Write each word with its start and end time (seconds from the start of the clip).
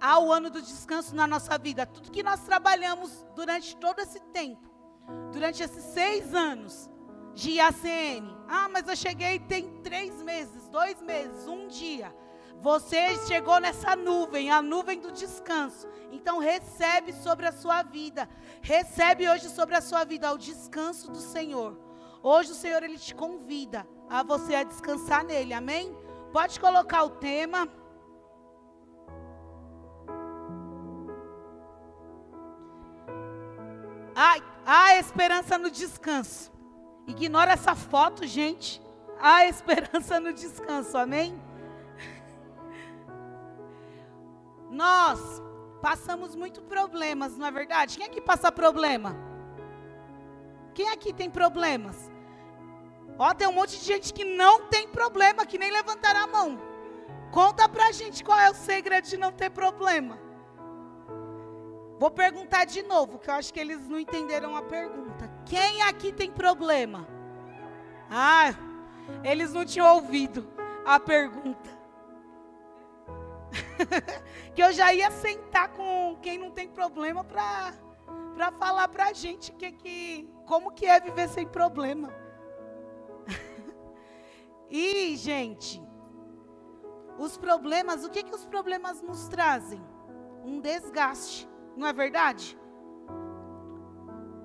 ao 0.00 0.32
ano 0.32 0.50
do 0.50 0.62
descanso 0.62 1.14
na 1.14 1.26
nossa 1.26 1.56
vida. 1.58 1.86
Tudo 1.86 2.10
que 2.10 2.22
nós 2.22 2.40
trabalhamos 2.40 3.26
durante 3.34 3.76
todo 3.76 4.00
esse 4.00 4.20
tempo, 4.20 4.68
durante 5.32 5.62
esses 5.62 5.84
seis 5.84 6.34
anos 6.34 6.88
de 7.34 7.52
IACN. 7.52 8.36
Ah, 8.48 8.68
mas 8.68 8.88
eu 8.88 8.96
cheguei 8.96 9.38
tem 9.38 9.68
três 9.82 10.22
meses, 10.22 10.68
dois 10.68 11.00
meses, 11.02 11.46
um 11.46 11.68
dia. 11.68 12.14
Você 12.60 13.16
chegou 13.26 13.60
nessa 13.60 13.94
nuvem, 13.94 14.50
a 14.50 14.60
nuvem 14.60 15.00
do 15.00 15.12
descanso. 15.12 15.86
Então 16.10 16.38
recebe 16.38 17.12
sobre 17.12 17.46
a 17.46 17.52
sua 17.52 17.82
vida. 17.82 18.28
Recebe 18.60 19.28
hoje 19.28 19.48
sobre 19.48 19.76
a 19.76 19.80
sua 19.80 20.04
vida 20.04 20.32
o 20.32 20.38
descanso 20.38 21.10
do 21.10 21.20
Senhor. 21.20 21.78
Hoje 22.20 22.50
o 22.50 22.56
Senhor 22.56 22.82
ele 22.82 22.98
te 22.98 23.14
convida 23.14 23.86
a 24.10 24.24
você 24.24 24.56
a 24.56 24.64
descansar 24.64 25.24
nele. 25.24 25.54
Amém? 25.54 25.96
Pode 26.32 26.58
colocar 26.58 27.04
o 27.04 27.10
tema. 27.10 27.68
Ai, 34.20 34.42
há 34.66 34.96
esperança 34.96 35.56
no 35.56 35.70
descanso. 35.70 36.50
Ignora 37.06 37.52
essa 37.52 37.76
foto, 37.76 38.26
gente. 38.26 38.82
Há 39.20 39.46
esperança 39.46 40.18
no 40.18 40.32
descanso. 40.32 40.98
Amém? 40.98 41.40
Nós 44.68 45.20
passamos 45.80 46.34
muito 46.34 46.60
problemas, 46.62 47.38
não 47.38 47.46
é 47.46 47.50
verdade? 47.52 47.96
Quem 47.96 48.06
aqui 48.06 48.20
passa 48.20 48.50
problema? 48.50 49.16
Quem 50.74 50.88
aqui 50.88 51.12
tem 51.12 51.30
problemas? 51.30 52.10
Ó, 53.16 53.32
tem 53.32 53.46
um 53.46 53.52
monte 53.52 53.78
de 53.78 53.84
gente 53.84 54.12
que 54.12 54.24
não 54.24 54.66
tem 54.66 54.88
problema, 54.88 55.46
que 55.46 55.58
nem 55.58 55.70
levantaram 55.70 56.24
a 56.24 56.26
mão. 56.26 56.58
Conta 57.30 57.68
pra 57.68 57.92
gente 57.92 58.24
qual 58.24 58.40
é 58.40 58.50
o 58.50 58.54
segredo 58.54 59.06
de 59.06 59.16
não 59.16 59.30
ter 59.30 59.50
problema. 59.50 60.18
Vou 61.98 62.10
perguntar 62.10 62.64
de 62.64 62.82
novo, 62.82 63.18
que 63.18 63.28
eu 63.28 63.34
acho 63.34 63.52
que 63.52 63.58
eles 63.58 63.88
não 63.88 63.98
entenderam 63.98 64.54
a 64.54 64.62
pergunta. 64.62 65.30
Quem 65.44 65.82
aqui 65.82 66.12
tem 66.12 66.30
problema? 66.30 67.06
Ah, 68.08 68.54
eles 69.24 69.52
não 69.52 69.64
tinham 69.64 69.94
ouvido 69.94 70.48
a 70.84 71.00
pergunta. 71.00 71.76
que 74.54 74.62
eu 74.62 74.72
já 74.72 74.92
ia 74.92 75.10
sentar 75.10 75.68
com 75.70 76.16
quem 76.22 76.38
não 76.38 76.50
tem 76.50 76.68
problema 76.68 77.24
para 77.24 77.72
para 78.38 78.52
falar 78.52 78.86
para 78.86 79.06
a 79.06 79.12
gente 79.12 79.50
que, 79.50 79.72
que, 79.72 80.32
como 80.46 80.70
que 80.70 80.86
é 80.86 81.00
viver 81.00 81.28
sem 81.28 81.44
problema. 81.44 82.14
e, 84.70 85.16
gente, 85.16 85.82
os 87.18 87.36
problemas, 87.36 88.04
o 88.04 88.10
que, 88.10 88.22
que 88.22 88.32
os 88.32 88.44
problemas 88.44 89.02
nos 89.02 89.26
trazem? 89.26 89.84
Um 90.44 90.60
desgaste, 90.60 91.47
não 91.78 91.86
é 91.86 91.92
verdade? 91.92 92.58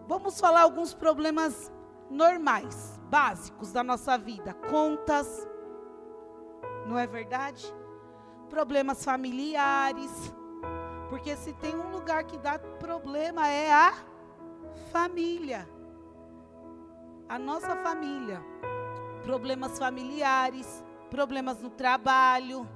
Vamos 0.08 0.40
falar 0.40 0.62
alguns 0.62 0.94
problemas 0.94 1.72
normais, 2.10 3.00
básicos 3.10 3.72
da 3.72 3.84
nossa 3.84 4.18
vida. 4.18 4.54
Contas, 4.70 5.48
não 6.86 6.98
é 6.98 7.08
verdade? 7.08 7.74
problemas 8.54 9.04
familiares. 9.04 10.12
Porque 11.10 11.36
se 11.36 11.54
tem 11.54 11.76
um 11.76 11.90
lugar 11.90 12.24
que 12.24 12.38
dá 12.38 12.60
problema 12.60 13.48
é 13.48 13.74
a 13.74 13.94
família. 14.92 15.68
A 17.28 17.40
nossa 17.40 17.76
família. 17.78 18.40
Problemas 19.24 19.80
familiares, 19.80 20.84
problemas 21.10 21.62
no 21.62 21.72
trabalho, 21.72 22.70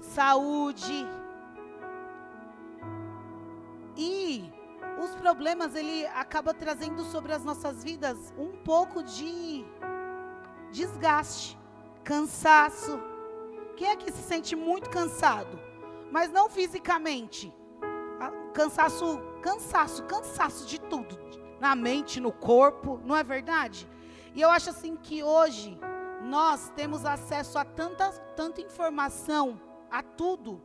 saúde. 0.00 1.06
E 3.96 4.52
os 5.02 5.14
problemas 5.16 5.74
ele 5.74 6.06
acaba 6.06 6.54
trazendo 6.54 7.04
sobre 7.04 7.32
as 7.32 7.44
nossas 7.44 7.82
vidas 7.82 8.32
um 8.38 8.52
pouco 8.52 9.02
de 9.02 9.64
desgaste, 10.70 11.58
cansaço, 12.02 12.98
quem 13.76 13.88
é 13.88 13.96
que 13.96 14.12
se 14.12 14.22
sente 14.22 14.54
muito 14.54 14.88
cansado? 14.90 15.58
Mas 16.10 16.30
não 16.30 16.48
fisicamente. 16.48 17.52
Ah, 18.20 18.30
cansaço, 18.54 19.20
cansaço, 19.40 20.04
cansaço 20.04 20.66
de 20.66 20.80
tudo. 20.80 21.18
Na 21.58 21.74
mente, 21.74 22.20
no 22.20 22.32
corpo, 22.32 23.00
não 23.04 23.16
é 23.16 23.24
verdade? 23.24 23.88
E 24.34 24.40
eu 24.40 24.50
acho 24.50 24.70
assim 24.70 24.96
que 24.96 25.22
hoje 25.22 25.78
nós 26.22 26.70
temos 26.76 27.04
acesso 27.04 27.58
a 27.58 27.64
tanta, 27.64 28.10
tanta 28.36 28.60
informação, 28.60 29.60
a 29.90 30.02
tudo, 30.02 30.62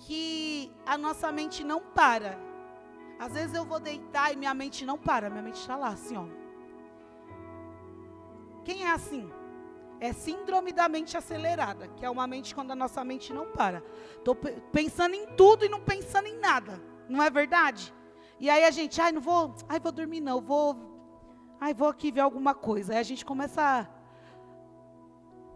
que 0.00 0.72
a 0.84 0.98
nossa 0.98 1.30
mente 1.32 1.64
não 1.64 1.80
para. 1.80 2.38
Às 3.18 3.32
vezes 3.32 3.54
eu 3.54 3.64
vou 3.64 3.78
deitar 3.78 4.32
e 4.32 4.36
minha 4.36 4.54
mente 4.54 4.84
não 4.84 4.98
para, 4.98 5.30
minha 5.30 5.42
mente 5.42 5.60
está 5.60 5.76
lá 5.76 5.88
assim, 5.88 6.16
ó. 6.16 6.26
Quem 8.64 8.84
é 8.84 8.90
assim? 8.90 9.30
é 10.00 10.12
síndrome 10.14 10.72
da 10.72 10.88
mente 10.88 11.16
acelerada, 11.16 11.86
que 11.88 12.04
é 12.04 12.10
uma 12.10 12.26
mente 12.26 12.54
quando 12.54 12.70
a 12.70 12.74
nossa 12.74 13.04
mente 13.04 13.32
não 13.32 13.46
para. 13.52 13.82
Estou 14.16 14.34
pensando 14.34 15.14
em 15.14 15.26
tudo 15.36 15.64
e 15.64 15.68
não 15.68 15.80
pensando 15.80 16.26
em 16.26 16.38
nada. 16.38 16.80
Não 17.08 17.22
é 17.22 17.28
verdade? 17.28 17.94
E 18.40 18.48
aí 18.48 18.64
a 18.64 18.70
gente, 18.70 18.98
ai, 19.00 19.12
não 19.12 19.20
vou, 19.20 19.54
ai, 19.68 19.78
vou 19.78 19.92
dormir 19.92 20.22
não, 20.22 20.40
vou, 20.40 20.74
ai, 21.60 21.74
vou 21.74 21.88
aqui 21.88 22.10
ver 22.10 22.20
alguma 22.20 22.54
coisa. 22.54 22.94
Aí 22.94 22.98
a 22.98 23.02
gente 23.02 23.24
começa 23.26 23.60
a, 23.60 23.86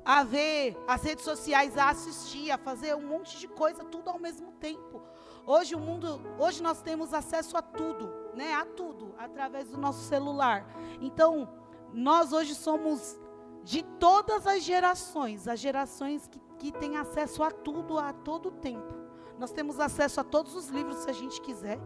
a 0.04 0.22
ver 0.22 0.76
as 0.87 1.03
redes 1.03 1.25
sociais, 1.25 1.78
a 1.78 1.88
assistir, 1.88 2.50
a 2.50 2.59
fazer 2.59 2.94
um 2.94 3.06
monte 3.06 3.38
de 3.38 3.48
coisa, 3.48 3.82
tudo 3.84 4.10
ao 4.10 4.19
mesmo 4.19 4.53
tempo. 4.53 5.03
Hoje 5.47 5.75
o 5.75 5.81
mundo, 5.81 6.20
hoje 6.38 6.62
nós 6.62 6.82
temos 6.82 7.15
acesso 7.15 7.56
a 7.56 7.62
tudo, 7.62 8.12
né? 8.34 8.54
A 8.54 8.66
tudo 8.66 9.14
através 9.16 9.70
do 9.70 9.78
nosso 9.78 10.04
celular. 10.04 10.66
Então, 11.00 11.48
nós 11.93 12.32
hoje 12.32 12.54
somos 12.54 13.19
de 13.62 13.82
todas 13.98 14.47
as 14.47 14.62
gerações, 14.62 15.48
as 15.48 15.59
gerações 15.59 16.26
que, 16.26 16.38
que 16.59 16.72
têm 16.72 16.97
acesso 16.97 17.43
a 17.43 17.50
tudo 17.50 17.98
a 17.98 18.12
todo 18.12 18.50
tempo. 18.50 18.94
Nós 19.38 19.50
temos 19.53 19.81
acesso 19.81 20.20
a 20.20 20.25
todos 20.25 20.54
os 20.54 20.69
livros 20.69 20.98
se 20.98 21.10
a 21.10 21.14
gente 21.14 21.41
quiser, 21.41 21.78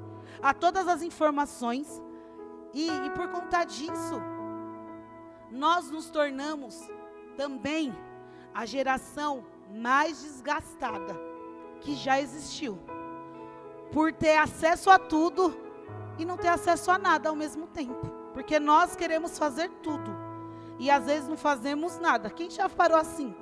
a 0.43 0.53
todas 0.53 0.89
as 0.89 1.03
informações, 1.03 2.03
e, 2.75 2.89
e 2.89 3.11
por 3.11 3.29
conta 3.29 3.65
disso, 3.65 4.21
nós 5.51 5.91
nos 5.91 6.11
tornamos 6.11 6.79
também 7.37 7.95
a 8.59 8.67
geração 8.67 9.45
mais 9.73 10.21
desgastada 10.21 11.17
que 11.81 11.95
já 11.95 12.21
existiu. 12.21 12.77
Por 13.93 14.13
ter 14.13 14.37
acesso 14.37 14.91
a 14.91 14.99
tudo 14.99 15.57
e 16.19 16.25
não 16.25 16.37
ter 16.37 16.49
acesso 16.49 16.91
a 16.91 16.99
nada 16.99 17.29
ao 17.29 17.37
mesmo 17.37 17.69
tempo. 17.69 18.09
Porque 18.35 18.59
nós 18.59 18.97
queremos 18.97 19.39
fazer 19.39 19.71
tudo 19.81 20.11
e 20.77 20.91
às 20.91 21.07
vezes 21.07 21.29
não 21.29 21.37
fazemos 21.37 22.01
nada. 22.01 22.31
Quem 22.31 22.51
já 22.51 22.69
parou 22.69 22.99
assim? 22.99 23.33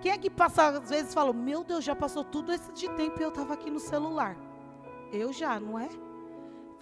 Quem 0.00 0.12
é 0.12 0.16
que 0.16 0.30
passa, 0.30 0.68
às 0.68 0.88
vezes 0.88 1.12
fala, 1.12 1.34
meu 1.34 1.62
Deus, 1.62 1.84
já 1.84 1.94
passou 1.94 2.24
tudo 2.24 2.50
esse 2.50 2.72
de 2.72 2.88
tempo 2.88 3.20
e 3.20 3.24
eu 3.24 3.28
estava 3.28 3.52
aqui 3.52 3.70
no 3.70 3.78
celular. 3.78 4.38
Eu 5.12 5.34
já, 5.34 5.60
não 5.60 5.78
é? 5.78 5.90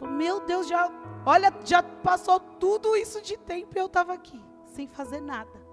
Meu 0.00 0.38
Deus, 0.38 0.68
já, 0.68 0.88
olha, 1.26 1.52
já 1.64 1.82
passou 1.82 2.38
tudo 2.38 2.94
isso 2.94 3.20
de 3.20 3.36
tempo 3.36 3.76
e 3.76 3.80
eu 3.80 3.86
estava 3.86 4.12
aqui, 4.12 4.40
sem 4.64 4.86
fazer 4.86 5.20
nada. 5.20 5.63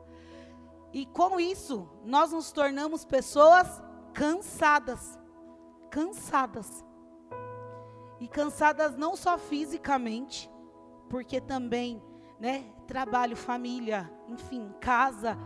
E 0.93 1.05
com 1.05 1.39
isso, 1.39 1.89
nós 2.03 2.31
nos 2.31 2.51
tornamos 2.51 3.05
pessoas 3.05 3.81
cansadas. 4.13 5.17
Cansadas. 5.89 6.85
E 8.19 8.27
cansadas 8.27 8.95
não 8.95 9.15
só 9.15 9.37
fisicamente, 9.37 10.49
porque 11.09 11.41
também 11.41 12.01
né? 12.41 12.65
Trabalho, 12.87 13.37
família, 13.37 14.11
enfim, 14.27 14.73
casa. 14.81 15.37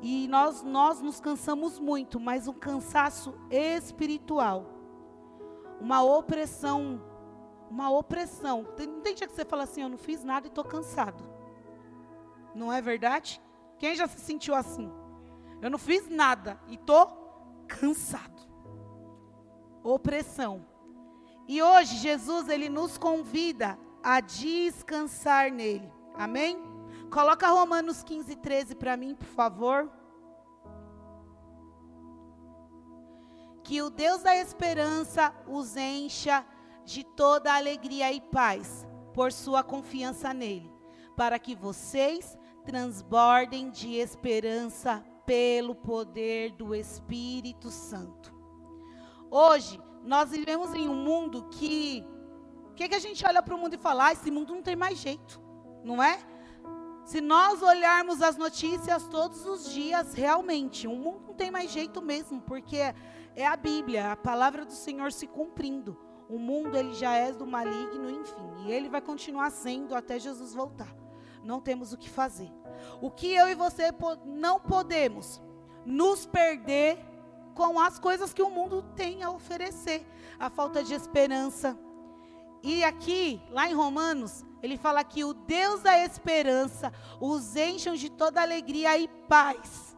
E 0.00 0.28
nós, 0.28 0.62
nós 0.62 1.00
nos 1.00 1.18
cansamos 1.18 1.80
muito, 1.80 2.20
mas 2.20 2.46
um 2.46 2.52
cansaço 2.52 3.34
espiritual. 3.50 4.66
Uma 5.80 6.00
opressão, 6.04 7.02
uma 7.68 7.90
opressão. 7.90 8.62
Não 8.62 9.00
tem 9.00 9.14
dia 9.14 9.26
que 9.26 9.34
você 9.34 9.44
fala 9.44 9.64
assim, 9.64 9.82
eu 9.82 9.88
não 9.88 9.98
fiz 9.98 10.22
nada 10.22 10.46
e 10.46 10.48
estou 10.48 10.62
cansado. 10.62 11.24
Não 12.54 12.72
é 12.72 12.80
verdade? 12.80 13.42
Quem 13.84 13.94
já 13.94 14.08
se 14.08 14.18
sentiu 14.18 14.54
assim? 14.54 14.90
Eu 15.60 15.68
não 15.68 15.76
fiz 15.76 16.08
nada 16.08 16.58
e 16.68 16.74
estou 16.76 17.06
cansado. 17.68 18.42
Opressão. 19.82 20.66
E 21.46 21.62
hoje 21.62 21.96
Jesus 21.96 22.48
ele 22.48 22.70
nos 22.70 22.96
convida 22.96 23.78
a 24.02 24.20
descansar 24.20 25.52
nele. 25.52 25.92
Amém? 26.14 26.56
Coloca 27.12 27.46
Romanos 27.50 28.02
15, 28.02 28.36
13 28.36 28.74
para 28.74 28.96
mim, 28.96 29.14
por 29.14 29.26
favor. 29.26 29.92
Que 33.62 33.82
o 33.82 33.90
Deus 33.90 34.22
da 34.22 34.34
esperança 34.34 35.30
os 35.46 35.76
encha 35.76 36.42
de 36.86 37.04
toda 37.04 37.54
alegria 37.54 38.10
e 38.10 38.18
paz, 38.22 38.86
por 39.12 39.30
sua 39.30 39.62
confiança 39.62 40.32
nele, 40.32 40.72
para 41.14 41.38
que 41.38 41.54
vocês 41.54 42.34
transbordem 42.64 43.70
de 43.70 43.94
esperança 43.94 45.04
pelo 45.26 45.74
poder 45.74 46.52
do 46.52 46.74
Espírito 46.74 47.70
Santo. 47.70 48.34
Hoje, 49.30 49.80
nós 50.02 50.30
vivemos 50.30 50.74
em 50.74 50.88
um 50.88 50.94
mundo 50.94 51.48
que. 51.50 52.04
O 52.70 52.74
que, 52.74 52.88
que 52.88 52.94
a 52.94 53.00
gente 53.00 53.24
olha 53.26 53.42
para 53.42 53.54
o 53.54 53.58
mundo 53.58 53.74
e 53.74 53.78
fala? 53.78 54.06
Ah, 54.06 54.12
esse 54.12 54.30
mundo 54.30 54.52
não 54.52 54.62
tem 54.62 54.74
mais 54.74 54.98
jeito, 54.98 55.40
não 55.84 56.02
é? 56.02 56.18
Se 57.04 57.20
nós 57.20 57.62
olharmos 57.62 58.20
as 58.22 58.36
notícias 58.36 59.06
todos 59.08 59.46
os 59.46 59.70
dias, 59.72 60.14
realmente, 60.14 60.88
o 60.88 60.96
mundo 60.96 61.28
não 61.28 61.34
tem 61.34 61.50
mais 61.50 61.70
jeito 61.70 62.02
mesmo, 62.02 62.40
porque 62.40 62.78
é 63.36 63.46
a 63.46 63.56
Bíblia, 63.56 64.12
a 64.12 64.16
palavra 64.16 64.64
do 64.64 64.72
Senhor 64.72 65.12
se 65.12 65.26
cumprindo. 65.26 65.96
O 66.28 66.38
mundo 66.38 66.76
ele 66.76 66.94
já 66.94 67.14
é 67.14 67.30
do 67.32 67.46
maligno, 67.46 68.10
enfim, 68.10 68.66
e 68.66 68.72
ele 68.72 68.88
vai 68.88 69.00
continuar 69.00 69.50
sendo 69.50 69.94
até 69.94 70.18
Jesus 70.18 70.54
voltar. 70.54 71.03
Não 71.44 71.60
temos 71.60 71.92
o 71.92 71.98
que 71.98 72.08
fazer. 72.08 72.50
O 73.00 73.10
que 73.10 73.32
eu 73.32 73.48
e 73.48 73.54
você 73.54 73.90
não 74.24 74.58
podemos 74.58 75.40
nos 75.84 76.26
perder 76.26 76.98
com 77.54 77.78
as 77.78 77.98
coisas 77.98 78.32
que 78.32 78.42
o 78.42 78.50
mundo 78.50 78.82
tem 78.96 79.22
a 79.22 79.30
oferecer, 79.30 80.04
a 80.38 80.50
falta 80.50 80.82
de 80.82 80.94
esperança. 80.94 81.78
E 82.62 82.82
aqui, 82.82 83.40
lá 83.50 83.68
em 83.68 83.74
Romanos, 83.74 84.44
ele 84.62 84.78
fala 84.78 85.04
que 85.04 85.22
o 85.22 85.34
Deus 85.34 85.82
da 85.82 85.98
esperança 85.98 86.92
os 87.20 87.54
encham 87.54 87.94
de 87.94 88.10
toda 88.10 88.40
alegria 88.40 88.96
e 88.98 89.06
paz, 89.28 89.96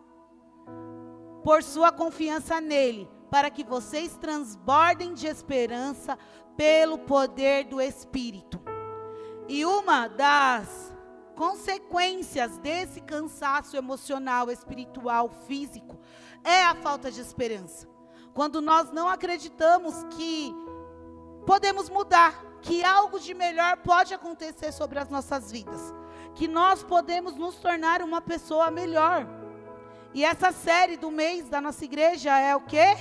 por 1.44 1.62
sua 1.62 1.92
confiança 1.92 2.60
nele, 2.60 3.08
para 3.30 3.50
que 3.50 3.62
vocês 3.62 4.16
transbordem 4.16 5.14
de 5.14 5.28
esperança 5.28 6.18
pelo 6.56 6.98
poder 6.98 7.64
do 7.64 7.80
Espírito. 7.80 8.60
E 9.48 9.64
uma 9.64 10.08
das 10.08 10.92
consequências 11.36 12.58
desse 12.58 13.00
cansaço 13.00 13.76
emocional, 13.76 14.50
espiritual, 14.50 15.28
físico, 15.46 15.96
é 16.42 16.64
a 16.64 16.74
falta 16.74 17.12
de 17.12 17.20
esperança. 17.20 17.86
Quando 18.34 18.60
nós 18.60 18.90
não 18.90 19.08
acreditamos 19.08 20.02
que 20.16 20.52
podemos 21.44 21.88
mudar, 21.88 22.42
que 22.62 22.82
algo 22.82 23.20
de 23.20 23.34
melhor 23.34 23.76
pode 23.78 24.12
acontecer 24.12 24.72
sobre 24.72 24.98
as 24.98 25.08
nossas 25.08 25.52
vidas, 25.52 25.94
que 26.34 26.48
nós 26.48 26.82
podemos 26.82 27.36
nos 27.36 27.56
tornar 27.56 28.02
uma 28.02 28.20
pessoa 28.20 28.70
melhor. 28.70 29.26
E 30.12 30.24
essa 30.24 30.50
série 30.50 30.96
do 30.96 31.10
mês 31.10 31.48
da 31.48 31.60
nossa 31.60 31.84
igreja 31.84 32.36
é 32.38 32.56
o 32.56 32.62
quê? 32.62 32.96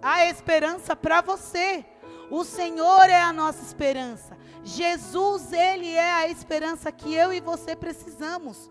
A 0.00 0.26
esperança 0.26 0.94
para 0.94 1.20
você. 1.20 1.84
O 2.30 2.44
Senhor 2.44 3.08
é 3.08 3.20
a 3.20 3.32
nossa 3.32 3.62
esperança. 3.62 4.36
Jesus, 4.64 5.52
Ele 5.52 5.90
é 5.90 6.12
a 6.12 6.28
esperança 6.28 6.92
que 6.92 7.12
eu 7.14 7.32
e 7.32 7.40
você 7.40 7.74
precisamos. 7.74 8.70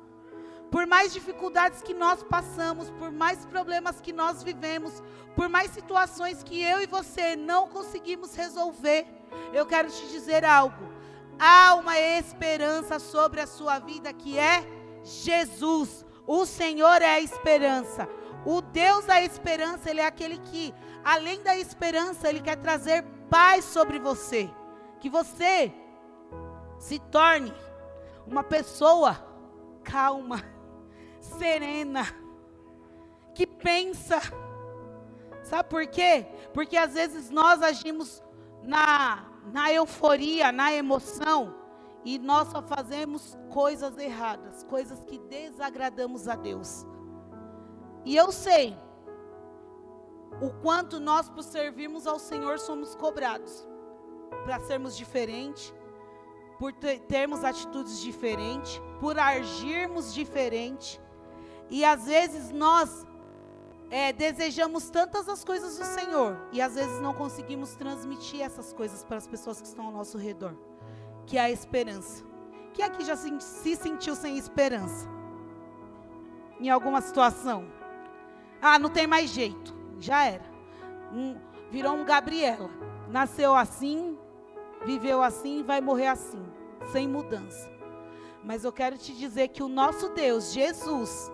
Por 0.70 0.88
mais 0.88 1.12
dificuldades 1.12 1.82
que 1.82 1.94
nós 1.94 2.24
passamos, 2.24 2.90
por 2.92 3.12
mais 3.12 3.46
problemas 3.46 4.00
que 4.00 4.14
nós 4.14 4.42
vivemos, 4.42 5.04
por 5.36 5.50
mais 5.50 5.72
situações 5.72 6.44
que 6.44 6.62
eu 6.62 6.82
e 6.82 6.88
você 6.88 7.36
não 7.36 7.68
conseguimos 7.68 8.34
resolver, 8.36 9.06
eu 9.54 9.66
quero 9.66 9.90
te 9.90 10.08
dizer 10.08 10.46
algo. 10.46 10.90
Há 11.38 11.76
uma 11.76 12.00
esperança 12.00 13.00
sobre 13.00 13.42
a 13.42 13.48
sua 13.48 13.80
vida 13.80 14.14
que 14.14 14.38
é 14.38 14.64
Jesus. 15.04 16.06
O 16.26 16.46
Senhor 16.46 17.02
é 17.02 17.16
a 17.16 17.20
esperança. 17.20 18.08
O 18.46 18.62
Deus 18.62 19.06
da 19.06 19.22
esperança, 19.22 19.90
Ele 19.90 20.00
é 20.00 20.06
aquele 20.06 20.38
que, 20.38 20.74
além 21.04 21.42
da 21.44 21.58
esperança, 21.58 22.30
Ele 22.30 22.40
quer 22.40 22.56
trazer 22.56 23.04
paz 23.30 23.66
sobre 23.66 24.00
você. 24.00 24.50
Que 25.00 25.10
você 25.10 25.74
se 26.82 26.98
torne 26.98 27.54
uma 28.26 28.44
pessoa 28.44 29.24
calma, 29.84 30.42
serena, 31.22 32.04
que 33.36 33.46
pensa. 33.46 34.20
Sabe 35.44 35.70
por 35.70 35.86
quê? 35.86 36.26
Porque 36.56 36.76
às 36.76 36.96
vezes 36.96 37.30
nós 37.30 37.62
agimos 37.62 38.24
na, 38.64 39.24
na 39.54 39.72
euforia, 39.72 40.52
na 40.52 40.74
emoção, 40.74 41.56
e 42.04 42.18
nós 42.18 42.48
só 42.48 42.64
fazemos 42.64 43.38
coisas 43.52 43.96
erradas, 44.00 44.64
coisas 44.64 45.04
que 45.04 45.20
desagradamos 45.20 46.28
a 46.28 46.36
Deus. 46.36 46.84
E 48.04 48.16
eu 48.16 48.32
sei 48.32 48.76
o 50.42 50.50
quanto 50.50 51.00
nós, 51.00 51.30
por 51.30 51.44
servirmos 51.44 52.08
ao 52.08 52.18
Senhor, 52.18 52.58
somos 52.58 52.96
cobrados 52.96 53.68
para 54.46 54.60
sermos 54.62 54.98
diferentes, 54.98 55.72
por 56.62 56.72
termos 56.74 57.44
atitudes 57.44 58.00
diferentes, 58.00 58.80
por 59.00 59.18
agirmos 59.18 60.14
diferente. 60.14 61.02
E 61.72 61.84
às 61.84 62.06
vezes 62.06 62.52
nós 62.52 63.04
é, 63.90 64.14
desejamos 64.14 64.88
tantas 64.92 65.28
as 65.28 65.44
coisas 65.44 65.80
do 65.80 65.84
Senhor 65.84 66.38
e 66.52 66.62
às 66.62 66.76
vezes 66.76 67.02
não 67.02 67.16
conseguimos 67.16 67.74
transmitir 67.74 68.42
essas 68.42 68.72
coisas 68.74 69.04
para 69.04 69.18
as 69.18 69.26
pessoas 69.26 69.60
que 69.60 69.66
estão 69.66 69.88
ao 69.88 69.92
nosso 69.92 70.20
redor, 70.20 70.54
que 71.26 71.36
é 71.36 71.42
a 71.42 71.50
esperança. 71.50 72.24
Quem 72.76 72.86
aqui 72.86 73.04
já 73.04 73.16
se, 73.16 73.42
se 73.42 73.76
sentiu 73.76 74.14
sem 74.16 74.38
esperança? 74.38 75.10
Em 76.60 76.70
alguma 76.70 77.02
situação? 77.02 77.66
Ah, 78.62 78.78
não 78.78 78.92
tem 78.92 79.08
mais 79.08 79.32
jeito. 79.32 79.76
Já 80.00 80.26
era. 80.26 80.46
Um, 81.12 81.36
virou 81.72 81.96
um 81.96 82.06
Gabriela. 82.06 82.70
Nasceu 83.10 83.56
assim, 83.56 84.16
viveu 84.86 85.22
assim, 85.22 85.64
vai 85.64 85.82
morrer 85.82 86.08
assim, 86.08 86.44
sem 86.92 87.08
mudança. 87.08 87.70
Mas 88.44 88.64
eu 88.64 88.72
quero 88.72 88.98
te 88.98 89.14
dizer 89.14 89.50
que 89.50 89.62
o 89.62 89.68
nosso 89.68 90.10
Deus, 90.10 90.52
Jesus, 90.52 91.32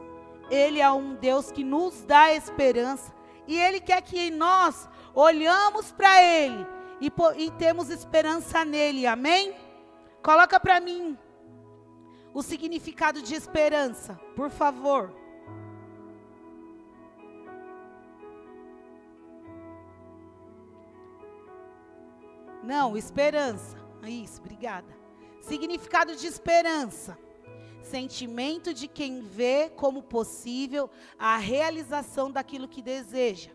ele 0.49 0.81
é 0.81 0.91
um 0.91 1.15
Deus 1.15 1.51
que 1.51 1.63
nos 1.63 2.03
dá 2.03 2.33
esperança 2.33 3.13
e 3.47 3.57
ele 3.57 3.79
quer 3.79 4.01
que 4.01 4.29
nós 4.29 4.87
olhamos 5.13 5.91
para 5.91 6.21
ele 6.21 6.67
e, 6.99 7.11
e 7.37 7.51
temos 7.51 7.89
esperança 7.89 8.65
nele. 8.65 9.07
Amém? 9.07 9.55
Coloca 10.21 10.59
para 10.59 10.79
mim 10.79 11.17
o 12.33 12.43
significado 12.43 13.21
de 13.21 13.33
esperança, 13.33 14.19
por 14.35 14.49
favor. 14.49 15.13
Não, 22.67 22.97
esperança. 22.97 23.77
Isso, 24.03 24.41
obrigada. 24.41 24.93
Significado 25.39 26.13
de 26.17 26.27
esperança. 26.27 27.17
Sentimento 27.81 28.73
de 28.73 28.89
quem 28.89 29.21
vê 29.21 29.69
como 29.69 30.03
possível 30.03 30.89
a 31.17 31.37
realização 31.37 32.29
daquilo 32.29 32.67
que 32.67 32.81
deseja. 32.81 33.51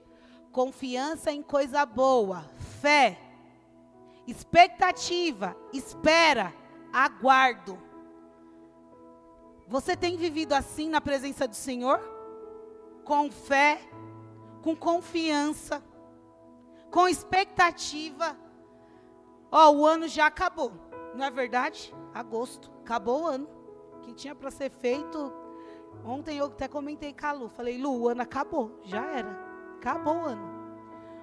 Confiança 0.51 1.31
em 1.31 1.43
coisa 1.43 1.85
boa. 1.85 2.47
Fé. 2.81 3.21
Expectativa. 4.27 5.55
Espera. 5.75 6.55
Aguardo. 6.91 7.79
Você 9.69 9.95
tem 9.95 10.17
vivido 10.17 10.55
assim 10.55 10.89
na 10.89 11.03
presença 11.03 11.47
do 11.47 11.55
Senhor? 11.55 12.01
Com 13.05 13.31
fé, 13.31 13.79
com 14.63 14.75
confiança, 14.75 15.85
com 16.91 17.07
expectativa 17.07 18.41
Ó, 19.55 19.69
oh, 19.69 19.81
o 19.81 19.87
ano 19.87 20.09
já 20.09 20.29
acabou, 20.29 20.73
não 21.15 21.27
é 21.27 21.31
verdade? 21.31 21.95
Agosto, 22.15 22.71
acabou 22.81 23.25
o 23.25 23.27
ano. 23.27 23.47
Que 24.01 24.15
tinha 24.15 24.35
para 24.35 24.51
ser 24.51 24.71
feito. 24.71 25.31
Ontem 26.05 26.39
eu 26.39 26.47
até 26.47 26.67
comentei 26.67 27.13
com 27.13 27.27
a 27.27 27.33
Lu, 27.33 27.49
falei, 27.51 27.77
Lu, 27.77 28.01
o 28.01 28.09
ano 28.09 28.23
acabou, 28.23 28.81
já 28.83 29.05
era. 29.05 29.29
Acabou 29.77 30.15
o 30.15 30.25
ano. 30.25 30.51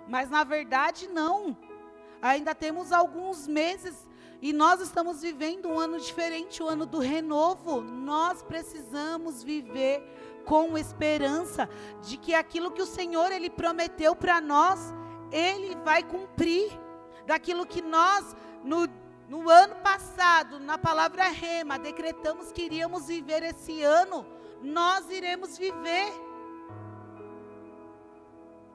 Mas 0.07 0.29
na 0.29 0.43
verdade 0.43 1.07
não. 1.07 1.57
Ainda 2.21 2.53
temos 2.53 2.91
alguns 2.91 3.47
meses 3.47 4.07
e 4.41 4.53
nós 4.53 4.79
estamos 4.79 5.21
vivendo 5.23 5.67
um 5.67 5.79
ano 5.79 5.99
diferente, 5.99 6.61
o 6.61 6.67
ano 6.67 6.85
do 6.85 6.99
renovo. 6.99 7.81
Nós 7.81 8.43
precisamos 8.43 9.41
viver 9.41 10.03
com 10.45 10.77
esperança 10.77 11.67
de 12.03 12.15
que 12.15 12.35
aquilo 12.35 12.71
que 12.71 12.81
o 12.81 12.85
Senhor 12.85 13.31
ele 13.31 13.49
prometeu 13.49 14.15
para 14.15 14.39
nós, 14.39 14.93
ele 15.31 15.75
vai 15.83 16.03
cumprir 16.03 16.71
daquilo 17.29 17.63
que 17.63 17.79
nós, 17.79 18.35
no, 18.63 18.87
no 19.27 19.47
ano 19.47 19.75
passado, 19.75 20.59
na 20.59 20.79
palavra 20.79 21.25
rema, 21.25 21.77
decretamos 21.77 22.51
que 22.51 22.63
iríamos 22.63 23.05
viver 23.05 23.43
esse 23.43 23.83
ano, 23.83 24.25
nós 24.63 25.07
iremos 25.11 25.55
viver. 25.55 26.11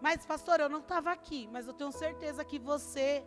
Mas, 0.00 0.24
pastor, 0.24 0.60
eu 0.60 0.68
não 0.68 0.78
estava 0.78 1.10
aqui, 1.10 1.48
mas 1.50 1.66
eu 1.66 1.74
tenho 1.74 1.90
certeza 1.90 2.44
que 2.44 2.60
você, 2.60 3.24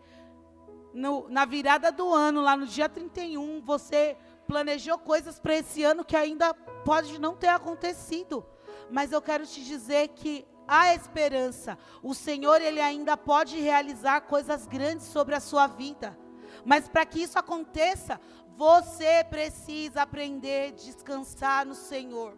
no, 0.93 1.27
na 1.27 1.43
virada 1.43 1.91
do 1.91 2.13
ano, 2.13 2.39
lá 2.41 2.55
no 2.55 2.65
dia 2.65 2.87
31, 2.87 3.61
você 3.61 4.15
planejou 4.47 4.97
coisas 4.97 5.41
para 5.41 5.55
esse 5.55 5.83
ano 5.83 6.05
que 6.05 6.15
ainda 6.15 6.53
pode 6.85 7.19
não 7.19 7.35
ter 7.35 7.49
acontecido. 7.49 8.45
Mas 8.89 9.11
eu 9.11 9.21
quero 9.21 9.45
te 9.45 9.61
dizer 9.61 10.07
que 10.09 10.47
há 10.67 10.93
esperança. 10.93 11.77
O 12.03 12.13
Senhor, 12.13 12.61
Ele 12.61 12.79
ainda 12.79 13.15
pode 13.15 13.59
realizar 13.59 14.21
coisas 14.21 14.67
grandes 14.67 15.07
sobre 15.07 15.33
a 15.35 15.39
sua 15.39 15.67
vida. 15.67 16.17
Mas 16.65 16.87
para 16.87 17.05
que 17.05 17.21
isso 17.21 17.39
aconteça, 17.39 18.19
você 18.55 19.23
precisa 19.23 20.01
aprender 20.01 20.69
a 20.69 20.75
descansar 20.75 21.65
no 21.65 21.75
Senhor. 21.75 22.37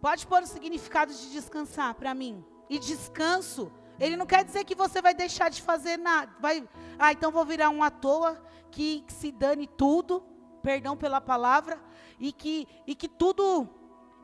Pode 0.00 0.26
pôr 0.26 0.42
o 0.42 0.46
significado 0.46 1.12
de 1.12 1.30
descansar 1.30 1.94
para 1.94 2.14
mim. 2.14 2.44
E 2.68 2.78
descanso 2.78 3.70
Ele 3.98 4.16
não 4.16 4.26
quer 4.26 4.44
dizer 4.44 4.64
que 4.64 4.74
você 4.74 5.00
vai 5.00 5.14
deixar 5.14 5.48
de 5.48 5.62
fazer 5.62 5.96
nada. 5.96 6.34
Vai, 6.40 6.68
ah, 6.98 7.12
então 7.12 7.30
vou 7.30 7.44
virar 7.44 7.70
um 7.70 7.82
à 7.82 7.90
toa, 7.90 8.42
que, 8.70 9.02
que 9.02 9.12
se 9.12 9.30
dane 9.30 9.66
tudo, 9.66 10.24
perdão 10.62 10.96
pela 10.96 11.20
palavra, 11.20 11.80
e 12.18 12.32
que, 12.32 12.66
e 12.86 12.94
que 12.94 13.08
tudo, 13.08 13.68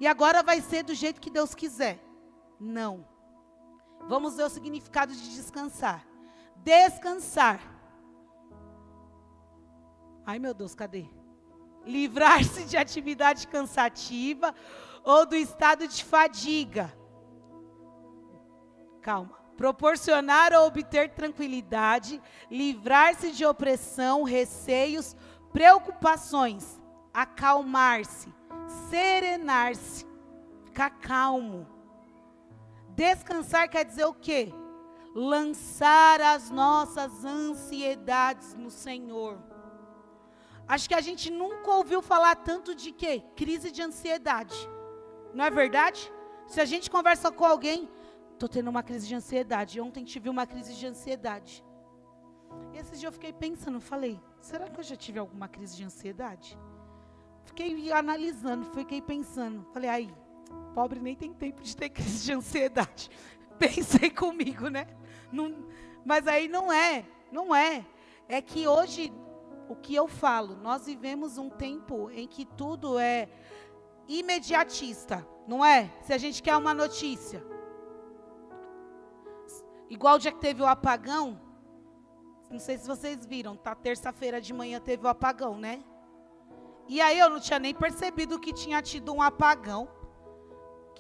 e 0.01 0.07
agora 0.07 0.43
vai 0.43 0.61
ser 0.61 0.83
do 0.83 0.95
jeito 0.95 1.21
que 1.21 1.31
Deus 1.31 1.55
quiser. 1.55 2.10
Não. 2.61 3.07
Vamos 4.07 4.37
ver 4.37 4.45
o 4.45 4.51
significado 4.51 5.13
de 5.13 5.35
descansar. 5.35 6.07
Descansar. 6.57 7.61
Ai 10.27 10.39
meu 10.39 10.53
Deus, 10.53 10.75
cadê? 10.75 11.07
Livrar-se 11.85 12.65
de 12.65 12.77
atividade 12.77 13.49
cansativa 13.49 14.55
ou 15.03 15.25
do 15.25 15.35
estado 15.35 15.89
de 15.89 16.05
fadiga. 16.05 16.95
Calma 19.01 19.41
proporcionar 19.61 20.55
ou 20.55 20.69
obter 20.69 21.11
tranquilidade, 21.11 22.19
livrar-se 22.51 23.31
de 23.31 23.45
opressão, 23.45 24.23
receios, 24.23 25.15
preocupações, 25.53 26.81
acalmar-se, 27.13 28.33
serenar-se, 28.89 30.07
ficar 30.65 30.89
calmo. 30.89 31.67
Descansar 32.95 33.69
quer 33.69 33.85
dizer 33.85 34.05
o 34.05 34.15
quê? 34.15 34.53
Lançar 35.15 36.21
as 36.21 36.51
nossas 36.51 37.25
ansiedades 37.25 38.55
no 38.55 38.71
Senhor. 38.71 39.39
Acho 40.69 40.89
que 40.89 40.95
a 40.95 41.01
gente 41.01 41.31
nunca 41.31 41.71
ouviu 41.73 42.01
falar 42.01 42.37
tanto 42.37 42.75
de 42.75 42.93
quê? 42.93 43.25
Crise 43.35 43.71
de 43.71 43.83
ansiedade. 43.83 44.55
Não 45.35 45.45
é 45.45 45.51
verdade? 45.51 46.13
Se 46.47 46.61
a 46.61 46.65
gente 46.65 46.91
conversa 46.91 47.31
com 47.33 47.45
alguém, 47.45 47.89
Estou 48.41 48.49
tendo 48.49 48.71
uma 48.71 48.83
crise 48.83 49.07
de 49.07 49.15
ansiedade. 49.15 49.79
Ontem 49.79 50.03
tive 50.03 50.31
uma 50.31 50.47
crise 50.47 50.75
de 50.75 50.87
ansiedade. 50.87 51.63
E 52.73 52.79
esses 52.79 52.99
dias 52.99 53.03
eu 53.03 53.13
fiquei 53.13 53.35
pensando, 53.35 53.79
falei, 53.79 54.19
será 54.41 54.67
que 54.67 54.81
eu 54.81 54.83
já 54.83 54.97
tive 54.97 55.19
alguma 55.19 55.47
crise 55.47 55.77
de 55.77 55.85
ansiedade? 55.85 56.59
Fiquei 57.45 57.93
analisando, 57.93 58.65
fiquei 58.71 59.03
pensando. 59.03 59.63
Falei, 59.75 59.91
aí, 59.91 60.15
pobre 60.75 61.01
nem 61.01 61.15
tem 61.15 61.33
tempo 61.33 61.63
de 61.63 61.77
ter 61.77 61.89
crise 61.91 62.25
de 62.25 62.33
ansiedade. 62.33 63.11
Pensei 63.59 64.11
comigo, 64.11 64.69
né? 64.69 64.87
Não, 65.33 65.69
mas 66.05 66.27
aí 66.27 66.49
não 66.49 66.73
é, 66.73 67.05
não 67.31 67.55
é. 67.55 67.85
É 68.29 68.41
que 68.41 68.67
hoje, 68.67 69.13
o 69.69 69.75
que 69.75 69.95
eu 69.95 70.07
falo, 70.07 70.57
nós 70.57 70.87
vivemos 70.87 71.37
um 71.37 71.51
tempo 71.51 72.11
em 72.11 72.27
que 72.27 72.45
tudo 72.45 72.99
é 72.99 73.29
imediatista, 74.09 75.27
não 75.47 75.65
é? 75.65 75.91
Se 76.03 76.13
a 76.13 76.19
gente 76.19 76.43
quer 76.43 76.57
uma 76.57 76.73
notícia, 76.73 77.45
Igual 79.91 80.15
o 80.15 80.19
dia 80.19 80.31
que 80.31 80.39
teve 80.39 80.63
o 80.63 80.67
apagão, 80.67 81.41
não 82.49 82.61
sei 82.61 82.79
se 82.79 82.87
vocês 82.87 83.27
viram, 83.27 83.57
tá? 83.57 83.75
Terça-feira 83.75 84.41
de 84.41 84.53
manhã 84.55 84.79
teve 84.79 85.05
o 85.05 85.09
apagão, 85.09 85.59
né? 85.59 85.83
E 86.89 87.01
aí 87.01 87.19
eu 87.19 87.29
não 87.29 87.41
tinha 87.41 87.59
nem 87.59 87.75
percebido 87.75 88.39
que 88.39 88.53
tinha 88.53 88.81
tido 88.81 89.13
um 89.13 89.21
apagão, 89.21 89.89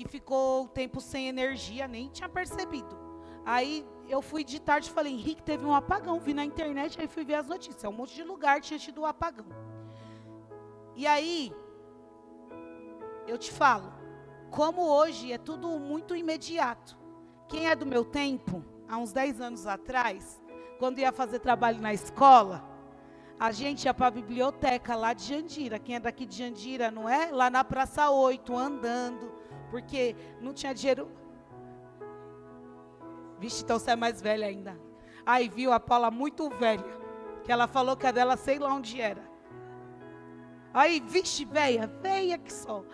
que 0.04 0.08
ficou 0.08 0.64
o 0.64 0.68
tempo 0.68 0.98
sem 0.98 1.28
energia, 1.28 1.86
nem 1.86 2.08
tinha 2.08 2.28
percebido. 2.28 2.98
Aí 3.44 3.86
eu 4.08 4.22
fui 4.22 4.42
de 4.42 4.58
tarde 4.58 4.88
e 4.88 4.92
falei, 4.92 5.12
Henrique, 5.12 5.42
teve 5.42 5.64
um 5.64 5.74
apagão, 5.74 6.18
vi 6.18 6.32
na 6.32 6.44
internet, 6.44 6.98
aí 6.98 7.06
fui 7.06 7.22
ver 7.22 7.34
as 7.34 7.46
notícias. 7.46 7.84
Um 7.84 7.92
monte 7.92 8.14
de 8.14 8.24
lugar 8.24 8.60
tinha 8.60 8.78
tido 8.78 9.02
um 9.02 9.06
apagão. 9.06 9.46
E 10.96 11.06
aí, 11.06 11.52
eu 13.26 13.36
te 13.36 13.52
falo, 13.52 13.92
como 14.50 14.82
hoje 14.82 15.32
é 15.32 15.38
tudo 15.38 15.68
muito 15.78 16.16
imediato. 16.16 16.98
Quem 17.46 17.68
é 17.68 17.74
do 17.76 17.84
meu 17.84 18.04
tempo, 18.04 18.64
há 18.88 18.96
uns 18.96 19.12
10 19.12 19.40
anos 19.40 19.66
atrás, 19.66 20.42
quando 20.78 20.98
ia 20.98 21.12
fazer 21.12 21.40
trabalho 21.40 21.80
na 21.80 21.92
escola, 21.92 22.64
a 23.38 23.52
gente 23.52 23.84
ia 23.84 23.94
para 23.94 24.06
a 24.06 24.10
biblioteca 24.10 24.96
lá 24.96 25.12
de 25.12 25.24
Jandira. 25.24 25.78
Quem 25.78 25.96
é 25.96 26.00
daqui 26.00 26.24
de 26.24 26.38
Jandira, 26.38 26.90
não 26.90 27.08
é? 27.08 27.30
Lá 27.30 27.50
na 27.50 27.62
Praça 27.62 28.10
8, 28.10 28.56
andando, 28.56 29.39
porque 29.70 30.16
não 30.40 30.52
tinha 30.52 30.74
dinheiro. 30.74 31.10
Vixe, 33.38 33.62
então 33.62 33.78
você 33.78 33.92
é 33.92 33.96
mais 33.96 34.20
velha 34.20 34.46
ainda. 34.46 34.78
Aí 35.24 35.48
viu 35.48 35.72
a 35.72 35.80
Paula 35.80 36.10
muito 36.10 36.50
velha, 36.50 36.84
que 37.44 37.52
ela 37.52 37.66
falou 37.66 37.96
que 37.96 38.06
a 38.06 38.12
dela 38.12 38.36
sei 38.36 38.58
lá 38.58 38.74
onde 38.74 39.00
era. 39.00 39.30
Aí, 40.72 41.00
vixe, 41.00 41.44
velha, 41.44 41.86
velha 41.86 42.38
que 42.38 42.52
só. 42.52 42.84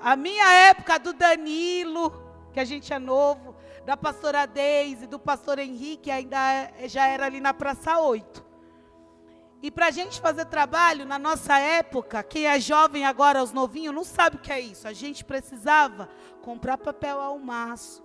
A 0.00 0.14
minha 0.14 0.52
época 0.68 0.98
do 0.98 1.12
Danilo, 1.12 2.12
que 2.52 2.60
a 2.60 2.64
gente 2.64 2.92
é 2.92 2.98
novo, 2.98 3.54
da 3.84 3.96
pastora 3.96 4.46
Deise, 4.46 5.06
do 5.06 5.18
pastor 5.18 5.58
Henrique, 5.58 6.10
ainda 6.10 6.38
é, 6.38 6.88
já 6.88 7.06
era 7.06 7.26
ali 7.26 7.40
na 7.40 7.54
Praça 7.54 7.98
8. 7.98 8.43
E 9.64 9.70
para 9.70 9.86
a 9.86 9.90
gente 9.90 10.20
fazer 10.20 10.44
trabalho, 10.44 11.06
na 11.06 11.18
nossa 11.18 11.58
época, 11.58 12.22
quem 12.22 12.46
é 12.46 12.60
jovem 12.60 13.06
agora, 13.06 13.42
os 13.42 13.50
novinhos, 13.50 13.94
não 13.94 14.04
sabe 14.04 14.36
o 14.36 14.38
que 14.38 14.52
é 14.52 14.60
isso. 14.60 14.86
A 14.86 14.92
gente 14.92 15.24
precisava 15.24 16.06
comprar 16.42 16.76
papel 16.76 17.18
ao 17.18 17.38
maço, 17.38 18.04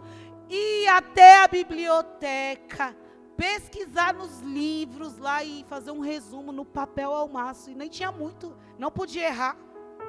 ir 0.50 0.88
até 0.88 1.44
a 1.44 1.50
biblioteca, 1.50 2.96
pesquisar 3.36 4.14
nos 4.14 4.40
livros 4.40 5.18
lá 5.18 5.44
e 5.44 5.66
fazer 5.66 5.92
um 5.92 6.00
resumo 6.00 6.54
no 6.54 6.64
papel 6.64 7.14
ao 7.14 7.28
maço. 7.28 7.70
E 7.70 7.76
nem 7.76 7.90
tinha 7.90 8.10
muito, 8.10 8.56
não 8.78 8.90
podia 8.90 9.28
errar, 9.28 9.58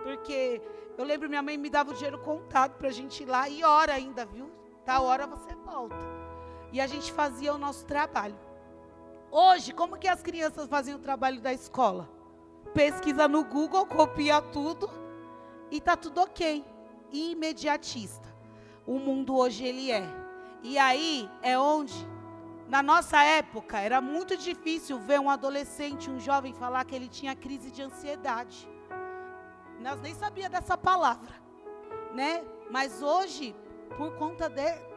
porque 0.04 0.62
eu 0.96 1.04
lembro 1.04 1.28
minha 1.28 1.42
mãe 1.42 1.58
me 1.58 1.68
dava 1.68 1.90
o 1.90 1.94
dinheiro 1.94 2.20
contado 2.20 2.76
para 2.76 2.90
a 2.90 2.92
gente 2.92 3.24
ir 3.24 3.26
lá 3.26 3.48
e 3.48 3.64
hora 3.64 3.92
ainda, 3.92 4.24
viu? 4.24 4.52
Tal 4.84 5.04
hora 5.04 5.26
você 5.26 5.52
volta. 5.56 5.98
E 6.70 6.80
a 6.80 6.86
gente 6.86 7.12
fazia 7.12 7.52
o 7.52 7.58
nosso 7.58 7.84
trabalho. 7.86 8.38
Hoje, 9.32 9.72
como 9.72 9.96
que 9.96 10.08
as 10.08 10.22
crianças 10.22 10.66
faziam 10.68 10.98
o 10.98 11.02
trabalho 11.02 11.40
da 11.40 11.52
escola? 11.52 12.08
Pesquisa 12.74 13.28
no 13.28 13.44
Google, 13.44 13.86
copia 13.86 14.42
tudo 14.42 14.90
e 15.70 15.80
tá 15.80 15.96
tudo 15.96 16.20
ok. 16.20 16.64
Imediatista. 17.12 18.28
O 18.84 18.98
mundo 18.98 19.36
hoje 19.36 19.64
ele 19.64 19.92
é. 19.92 20.04
E 20.62 20.76
aí 20.78 21.30
é 21.42 21.56
onde 21.56 21.94
na 22.68 22.82
nossa 22.82 23.22
época 23.22 23.78
era 23.78 24.00
muito 24.00 24.36
difícil 24.36 24.98
ver 24.98 25.20
um 25.20 25.30
adolescente, 25.30 26.10
um 26.10 26.18
jovem 26.18 26.52
falar 26.52 26.84
que 26.84 26.94
ele 26.94 27.08
tinha 27.08 27.34
crise 27.36 27.70
de 27.70 27.82
ansiedade. 27.82 28.68
Nós 29.80 30.00
nem 30.00 30.14
sabia 30.14 30.48
dessa 30.48 30.76
palavra, 30.76 31.34
né? 32.12 32.44
Mas 32.68 33.00
hoje 33.00 33.54
por 33.96 34.12
conta 34.16 34.48
de, 34.48 34.89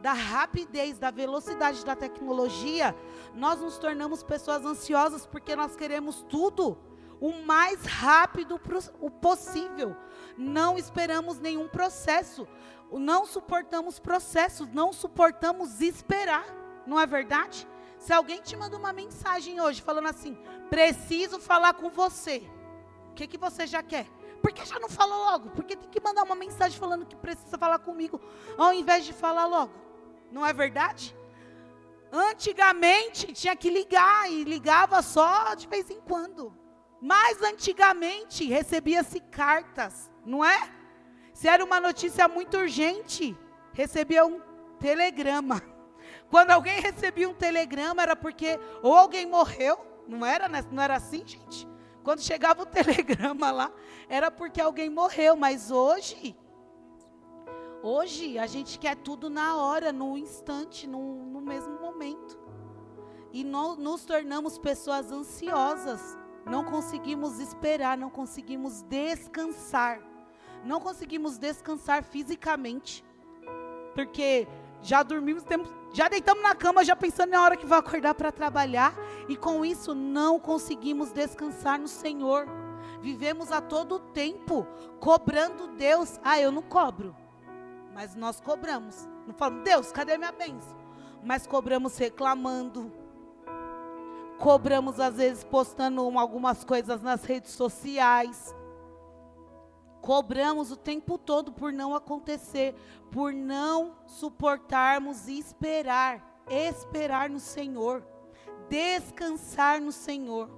da 0.00 0.12
rapidez, 0.12 0.98
da 0.98 1.10
velocidade 1.10 1.84
da 1.84 1.96
tecnologia, 1.96 2.94
nós 3.34 3.60
nos 3.60 3.78
tornamos 3.78 4.22
pessoas 4.22 4.64
ansiosas 4.64 5.26
porque 5.26 5.56
nós 5.56 5.74
queremos 5.74 6.22
tudo 6.28 6.78
o 7.20 7.32
mais 7.44 7.84
rápido 7.84 8.60
possível. 9.20 9.96
Não 10.36 10.76
esperamos 10.76 11.38
nenhum 11.38 11.68
processo, 11.68 12.46
não 12.92 13.24
suportamos 13.24 13.98
processos, 13.98 14.68
não 14.68 14.92
suportamos 14.92 15.80
esperar, 15.80 16.44
não 16.86 17.00
é 17.00 17.06
verdade? 17.06 17.66
Se 17.98 18.12
alguém 18.12 18.40
te 18.40 18.56
manda 18.56 18.76
uma 18.76 18.92
mensagem 18.92 19.60
hoje 19.60 19.80
falando 19.80 20.08
assim, 20.08 20.36
preciso 20.68 21.38
falar 21.40 21.74
com 21.74 21.90
você, 21.90 22.48
o 23.10 23.14
que, 23.14 23.26
que 23.26 23.38
você 23.38 23.66
já 23.66 23.82
quer? 23.82 24.06
Por 24.42 24.52
que 24.52 24.64
já 24.64 24.78
não 24.78 24.88
falou 24.88 25.18
logo? 25.24 25.50
Porque 25.50 25.74
tem 25.74 25.88
que 25.88 26.00
mandar 26.00 26.22
uma 26.22 26.36
mensagem 26.36 26.78
falando 26.78 27.06
que 27.06 27.16
precisa 27.16 27.58
falar 27.58 27.78
comigo, 27.80 28.20
ao 28.56 28.72
invés 28.72 29.04
de 29.04 29.12
falar 29.12 29.46
logo. 29.46 29.85
Não 30.30 30.44
é 30.44 30.52
verdade? 30.52 31.16
Antigamente 32.12 33.32
tinha 33.32 33.56
que 33.56 33.68
ligar 33.68 34.30
e 34.30 34.44
ligava 34.44 35.02
só 35.02 35.54
de 35.54 35.66
vez 35.66 35.90
em 35.90 36.00
quando. 36.00 36.56
Mas 37.00 37.42
antigamente 37.42 38.46
recebia-se 38.46 39.20
cartas, 39.20 40.10
não 40.24 40.44
é? 40.44 40.70
Se 41.32 41.48
era 41.48 41.64
uma 41.64 41.78
notícia 41.78 42.26
muito 42.26 42.56
urgente, 42.56 43.36
recebia 43.72 44.24
um 44.24 44.40
telegrama. 44.80 45.62
Quando 46.30 46.50
alguém 46.50 46.80
recebia 46.80 47.28
um 47.28 47.34
telegrama 47.34 48.02
era 48.02 48.16
porque 48.16 48.58
ou 48.82 48.94
alguém 48.94 49.26
morreu, 49.26 49.78
não 50.08 50.24
era, 50.24 50.48
né? 50.48 50.64
não 50.70 50.82
era 50.82 50.96
assim, 50.96 51.22
gente? 51.26 51.68
Quando 52.02 52.22
chegava 52.22 52.62
o 52.62 52.66
telegrama 52.66 53.50
lá, 53.50 53.70
era 54.08 54.30
porque 54.30 54.60
alguém 54.60 54.88
morreu, 54.88 55.36
mas 55.36 55.70
hoje, 55.70 56.36
hoje 57.86 58.36
a 58.36 58.46
gente 58.46 58.78
quer 58.78 58.96
tudo 58.96 59.30
na 59.30 59.56
hora, 59.56 59.92
no 59.92 60.18
instante, 60.18 60.86
no, 60.88 61.24
no 61.26 61.40
mesmo 61.40 61.80
momento. 61.80 62.36
E 63.32 63.44
no, 63.44 63.76
nos 63.76 64.04
tornamos 64.04 64.58
pessoas 64.58 65.12
ansiosas. 65.12 66.18
Não 66.44 66.64
conseguimos 66.64 67.38
esperar, 67.38 67.96
não 67.96 68.10
conseguimos 68.10 68.82
descansar. 68.82 70.00
Não 70.64 70.80
conseguimos 70.80 71.38
descansar 71.38 72.02
fisicamente. 72.02 73.04
Porque 73.94 74.48
já 74.82 75.02
dormimos, 75.02 75.44
temos, 75.44 75.68
já 75.92 76.08
deitamos 76.08 76.42
na 76.42 76.54
cama, 76.54 76.84
já 76.84 76.96
pensando 76.96 77.30
na 77.30 77.42
hora 77.42 77.56
que 77.56 77.66
vai 77.66 77.78
acordar 77.78 78.14
para 78.14 78.32
trabalhar, 78.32 78.94
e 79.28 79.36
com 79.36 79.64
isso 79.64 79.94
não 79.94 80.38
conseguimos 80.38 81.12
descansar 81.12 81.78
no 81.78 81.88
Senhor. 81.88 82.46
Vivemos 83.00 83.52
a 83.52 83.60
todo 83.60 83.98
tempo 83.98 84.66
cobrando 84.98 85.68
Deus. 85.68 86.18
Ah, 86.22 86.40
eu 86.40 86.50
não 86.50 86.62
cobro, 86.62 87.14
mas 87.96 88.14
nós 88.14 88.40
cobramos. 88.40 89.08
Não 89.26 89.34
falamos, 89.34 89.64
Deus, 89.64 89.90
cadê 89.90 90.16
minha 90.16 90.30
bênção? 90.30 90.86
mas 91.26 91.44
cobramos 91.44 91.98
reclamando. 91.98 92.92
Cobramos, 94.38 95.00
às 95.00 95.16
vezes, 95.16 95.42
postando 95.42 96.00
algumas 96.16 96.62
coisas 96.62 97.02
nas 97.02 97.24
redes 97.24 97.50
sociais. 97.50 98.54
Cobramos 100.00 100.70
o 100.70 100.76
tempo 100.76 101.18
todo 101.18 101.50
por 101.52 101.72
não 101.72 101.96
acontecer, 101.96 102.76
por 103.10 103.32
não 103.32 103.96
suportarmos 104.06 105.26
e 105.26 105.36
esperar, 105.36 106.44
esperar 106.48 107.28
no 107.28 107.40
Senhor, 107.40 108.06
descansar 108.68 109.80
no 109.80 109.90
Senhor. 109.90 110.48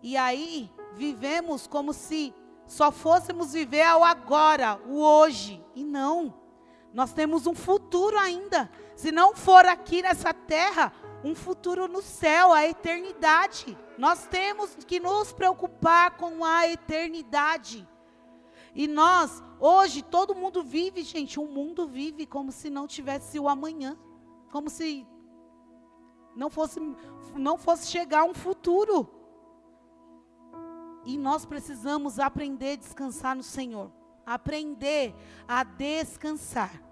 E 0.00 0.16
aí, 0.16 0.70
vivemos 0.94 1.66
como 1.66 1.92
se 1.92 2.32
só 2.68 2.92
fôssemos 2.92 3.52
viver 3.52 3.82
ao 3.82 4.04
agora, 4.04 4.80
o 4.86 5.00
hoje. 5.00 5.60
E 5.74 5.82
não. 5.82 6.41
Nós 6.92 7.12
temos 7.12 7.46
um 7.46 7.54
futuro 7.54 8.18
ainda. 8.18 8.70
Se 8.94 9.10
não 9.10 9.34
for 9.34 9.64
aqui 9.64 10.02
nessa 10.02 10.34
terra, 10.34 10.92
um 11.24 11.34
futuro 11.34 11.88
no 11.88 12.02
céu, 12.02 12.52
a 12.52 12.66
eternidade. 12.66 13.76
Nós 13.96 14.26
temos 14.26 14.76
que 14.86 15.00
nos 15.00 15.32
preocupar 15.32 16.16
com 16.16 16.44
a 16.44 16.68
eternidade. 16.68 17.88
E 18.74 18.86
nós, 18.88 19.42
hoje, 19.60 20.02
todo 20.02 20.34
mundo 20.34 20.62
vive, 20.62 21.02
gente, 21.02 21.38
o 21.38 21.46
mundo 21.46 21.86
vive 21.86 22.26
como 22.26 22.50
se 22.50 22.70
não 22.70 22.86
tivesse 22.86 23.38
o 23.38 23.48
amanhã. 23.48 23.96
Como 24.50 24.68
se 24.68 25.06
não 26.34 26.50
fosse, 26.50 26.80
não 27.34 27.56
fosse 27.56 27.88
chegar 27.88 28.24
um 28.24 28.34
futuro. 28.34 29.08
E 31.04 31.16
nós 31.18 31.44
precisamos 31.44 32.18
aprender 32.18 32.72
a 32.72 32.76
descansar 32.76 33.34
no 33.34 33.42
Senhor. 33.42 33.90
Aprender 34.24 35.14
a 35.46 35.64
descansar. 35.64 36.82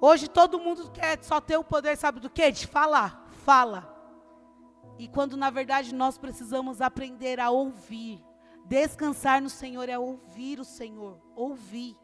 Hoje 0.00 0.28
todo 0.28 0.58
mundo 0.58 0.90
quer 0.90 1.22
só 1.22 1.40
ter 1.40 1.56
o 1.56 1.62
poder, 1.62 1.96
sabe 1.96 2.18
do 2.18 2.28
que? 2.28 2.50
De 2.50 2.66
falar. 2.66 3.24
Fala. 3.44 3.88
E 4.98 5.06
quando 5.06 5.36
na 5.36 5.48
verdade 5.48 5.94
nós 5.94 6.18
precisamos 6.18 6.80
aprender 6.80 7.38
a 7.38 7.50
ouvir. 7.50 8.20
Descansar 8.64 9.40
no 9.40 9.48
Senhor 9.48 9.88
é 9.88 9.96
ouvir 9.98 10.58
o 10.58 10.64
Senhor. 10.64 11.20
Ouvir. 11.36 11.96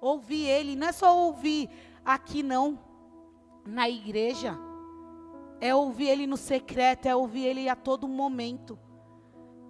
Ouvir 0.00 0.46
Ele. 0.46 0.74
Não 0.74 0.86
é 0.86 0.92
só 0.92 1.14
ouvir 1.14 1.68
aqui, 2.02 2.42
não. 2.42 2.78
Na 3.66 3.88
igreja. 3.88 4.58
É 5.60 5.74
ouvir 5.74 6.08
Ele 6.08 6.26
no 6.26 6.38
secreto. 6.38 7.06
É 7.06 7.14
ouvir 7.14 7.44
Ele 7.44 7.68
a 7.68 7.76
todo 7.76 8.08
momento. 8.08 8.78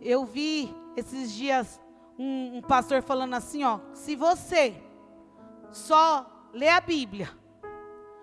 Eu 0.00 0.24
vi 0.24 0.72
esses 0.96 1.32
dias 1.32 1.80
um, 2.22 2.58
um 2.58 2.62
pastor 2.62 3.02
falando 3.02 3.34
assim: 3.34 3.64
ó. 3.64 3.80
Se 3.92 4.14
você 4.14 4.80
só 5.72 6.26
lê 6.52 6.68
a 6.68 6.80
Bíblia 6.80 7.28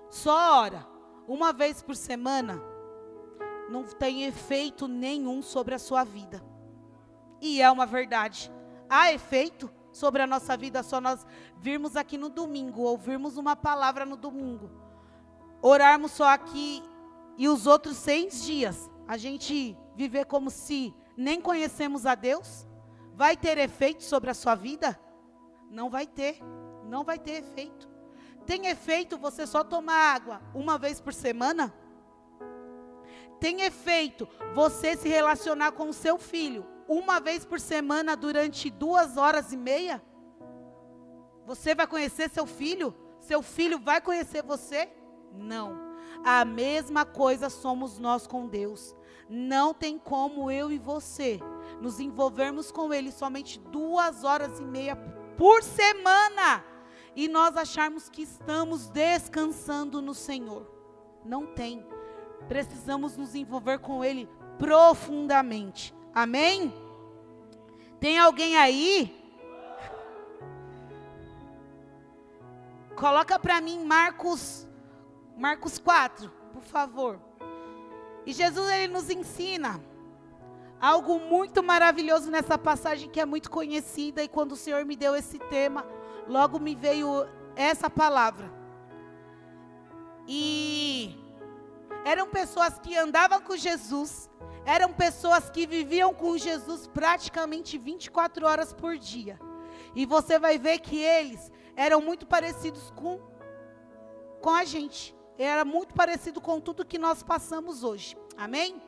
só 0.09 0.61
ora 0.61 0.87
uma 1.27 1.53
vez 1.53 1.83
por 1.83 1.95
semana, 1.95 2.61
não 3.69 3.83
tem 3.83 4.23
efeito 4.23 4.87
nenhum 4.87 5.41
sobre 5.41 5.75
a 5.75 5.79
sua 5.79 6.03
vida. 6.03 6.43
E 7.41 7.61
é 7.61 7.69
uma 7.69 7.85
verdade. 7.85 8.51
Há 8.89 9.13
efeito 9.13 9.69
sobre 9.91 10.21
a 10.21 10.27
nossa 10.27 10.55
vida 10.57 10.81
só 10.81 10.99
nós 10.99 11.25
virmos 11.57 11.95
aqui 11.95 12.17
no 12.17 12.29
domingo, 12.29 12.81
ouvirmos 12.81 13.37
uma 13.37 13.55
palavra 13.55 14.05
no 14.05 14.15
domingo, 14.15 14.71
orarmos 15.61 16.11
só 16.11 16.29
aqui 16.29 16.81
e 17.37 17.47
os 17.47 17.67
outros 17.67 17.97
seis 17.97 18.43
dias, 18.43 18.89
a 19.07 19.17
gente 19.17 19.77
viver 19.95 20.25
como 20.25 20.49
se 20.49 20.93
nem 21.15 21.39
conhecemos 21.39 22.05
a 22.05 22.15
Deus, 22.15 22.67
vai 23.19 23.35
ter 23.35 23.57
efeito 23.57 24.01
sobre 24.01 24.29
a 24.29 24.33
sua 24.33 24.55
vida? 24.55 24.97
Não 25.69 25.89
vai 25.89 26.07
ter, 26.07 26.39
não 26.85 27.03
vai 27.03 27.19
ter 27.19 27.43
efeito. 27.43 27.89
Tem 28.45 28.67
efeito 28.67 29.17
você 29.17 29.45
só 29.45 29.61
tomar 29.61 30.15
água 30.15 30.41
uma 30.55 30.77
vez 30.77 31.01
por 31.01 31.13
semana? 31.13 31.73
Tem 33.37 33.63
efeito 33.63 34.25
você 34.55 34.95
se 34.95 35.09
relacionar 35.09 35.73
com 35.73 35.89
o 35.89 35.93
seu 35.93 36.17
filho 36.17 36.65
uma 36.87 37.19
vez 37.19 37.43
por 37.43 37.59
semana 37.59 38.15
durante 38.15 38.69
duas 38.69 39.17
horas 39.17 39.51
e 39.51 39.57
meia? 39.57 40.01
Você 41.45 41.75
vai 41.75 41.87
conhecer 41.87 42.29
seu 42.29 42.45
filho? 42.45 42.95
Seu 43.19 43.41
filho 43.41 43.79
vai 43.79 43.99
conhecer 43.99 44.43
você? 44.43 44.87
Não. 45.33 45.77
A 46.23 46.45
mesma 46.45 47.03
coisa 47.03 47.49
somos 47.49 47.99
nós 47.99 48.25
com 48.25 48.47
Deus. 48.47 48.95
Não 49.29 49.75
tem 49.75 49.99
como 49.99 50.49
eu 50.49 50.71
e 50.71 50.79
você 50.79 51.39
nos 51.79 51.99
envolvermos 51.99 52.71
com 52.71 52.91
Ele 52.91 53.11
somente 53.11 53.59
duas 53.59 54.23
horas 54.23 54.59
e 54.59 54.63
meia 54.63 54.95
por 55.37 55.61
semana 55.61 56.65
e 57.15 57.27
nós 57.27 57.55
acharmos 57.55 58.09
que 58.09 58.23
estamos 58.23 58.89
descansando 58.89 60.01
no 60.01 60.15
Senhor. 60.15 60.65
Não 61.23 61.45
tem. 61.45 61.85
Precisamos 62.47 63.15
nos 63.15 63.35
envolver 63.35 63.79
com 63.79 64.03
Ele 64.03 64.27
profundamente. 64.57 65.93
Amém? 66.13 66.73
Tem 67.99 68.17
alguém 68.17 68.57
aí? 68.57 69.15
Coloca 72.95 73.37
para 73.37 73.61
mim 73.61 73.85
Marcos 73.85 74.67
Marcos 75.37 75.77
4, 75.79 76.29
por 76.51 76.63
favor. 76.63 77.28
E 78.25 78.33
Jesus 78.33 78.69
ele 78.71 78.91
nos 78.91 79.09
ensina 79.09 79.81
algo 80.79 81.19
muito 81.19 81.61
maravilhoso 81.61 82.31
nessa 82.31 82.57
passagem 82.57 83.09
que 83.09 83.19
é 83.19 83.25
muito 83.25 83.51
conhecida 83.51 84.23
e 84.23 84.27
quando 84.27 84.53
o 84.53 84.57
Senhor 84.57 84.85
me 84.85 84.95
deu 84.95 85.15
esse 85.15 85.37
tema, 85.37 85.85
logo 86.27 86.59
me 86.59 86.75
veio 86.75 87.27
essa 87.55 87.89
palavra. 87.89 88.49
E 90.27 91.17
eram 92.05 92.29
pessoas 92.29 92.79
que 92.79 92.95
andavam 92.95 93.41
com 93.41 93.57
Jesus, 93.57 94.29
eram 94.65 94.93
pessoas 94.93 95.49
que 95.49 95.65
viviam 95.65 96.13
com 96.13 96.37
Jesus 96.37 96.87
praticamente 96.87 97.77
24 97.77 98.45
horas 98.45 98.73
por 98.73 98.97
dia. 98.97 99.39
E 99.95 100.05
você 100.05 100.37
vai 100.37 100.57
ver 100.57 100.79
que 100.79 100.97
eles 100.97 101.51
eram 101.75 102.01
muito 102.01 102.27
parecidos 102.27 102.91
com, 102.91 103.19
com 104.41 104.51
a 104.51 104.63
gente. 104.63 105.17
Era 105.39 105.63
muito 105.63 105.93
parecido 105.93 106.41
com 106.41 106.59
tudo 106.59 106.85
que 106.85 106.99
nós 106.99 107.23
passamos 107.23 107.81
hoje. 107.81 108.17
Amém? 108.35 108.81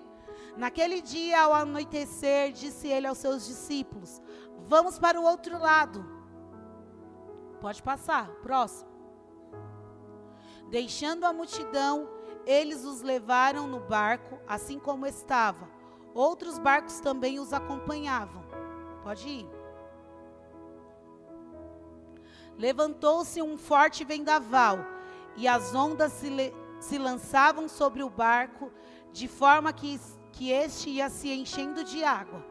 Naquele 0.58 1.02
dia, 1.02 1.44
ao 1.44 1.54
anoitecer, 1.54 2.52
disse 2.52 2.90
ele 2.90 3.08
aos 3.08 3.20
seus 3.20 3.48
discípulos: 3.48 4.22
Vamos 4.68 5.00
para 5.00 5.20
o 5.20 5.24
outro 5.24 5.58
lado. 5.58 6.06
Pode 7.62 7.82
passar, 7.82 8.28
próximo. 8.42 8.92
Deixando 10.70 11.26
a 11.26 11.32
multidão, 11.32 12.10
eles 12.46 12.84
os 12.84 13.02
levaram 13.02 13.66
no 13.66 13.80
barco, 13.80 14.38
assim 14.46 14.78
como 14.78 15.08
estava. 15.08 15.70
Outros 16.14 16.60
barcos 16.60 17.00
também 17.00 17.40
os 17.40 17.54
acompanhavam. 17.54 18.44
Pode 19.04 19.28
ir. 19.28 19.50
Levantou-se 22.58 23.42
um 23.42 23.58
forte 23.58 24.04
vendaval, 24.04 24.80
e 25.36 25.48
as 25.48 25.74
ondas 25.74 26.12
se, 26.14 26.54
se 26.80 26.98
lançavam 26.98 27.68
sobre 27.68 28.04
o 28.04 28.10
barco, 28.10 28.72
de 29.12 29.28
forma 29.28 29.74
que, 29.74 30.00
que 30.32 30.52
este 30.52 30.90
ia 30.90 31.10
se 31.10 31.32
enchendo 31.32 31.84
de 31.84 32.04
água. 32.04 32.46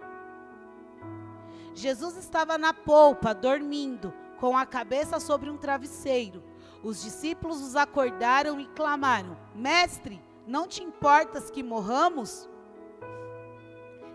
Jesus 1.74 2.16
estava 2.16 2.58
na 2.58 2.74
polpa, 2.74 3.34
dormindo 3.34 4.12
com 4.38 4.56
a 4.56 4.66
cabeça 4.66 5.20
sobre 5.20 5.50
um 5.50 5.56
travesseiro. 5.56 6.42
Os 6.82 7.02
discípulos 7.02 7.60
os 7.62 7.76
acordaram 7.76 8.60
e 8.60 8.66
clamaram: 8.68 9.36
Mestre, 9.54 10.22
não 10.46 10.66
te 10.66 10.82
importas 10.82 11.50
que 11.50 11.62
morramos? 11.62 12.48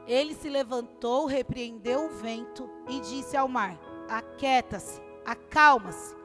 Ele 0.08 0.36
se 0.36 0.49
levantou, 0.49 1.25
repreendeu 1.25 2.06
o 2.06 2.10
vento 2.10 2.69
e 2.88 2.99
disse 2.99 3.38
ao 3.38 3.47
mar: 3.47 3.80
Aquieta-se, 4.10 5.01
acalma-se. 5.25 6.15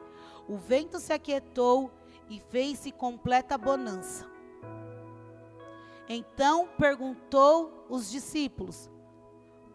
O 0.47 0.57
vento 0.57 0.99
se 0.99 1.13
aquietou 1.13 1.89
e 2.31 2.39
fez-se 2.39 2.93
completa 2.93 3.57
bonança. 3.57 4.25
Então 6.07 6.69
perguntou 6.77 7.85
os 7.89 8.09
discípulos: 8.09 8.89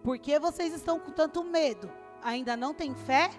Por 0.02 0.18
que 0.18 0.38
vocês 0.38 0.72
estão 0.72 0.98
com 0.98 1.12
tanto 1.12 1.44
medo? 1.44 1.92
Ainda 2.22 2.56
não 2.56 2.72
têm 2.72 2.94
fé? 2.94 3.30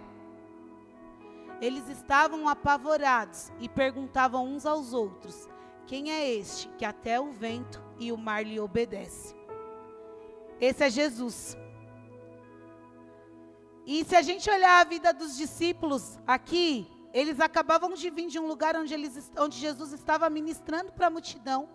Eles 1.60 1.90
estavam 1.90 2.48
apavorados 2.48 3.52
e 3.60 3.68
perguntavam 3.68 4.46
uns 4.46 4.68
aos 4.68 4.94
outros: 4.94 5.50
Quem 5.88 6.12
é 6.12 6.30
este 6.30 6.70
que 6.78 6.86
até 6.86 7.20
o 7.20 7.32
vento 7.32 7.84
e 7.98 8.12
o 8.12 8.18
mar 8.18 8.46
lhe 8.46 8.60
obedece? 8.60 9.36
Esse 10.62 10.84
é 10.84 10.90
Jesus. 10.92 11.58
E 13.84 14.06
se 14.06 14.16
a 14.16 14.22
gente 14.22 14.48
olhar 14.48 14.82
a 14.82 14.88
vida 14.88 15.12
dos 15.12 15.36
discípulos 15.36 16.20
aqui, 16.28 16.88
eles 17.18 17.40
acabavam 17.40 17.94
de 17.94 18.10
vir 18.12 18.28
de 18.28 18.38
um 18.38 18.48
lugar 18.48 18.76
onde, 18.76 18.94
eles, 18.94 19.32
onde 19.38 19.58
Jesus 19.58 19.92
estava 19.92 20.30
ministrando 20.30 20.92
para 20.92 21.08
a 21.08 21.10
multidão, 21.10 21.68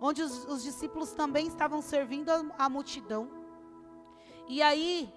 onde 0.00 0.22
os, 0.22 0.44
os, 0.46 0.62
discípulos 0.62 1.12
também 1.12 1.46
estavam 1.46 1.80
servindo 1.80 2.30
a, 2.30 2.44
a 2.58 2.68
multidão. 2.68 3.30
E 4.48 4.60
aí, 4.60 5.12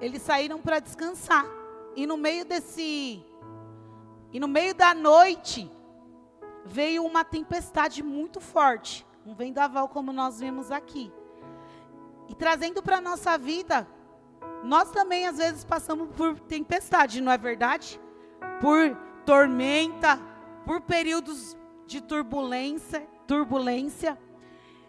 eles 0.00 0.22
saíram 0.22 0.60
para 0.60 0.78
descansar. 0.78 1.44
E 1.96 2.06
no 2.06 2.16
meio 2.16 2.44
desse 2.44 3.24
e 4.32 4.38
no 4.38 4.46
meio 4.46 4.76
da 4.76 4.94
noite, 4.94 5.68
veio 6.64 7.04
uma 7.04 7.24
tempestade 7.24 8.00
muito 8.00 8.40
forte, 8.40 9.04
um 9.26 9.34
vendaval 9.34 9.88
como 9.88 10.12
nós 10.12 10.38
vemos 10.38 10.70
aqui. 10.70 11.12
E 12.28 12.34
trazendo 12.34 12.80
para 12.80 12.98
a 12.98 13.00
nossa 13.00 13.36
vida, 13.36 13.88
nós 14.62 14.92
também 14.92 15.26
às 15.26 15.38
vezes 15.38 15.64
passamos 15.64 16.08
por 16.16 16.38
tempestade, 16.38 17.20
não 17.20 17.32
é 17.32 17.36
verdade? 17.36 18.00
Por 18.60 18.96
tormenta, 19.24 20.18
por 20.64 20.80
períodos 20.80 21.56
de 21.86 22.00
turbulência, 22.00 23.06
turbulência. 23.26 24.18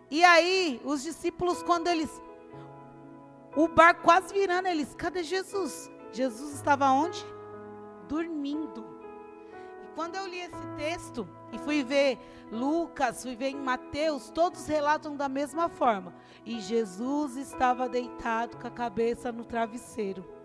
E 0.09 0.23
aí, 0.23 0.81
os 0.83 1.01
discípulos, 1.01 1.63
quando 1.63 1.87
eles. 1.87 2.21
O 3.55 3.67
barco 3.67 4.03
quase 4.03 4.33
virando, 4.33 4.67
eles, 4.67 4.93
cadê 4.95 5.23
Jesus? 5.23 5.89
Jesus 6.11 6.53
estava 6.53 6.91
onde? 6.91 7.25
Dormindo. 8.07 8.85
E 9.83 9.95
quando 9.95 10.15
eu 10.15 10.27
li 10.27 10.39
esse 10.39 10.67
texto 10.77 11.27
e 11.51 11.57
fui 11.57 11.83
ver 11.83 12.17
Lucas, 12.51 13.23
fui 13.23 13.35
ver 13.35 13.49
em 13.49 13.55
Mateus, 13.55 14.29
todos 14.29 14.67
relatam 14.67 15.15
da 15.15 15.29
mesma 15.29 15.69
forma. 15.69 16.13
E 16.45 16.59
Jesus 16.59 17.37
estava 17.37 17.87
deitado 17.87 18.57
com 18.57 18.67
a 18.67 18.71
cabeça 18.71 19.31
no 19.31 19.45
travesseiro. 19.45 20.40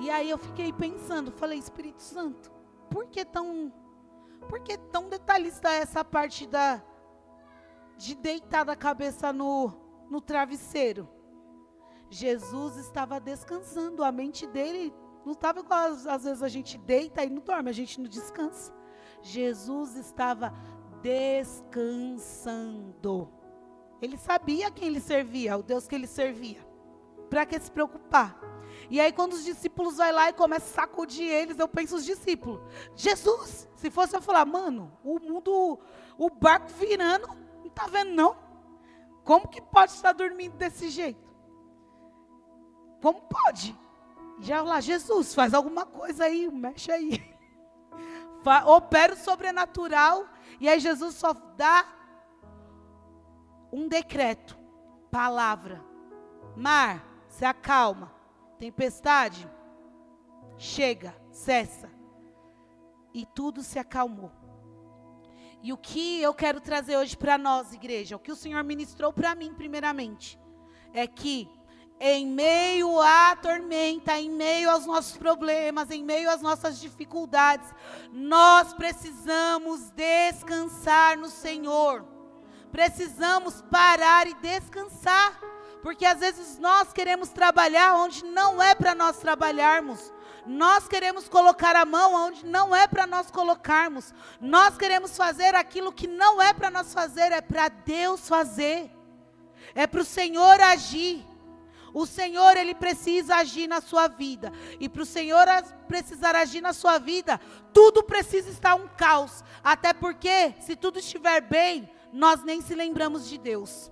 E 0.00 0.08
aí 0.08 0.30
eu 0.30 0.38
fiquei 0.38 0.72
pensando, 0.72 1.30
falei, 1.30 1.58
Espírito 1.58 2.02
Santo, 2.02 2.50
por 2.88 3.06
que 3.08 3.22
tão, 3.22 3.70
por 4.48 4.60
que 4.60 4.78
tão 4.78 5.10
detalhista 5.10 5.68
essa 5.68 6.02
parte 6.02 6.46
da 6.46 6.82
de 7.98 8.14
deitar 8.14 8.66
a 8.70 8.74
cabeça 8.74 9.30
no, 9.30 9.70
no 10.08 10.22
travesseiro? 10.22 11.06
Jesus 12.08 12.78
estava 12.78 13.20
descansando, 13.20 14.02
a 14.02 14.10
mente 14.10 14.46
dele 14.46 14.90
não 15.22 15.32
estava 15.32 15.60
igual 15.60 15.88
às, 15.88 16.24
vezes 16.24 16.42
a 16.42 16.48
gente 16.48 16.78
deita 16.78 17.22
e 17.22 17.28
não 17.28 17.42
dorme, 17.42 17.68
a 17.68 17.74
gente 17.74 18.00
não 18.00 18.08
descansa. 18.08 18.74
Jesus 19.20 19.96
estava 19.96 20.54
descansando. 21.02 21.80
Ele 24.00 24.16
sabia 24.16 24.70
quem 24.70 24.88
ele 24.88 25.00
servia, 25.00 25.58
o 25.58 25.62
Deus 25.62 25.86
que 25.86 25.94
ele 25.94 26.06
servia. 26.06 26.66
Para 27.28 27.44
que 27.44 27.60
se 27.60 27.70
preocupar? 27.70 28.49
E 28.88 29.00
aí, 29.00 29.12
quando 29.12 29.34
os 29.34 29.44
discípulos 29.44 29.96
vão 29.96 30.12
lá 30.12 30.30
e 30.30 30.32
começam 30.32 30.68
a 30.68 30.86
sacudir 30.86 31.28
eles, 31.28 31.58
eu 31.58 31.68
penso 31.68 31.96
os 31.96 32.04
discípulos: 32.04 32.60
Jesus, 32.96 33.68
se 33.76 33.90
fosse 33.90 34.16
eu 34.16 34.22
falar, 34.22 34.44
mano, 34.44 34.96
o 35.04 35.18
mundo, 35.18 35.78
o 36.16 36.30
barco 36.30 36.68
virando, 36.68 37.26
não 37.26 37.66
está 37.66 37.86
vendo 37.86 38.10
não? 38.12 38.36
Como 39.24 39.48
que 39.48 39.60
pode 39.60 39.92
estar 39.92 40.12
dormindo 40.12 40.56
desse 40.56 40.88
jeito? 40.88 41.30
Como 43.02 43.20
pode? 43.22 43.78
Já 44.40 44.62
lá, 44.62 44.80
Jesus, 44.80 45.34
faz 45.34 45.52
alguma 45.52 45.84
coisa 45.84 46.24
aí, 46.24 46.50
mexe 46.50 46.90
aí. 46.90 47.34
Opera 48.66 49.14
o 49.14 49.16
sobrenatural. 49.16 50.26
E 50.58 50.68
aí 50.68 50.80
Jesus 50.80 51.14
só 51.14 51.32
dá 51.32 51.86
um 53.72 53.86
decreto, 53.86 54.58
palavra. 55.10 55.84
Mar, 56.56 57.04
se 57.28 57.44
acalma. 57.44 58.12
Tempestade, 58.60 59.50
chega, 60.58 61.16
cessa. 61.32 61.90
E 63.14 63.24
tudo 63.24 63.62
se 63.62 63.78
acalmou. 63.78 64.30
E 65.62 65.72
o 65.72 65.78
que 65.78 66.20
eu 66.20 66.34
quero 66.34 66.60
trazer 66.60 66.98
hoje 66.98 67.16
para 67.16 67.38
nós, 67.38 67.72
igreja, 67.72 68.16
o 68.16 68.18
que 68.18 68.30
o 68.30 68.36
Senhor 68.36 68.62
ministrou 68.62 69.14
para 69.14 69.34
mim, 69.34 69.54
primeiramente, 69.54 70.38
é 70.92 71.06
que 71.06 71.48
em 71.98 72.26
meio 72.26 73.00
à 73.00 73.34
tormenta, 73.34 74.18
em 74.18 74.30
meio 74.30 74.70
aos 74.70 74.84
nossos 74.84 75.16
problemas, 75.16 75.90
em 75.90 76.04
meio 76.04 76.30
às 76.30 76.42
nossas 76.42 76.78
dificuldades, 76.78 77.74
nós 78.12 78.74
precisamos 78.74 79.90
descansar 79.92 81.16
no 81.16 81.30
Senhor. 81.30 82.06
Precisamos 82.70 83.62
parar 83.62 84.26
e 84.26 84.34
descansar. 84.34 85.40
Porque 85.82 86.04
às 86.04 86.20
vezes 86.20 86.58
nós 86.58 86.92
queremos 86.92 87.30
trabalhar 87.30 87.94
onde 87.96 88.24
não 88.24 88.62
é 88.62 88.74
para 88.74 88.94
nós 88.94 89.18
trabalharmos. 89.18 90.12
Nós 90.46 90.88
queremos 90.88 91.28
colocar 91.28 91.76
a 91.76 91.84
mão 91.84 92.14
onde 92.14 92.44
não 92.46 92.74
é 92.74 92.86
para 92.86 93.06
nós 93.06 93.30
colocarmos. 93.30 94.12
Nós 94.40 94.76
queremos 94.76 95.16
fazer 95.16 95.54
aquilo 95.54 95.92
que 95.92 96.06
não 96.06 96.40
é 96.40 96.52
para 96.52 96.70
nós 96.70 96.92
fazer, 96.92 97.32
é 97.32 97.40
para 97.40 97.68
Deus 97.68 98.28
fazer. 98.28 98.90
É 99.74 99.86
para 99.86 100.00
o 100.00 100.04
Senhor 100.04 100.60
agir. 100.60 101.24
O 101.92 102.06
Senhor, 102.06 102.56
Ele 102.56 102.74
precisa 102.74 103.36
agir 103.36 103.66
na 103.66 103.80
sua 103.80 104.06
vida. 104.06 104.52
E 104.78 104.88
para 104.88 105.02
o 105.02 105.06
Senhor 105.06 105.46
precisar 105.88 106.36
agir 106.36 106.60
na 106.60 106.72
sua 106.72 106.98
vida, 106.98 107.40
tudo 107.72 108.02
precisa 108.02 108.48
estar 108.48 108.74
um 108.74 108.86
caos. 108.88 109.42
Até 109.62 109.92
porque, 109.92 110.54
se 110.60 110.76
tudo 110.76 110.98
estiver 110.98 111.40
bem, 111.40 111.90
nós 112.12 112.44
nem 112.44 112.60
se 112.60 112.74
lembramos 112.74 113.28
de 113.28 113.38
Deus. 113.38 113.90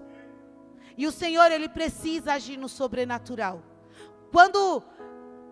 E 0.99 1.07
o 1.07 1.13
Senhor, 1.13 1.53
Ele 1.53 1.69
precisa 1.69 2.33
agir 2.33 2.57
no 2.57 2.69
sobrenatural. 2.69 3.63
Quando 4.33 4.83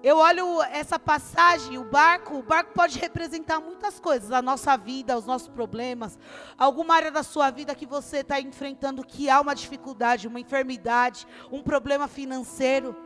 eu 0.02 0.18
olho 0.18 0.60
essa 0.62 0.98
passagem, 0.98 1.78
o 1.78 1.84
barco, 1.84 2.38
o 2.38 2.42
barco 2.42 2.72
pode 2.74 2.98
representar 2.98 3.60
muitas 3.60 4.00
coisas, 4.00 4.32
a 4.32 4.42
nossa 4.42 4.76
vida, 4.76 5.16
os 5.16 5.24
nossos 5.24 5.48
problemas, 5.48 6.18
alguma 6.58 6.96
área 6.96 7.12
da 7.12 7.22
sua 7.22 7.48
vida 7.50 7.76
que 7.76 7.86
você 7.86 8.18
está 8.18 8.40
enfrentando 8.40 9.06
que 9.06 9.30
há 9.30 9.40
uma 9.40 9.54
dificuldade, 9.54 10.26
uma 10.26 10.40
enfermidade, 10.40 11.26
um 11.50 11.62
problema 11.62 12.08
financeiro. 12.08 12.96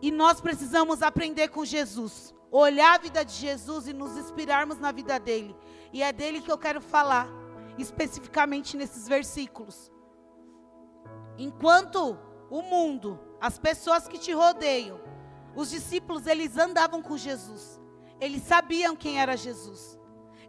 E 0.00 0.10
nós 0.10 0.40
precisamos 0.40 1.02
aprender 1.02 1.48
com 1.48 1.66
Jesus, 1.66 2.34
olhar 2.50 2.94
a 2.94 2.98
vida 2.98 3.22
de 3.22 3.32
Jesus 3.32 3.86
e 3.86 3.92
nos 3.92 4.16
inspirarmos 4.16 4.78
na 4.78 4.90
vida 4.90 5.20
dele. 5.20 5.54
E 5.92 6.02
é 6.02 6.12
dele 6.12 6.40
que 6.40 6.50
eu 6.50 6.58
quero 6.58 6.80
falar, 6.80 7.28
especificamente 7.78 8.74
nesses 8.74 9.06
versículos. 9.06 9.93
Enquanto 11.38 12.18
o 12.50 12.62
mundo, 12.62 13.18
as 13.40 13.58
pessoas 13.58 14.06
que 14.06 14.18
te 14.18 14.32
rodeiam, 14.32 15.00
os 15.56 15.70
discípulos, 15.70 16.26
eles 16.26 16.56
andavam 16.56 17.02
com 17.02 17.16
Jesus. 17.16 17.80
Eles 18.20 18.42
sabiam 18.42 18.96
quem 18.96 19.20
era 19.20 19.36
Jesus. 19.36 19.98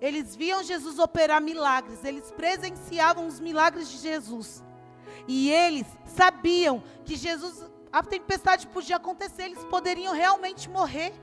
Eles 0.01 0.35
viam 0.35 0.63
Jesus 0.63 0.99
operar 0.99 1.41
milagres, 1.41 2.03
eles 2.03 2.31
presenciavam 2.31 3.27
os 3.27 3.39
milagres 3.39 3.89
de 3.89 3.97
Jesus. 3.97 4.63
E 5.27 5.49
eles 5.49 5.87
sabiam 6.05 6.83
que 7.03 7.15
Jesus, 7.15 7.63
a 7.91 8.03
tempestade 8.03 8.67
podia 8.67 8.97
acontecer, 8.97 9.43
eles 9.43 9.63
poderiam 9.65 10.13
realmente 10.13 10.69
morrer, 10.69 11.13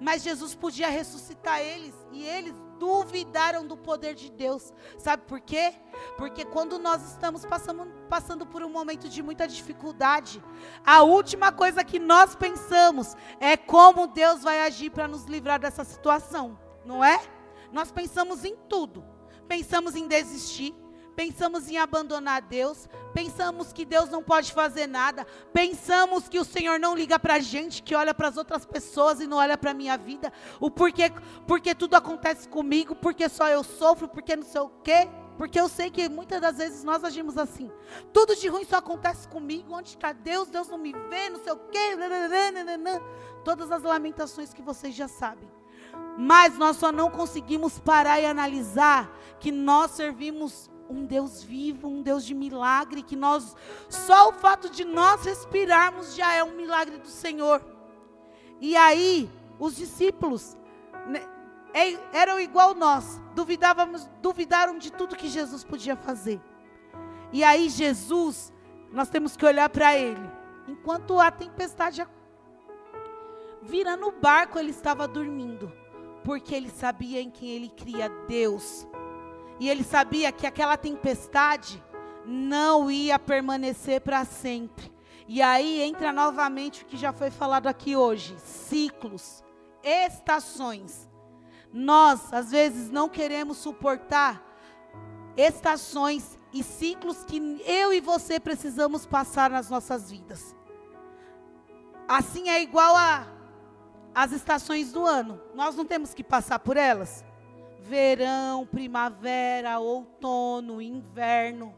mas 0.00 0.22
Jesus 0.22 0.54
podia 0.54 0.88
ressuscitar 0.88 1.60
eles, 1.60 1.94
e 2.10 2.24
eles 2.24 2.54
duvidaram 2.82 3.64
do 3.64 3.76
poder 3.76 4.12
de 4.12 4.28
Deus. 4.28 4.72
Sabe 4.98 5.22
por 5.22 5.40
quê? 5.40 5.72
Porque 6.18 6.44
quando 6.44 6.80
nós 6.80 7.12
estamos 7.12 7.46
passando, 7.46 7.86
passando 8.08 8.44
por 8.44 8.60
um 8.64 8.68
momento 8.68 9.08
de 9.08 9.22
muita 9.22 9.46
dificuldade, 9.46 10.42
a 10.84 11.04
última 11.04 11.52
coisa 11.52 11.84
que 11.84 12.00
nós 12.00 12.34
pensamos 12.34 13.16
é 13.38 13.56
como 13.56 14.08
Deus 14.08 14.42
vai 14.42 14.62
agir 14.62 14.90
para 14.90 15.06
nos 15.06 15.26
livrar 15.26 15.60
dessa 15.60 15.84
situação, 15.84 16.58
não 16.84 17.04
é? 17.04 17.20
Nós 17.70 17.92
pensamos 17.92 18.44
em 18.44 18.56
tudo. 18.68 19.04
Pensamos 19.46 19.94
em 19.94 20.08
desistir, 20.08 20.74
pensamos 21.22 21.68
em 21.68 21.78
abandonar 21.78 22.42
Deus, 22.42 22.88
pensamos 23.14 23.72
que 23.72 23.84
Deus 23.84 24.10
não 24.10 24.24
pode 24.24 24.52
fazer 24.52 24.88
nada, 24.88 25.24
pensamos 25.52 26.28
que 26.28 26.40
o 26.40 26.44
Senhor 26.44 26.80
não 26.80 26.96
liga 26.96 27.16
para 27.16 27.34
a 27.34 27.38
gente, 27.38 27.80
que 27.80 27.94
olha 27.94 28.12
para 28.12 28.26
as 28.26 28.36
outras 28.36 28.66
pessoas 28.66 29.20
e 29.20 29.26
não 29.28 29.36
olha 29.36 29.56
para 29.56 29.70
a 29.70 29.74
minha 29.74 29.96
vida, 29.96 30.32
o 30.58 30.68
porquê, 30.68 31.12
porque 31.46 31.76
tudo 31.76 31.94
acontece 31.94 32.48
comigo, 32.48 32.96
porque 32.96 33.28
só 33.28 33.46
eu 33.48 33.62
sofro, 33.62 34.08
porque 34.08 34.34
não 34.34 34.42
sei 34.42 34.62
o 34.62 34.68
quê, 34.82 35.08
porque 35.38 35.60
eu 35.60 35.68
sei 35.68 35.92
que 35.92 36.08
muitas 36.08 36.40
das 36.40 36.56
vezes 36.56 36.82
nós 36.82 37.04
agimos 37.04 37.38
assim, 37.38 37.70
tudo 38.12 38.34
de 38.34 38.48
ruim 38.48 38.64
só 38.64 38.78
acontece 38.78 39.28
comigo, 39.28 39.72
onde 39.72 39.90
está 39.90 40.12
Deus, 40.12 40.48
Deus 40.48 40.66
não 40.66 40.78
me 40.78 40.92
vê, 40.92 41.30
não 41.30 41.38
sei 41.38 41.52
o 41.52 41.60
quê, 41.70 41.96
todas 43.44 43.70
as 43.70 43.84
lamentações 43.84 44.52
que 44.52 44.60
vocês 44.60 44.92
já 44.92 45.06
sabem. 45.06 45.48
Mas 46.18 46.58
nós 46.58 46.78
só 46.78 46.90
não 46.90 47.10
conseguimos 47.10 47.78
parar 47.78 48.20
e 48.20 48.26
analisar 48.26 49.10
que 49.38 49.52
nós 49.52 49.92
servimos 49.92 50.71
um 50.88 51.04
Deus 51.04 51.42
vivo, 51.42 51.88
um 51.88 52.02
Deus 52.02 52.24
de 52.24 52.34
milagre, 52.34 53.02
que 53.02 53.16
nós, 53.16 53.56
só 53.88 54.28
o 54.28 54.32
fato 54.32 54.70
de 54.70 54.84
nós 54.84 55.24
respirarmos 55.24 56.14
já 56.14 56.32
é 56.34 56.42
um 56.42 56.56
milagre 56.56 56.98
do 56.98 57.08
Senhor. 57.08 57.64
E 58.60 58.76
aí, 58.76 59.30
os 59.58 59.76
discípulos 59.76 60.56
né, 61.06 61.26
é, 61.74 61.98
eram 62.12 62.38
igual 62.38 62.74
nós, 62.74 63.20
duvidávamos, 63.34 64.08
duvidaram 64.20 64.78
de 64.78 64.92
tudo 64.92 65.16
que 65.16 65.28
Jesus 65.28 65.64
podia 65.64 65.96
fazer. 65.96 66.40
E 67.32 67.42
aí, 67.42 67.68
Jesus, 67.68 68.52
nós 68.92 69.08
temos 69.08 69.36
que 69.36 69.46
olhar 69.46 69.68
para 69.68 69.96
Ele. 69.98 70.30
Enquanto 70.68 71.18
a 71.18 71.30
tempestade 71.30 72.06
vira 73.62 73.96
no 73.96 74.12
barco, 74.12 74.58
ele 74.58 74.70
estava 74.70 75.08
dormindo, 75.08 75.72
porque 76.24 76.54
ele 76.54 76.68
sabia 76.68 77.20
em 77.20 77.30
quem 77.30 77.50
ele 77.50 77.68
cria 77.68 78.08
Deus 78.28 78.86
e 79.62 79.70
ele 79.70 79.84
sabia 79.84 80.32
que 80.32 80.44
aquela 80.44 80.76
tempestade 80.76 81.80
não 82.26 82.90
ia 82.90 83.16
permanecer 83.16 84.00
para 84.00 84.24
sempre. 84.24 84.92
E 85.28 85.40
aí 85.40 85.80
entra 85.82 86.12
novamente 86.12 86.82
o 86.82 86.86
que 86.86 86.96
já 86.96 87.12
foi 87.12 87.30
falado 87.30 87.68
aqui 87.68 87.94
hoje: 87.94 88.34
ciclos, 88.40 89.44
estações. 89.80 91.08
Nós, 91.72 92.32
às 92.32 92.50
vezes, 92.50 92.90
não 92.90 93.08
queremos 93.08 93.56
suportar 93.58 94.42
estações 95.36 96.36
e 96.52 96.60
ciclos 96.64 97.22
que 97.22 97.62
eu 97.64 97.92
e 97.92 98.00
você 98.00 98.40
precisamos 98.40 99.06
passar 99.06 99.48
nas 99.48 99.70
nossas 99.70 100.10
vidas. 100.10 100.56
Assim 102.08 102.48
é 102.48 102.60
igual 102.60 102.96
a 102.96 103.28
as 104.12 104.32
estações 104.32 104.90
do 104.90 105.06
ano. 105.06 105.40
Nós 105.54 105.76
não 105.76 105.84
temos 105.84 106.12
que 106.12 106.24
passar 106.24 106.58
por 106.58 106.76
elas. 106.76 107.24
Verão, 107.82 108.66
primavera, 108.66 109.78
outono, 109.78 110.80
inverno. 110.80 111.74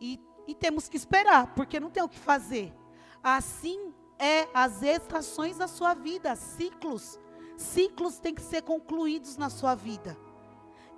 E, 0.00 0.20
e 0.46 0.54
temos 0.54 0.88
que 0.88 0.96
esperar, 0.96 1.54
porque 1.54 1.78
não 1.78 1.90
tem 1.90 2.02
o 2.02 2.08
que 2.08 2.18
fazer. 2.18 2.74
Assim 3.22 3.94
é 4.18 4.48
as 4.52 4.82
estações 4.82 5.58
da 5.58 5.68
sua 5.68 5.94
vida, 5.94 6.34
ciclos. 6.34 7.18
Ciclos 7.56 8.18
têm 8.18 8.34
que 8.34 8.42
ser 8.42 8.62
concluídos 8.62 9.36
na 9.36 9.48
sua 9.48 9.74
vida. 9.74 10.16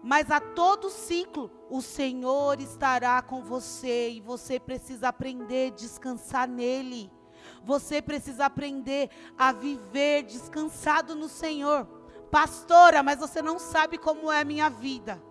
Mas 0.02 0.30
a 0.30 0.40
todo 0.40 0.90
ciclo, 0.90 1.50
o 1.68 1.82
Senhor 1.82 2.60
estará 2.60 3.20
com 3.20 3.42
você 3.42 4.10
e 4.10 4.20
você 4.20 4.58
precisa 4.58 5.08
aprender 5.08 5.72
a 5.72 5.76
descansar 5.76 6.48
nele. 6.48 7.10
Você 7.64 8.00
precisa 8.00 8.46
aprender 8.46 9.10
a 9.36 9.52
viver 9.52 10.22
descansado 10.22 11.14
no 11.14 11.28
Senhor. 11.28 11.97
Pastora, 12.30 13.02
mas 13.02 13.18
você 13.18 13.40
não 13.40 13.58
sabe 13.58 13.98
como 13.98 14.30
é 14.30 14.40
a 14.40 14.44
minha 14.44 14.68
vida. 14.68 15.22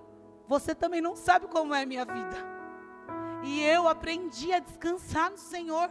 Você 0.47 0.73
também 0.73 1.01
não 1.01 1.15
sabe 1.15 1.47
como 1.47 1.75
é 1.75 1.83
a 1.83 1.85
minha 1.85 2.05
vida. 2.05 2.37
E 3.43 3.61
eu 3.61 3.87
aprendi 3.87 4.51
a 4.51 4.59
descansar 4.59 5.31
no 5.31 5.37
Senhor. 5.37 5.89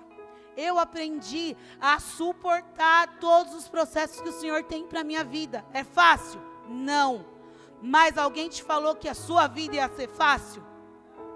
Eu 0.57 0.79
aprendi 0.79 1.57
a 1.81 2.01
suportar 2.01 3.19
todos 3.19 3.55
os 3.55 3.69
processos 3.69 4.21
que 4.21 4.29
o 4.29 4.33
Senhor 4.41 4.65
tem 4.65 4.87
para 4.87 5.01
a 5.01 5.05
minha 5.05 5.23
vida. 5.23 5.65
É 5.73 5.85
fácil? 5.85 6.41
Não. 6.69 7.27
Mas 7.83 8.17
alguém 8.17 8.49
te 8.49 8.63
falou 8.63 8.97
que 8.97 9.09
a 9.09 9.15
sua 9.15 9.47
vida 9.47 9.77
ia 9.77 9.89
ser 9.91 10.09
fácil? 10.09 10.65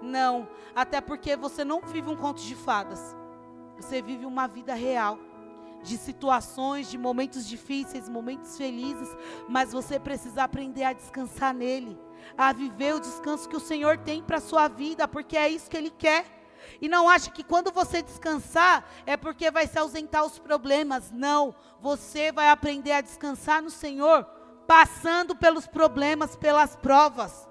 Não. 0.01 0.49
Até 0.75 0.99
porque 0.99 1.35
você 1.35 1.63
não 1.63 1.81
vive 1.81 2.09
um 2.09 2.15
conto 2.15 2.41
de 2.41 2.55
fadas. 2.55 3.15
Você 3.77 4.01
vive 4.01 4.25
uma 4.25 4.47
vida 4.47 4.73
real. 4.73 5.19
De 5.83 5.97
situações, 5.97 6.89
de 6.89 6.97
momentos 6.97 7.47
difíceis, 7.47 8.09
momentos 8.09 8.57
felizes. 8.57 9.09
Mas 9.47 9.71
você 9.73 9.99
precisa 9.99 10.43
aprender 10.43 10.83
a 10.83 10.93
descansar 10.93 11.53
nele. 11.53 11.99
A 12.37 12.53
viver 12.53 12.95
o 12.95 12.99
descanso 12.99 13.49
que 13.49 13.55
o 13.55 13.59
Senhor 13.59 13.97
tem 13.97 14.21
para 14.21 14.37
a 14.37 14.41
sua 14.41 14.67
vida. 14.67 15.07
Porque 15.07 15.37
é 15.37 15.49
isso 15.49 15.69
que 15.69 15.77
Ele 15.77 15.89
quer. 15.89 16.25
E 16.79 16.87
não 16.87 17.09
acha 17.09 17.31
que 17.31 17.43
quando 17.43 17.71
você 17.71 18.01
descansar 18.01 18.87
é 19.05 19.17
porque 19.17 19.49
vai 19.49 19.67
se 19.67 19.77
ausentar 19.77 20.25
os 20.25 20.37
problemas. 20.39 21.11
Não. 21.11 21.55
Você 21.79 22.31
vai 22.31 22.49
aprender 22.49 22.91
a 22.91 23.01
descansar 23.01 23.61
no 23.61 23.69
Senhor 23.69 24.25
passando 24.71 25.35
pelos 25.35 25.67
problemas, 25.67 26.35
pelas 26.37 26.77
provas. 26.77 27.47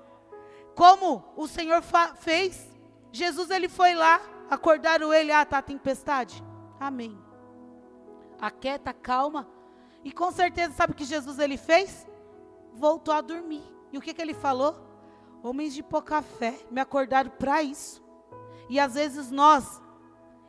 Como 0.75 1.23
o 1.37 1.47
Senhor 1.47 1.83
fez. 2.17 2.67
Jesus 3.13 3.51
ele 3.51 3.69
foi 3.69 3.95
lá, 3.95 4.21
acordaram 4.49 5.13
ele, 5.13 5.31
ah, 5.31 5.45
tá 5.45 5.59
a 5.59 5.63
tempestade. 5.63 6.43
Amém. 6.79 7.19
Aquieta, 8.41 8.93
calma. 8.93 9.49
E 10.05 10.11
com 10.11 10.31
certeza 10.31 10.73
sabe 10.73 10.93
o 10.93 10.97
que 10.97 11.05
Jesus 11.05 11.39
ele 11.39 11.57
fez? 11.57 12.07
Voltou 12.75 13.13
a 13.13 13.21
dormir. 13.21 13.63
E 13.93 13.99
o 13.99 14.01
que, 14.01 14.15
que 14.15 14.23
ele 14.23 14.35
falou? 14.35 14.77
Homens 15.43 15.75
de 15.75 15.83
pouca 15.83 16.23
fé 16.23 16.59
me 16.71 16.81
acordaram 16.81 17.31
para 17.31 17.63
isso. 17.63 18.03
E 18.69 18.79
às 18.79 18.95
vezes 18.95 19.31
nós 19.31 19.83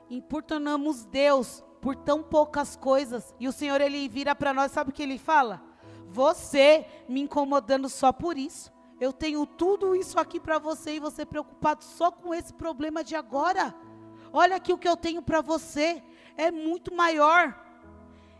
importunamos 0.10 1.06
Deus 1.06 1.64
por 1.82 1.96
tão 1.96 2.22
poucas 2.22 2.76
coisas. 2.76 3.34
E 3.40 3.48
o 3.48 3.52
Senhor 3.52 3.82
ele 3.82 4.08
vira 4.08 4.36
para 4.36 4.54
nós, 4.54 4.72
sabe 4.72 4.92
o 4.92 4.94
que 4.94 5.02
ele 5.04 5.18
fala? 5.18 5.62
Você 6.10 6.86
me 7.08 7.22
incomodando 7.22 7.90
só 7.90 8.12
por 8.12 8.38
isso. 8.38 8.72
Eu 9.00 9.12
tenho 9.12 9.46
tudo 9.48 9.96
isso 9.96 10.20
aqui 10.20 10.40
para 10.40 10.60
você 10.60 10.96
e 10.96 11.00
você 11.00 11.26
preocupado 11.26 11.84
só 11.84 12.12
com 12.12 12.34
esse 12.34 12.54
problema 12.54 13.04
de 13.04 13.16
agora. 13.16 13.74
Olha 14.32 14.58
aqui 14.58 14.72
o 14.72 14.78
que 14.78 14.88
eu 14.88 14.96
tenho 14.96 15.22
para 15.22 15.42
você. 15.42 16.04
É 16.38 16.52
muito 16.52 16.94
maior. 16.94 17.60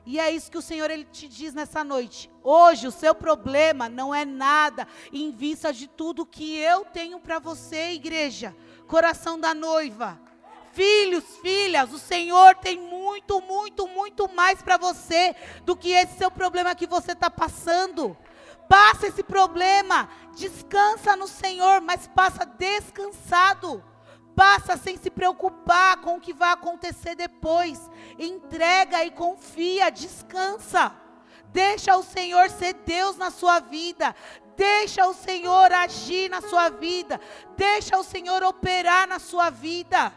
E 0.06 0.20
é 0.20 0.32
isso 0.32 0.50
que 0.50 0.58
o 0.58 0.62
Senhor 0.62 0.90
ele 0.90 1.06
te 1.06 1.28
diz 1.28 1.54
nessa 1.54 1.84
noite. 1.84 2.32
Hoje 2.44 2.88
o 2.88 2.92
seu 2.92 3.14
problema 3.14 3.88
não 3.88 4.14
é 4.14 4.26
nada 4.26 4.88
em 5.14 5.32
vista 5.32 5.72
de 5.72 5.88
tudo 5.88 6.26
que 6.26 6.58
eu 6.58 6.86
tenho 6.86 7.20
para 7.20 7.40
você, 7.40 7.92
igreja. 7.92 8.56
Coração 8.88 9.40
da 9.40 9.54
noiva. 9.54 10.20
Filhos, 10.74 11.24
filhas, 11.42 11.92
o 11.92 12.00
Senhor 12.00 12.56
tem 12.56 12.80
muito, 12.80 13.42
muito, 13.42 13.88
muito 13.88 14.34
mais 14.34 14.62
para 14.62 14.78
você 14.78 15.36
do 15.66 15.76
que 15.76 15.92
esse 15.92 16.18
seu 16.18 16.32
problema 16.32 16.74
que 16.74 16.88
você 16.88 17.12
está 17.12 17.30
passando. 17.30 18.18
Passa 18.70 19.08
esse 19.08 19.22
problema, 19.22 20.10
descansa 20.34 21.16
no 21.18 21.28
Senhor, 21.28 21.82
mas 21.82 22.08
passa 22.08 22.46
descansado. 22.46 23.84
Passa 24.36 24.78
sem 24.78 24.98
se 24.98 25.10
preocupar 25.10 25.98
com 25.98 26.18
o 26.18 26.22
que 26.22 26.34
vai 26.34 26.52
acontecer 26.52 27.16
depois. 27.16 27.90
Entrega 28.18 29.04
e 29.04 29.12
confia, 29.12 29.90
descansa. 29.90 30.96
Deixa 31.48 31.98
o 31.98 32.04
Senhor 32.04 32.50
ser 32.50 32.74
Deus 32.74 33.18
na 33.18 33.30
sua 33.30 33.60
vida. 33.60 34.16
Deixa 34.56 35.06
o 35.06 35.14
Senhor 35.14 35.72
agir 35.72 36.30
na 36.30 36.42
sua 36.42 36.70
vida. 36.70 37.20
Deixa 37.58 37.98
o 37.98 38.04
Senhor 38.04 38.44
operar 38.44 39.08
na 39.08 39.20
sua 39.20 39.50
vida. 39.50 40.14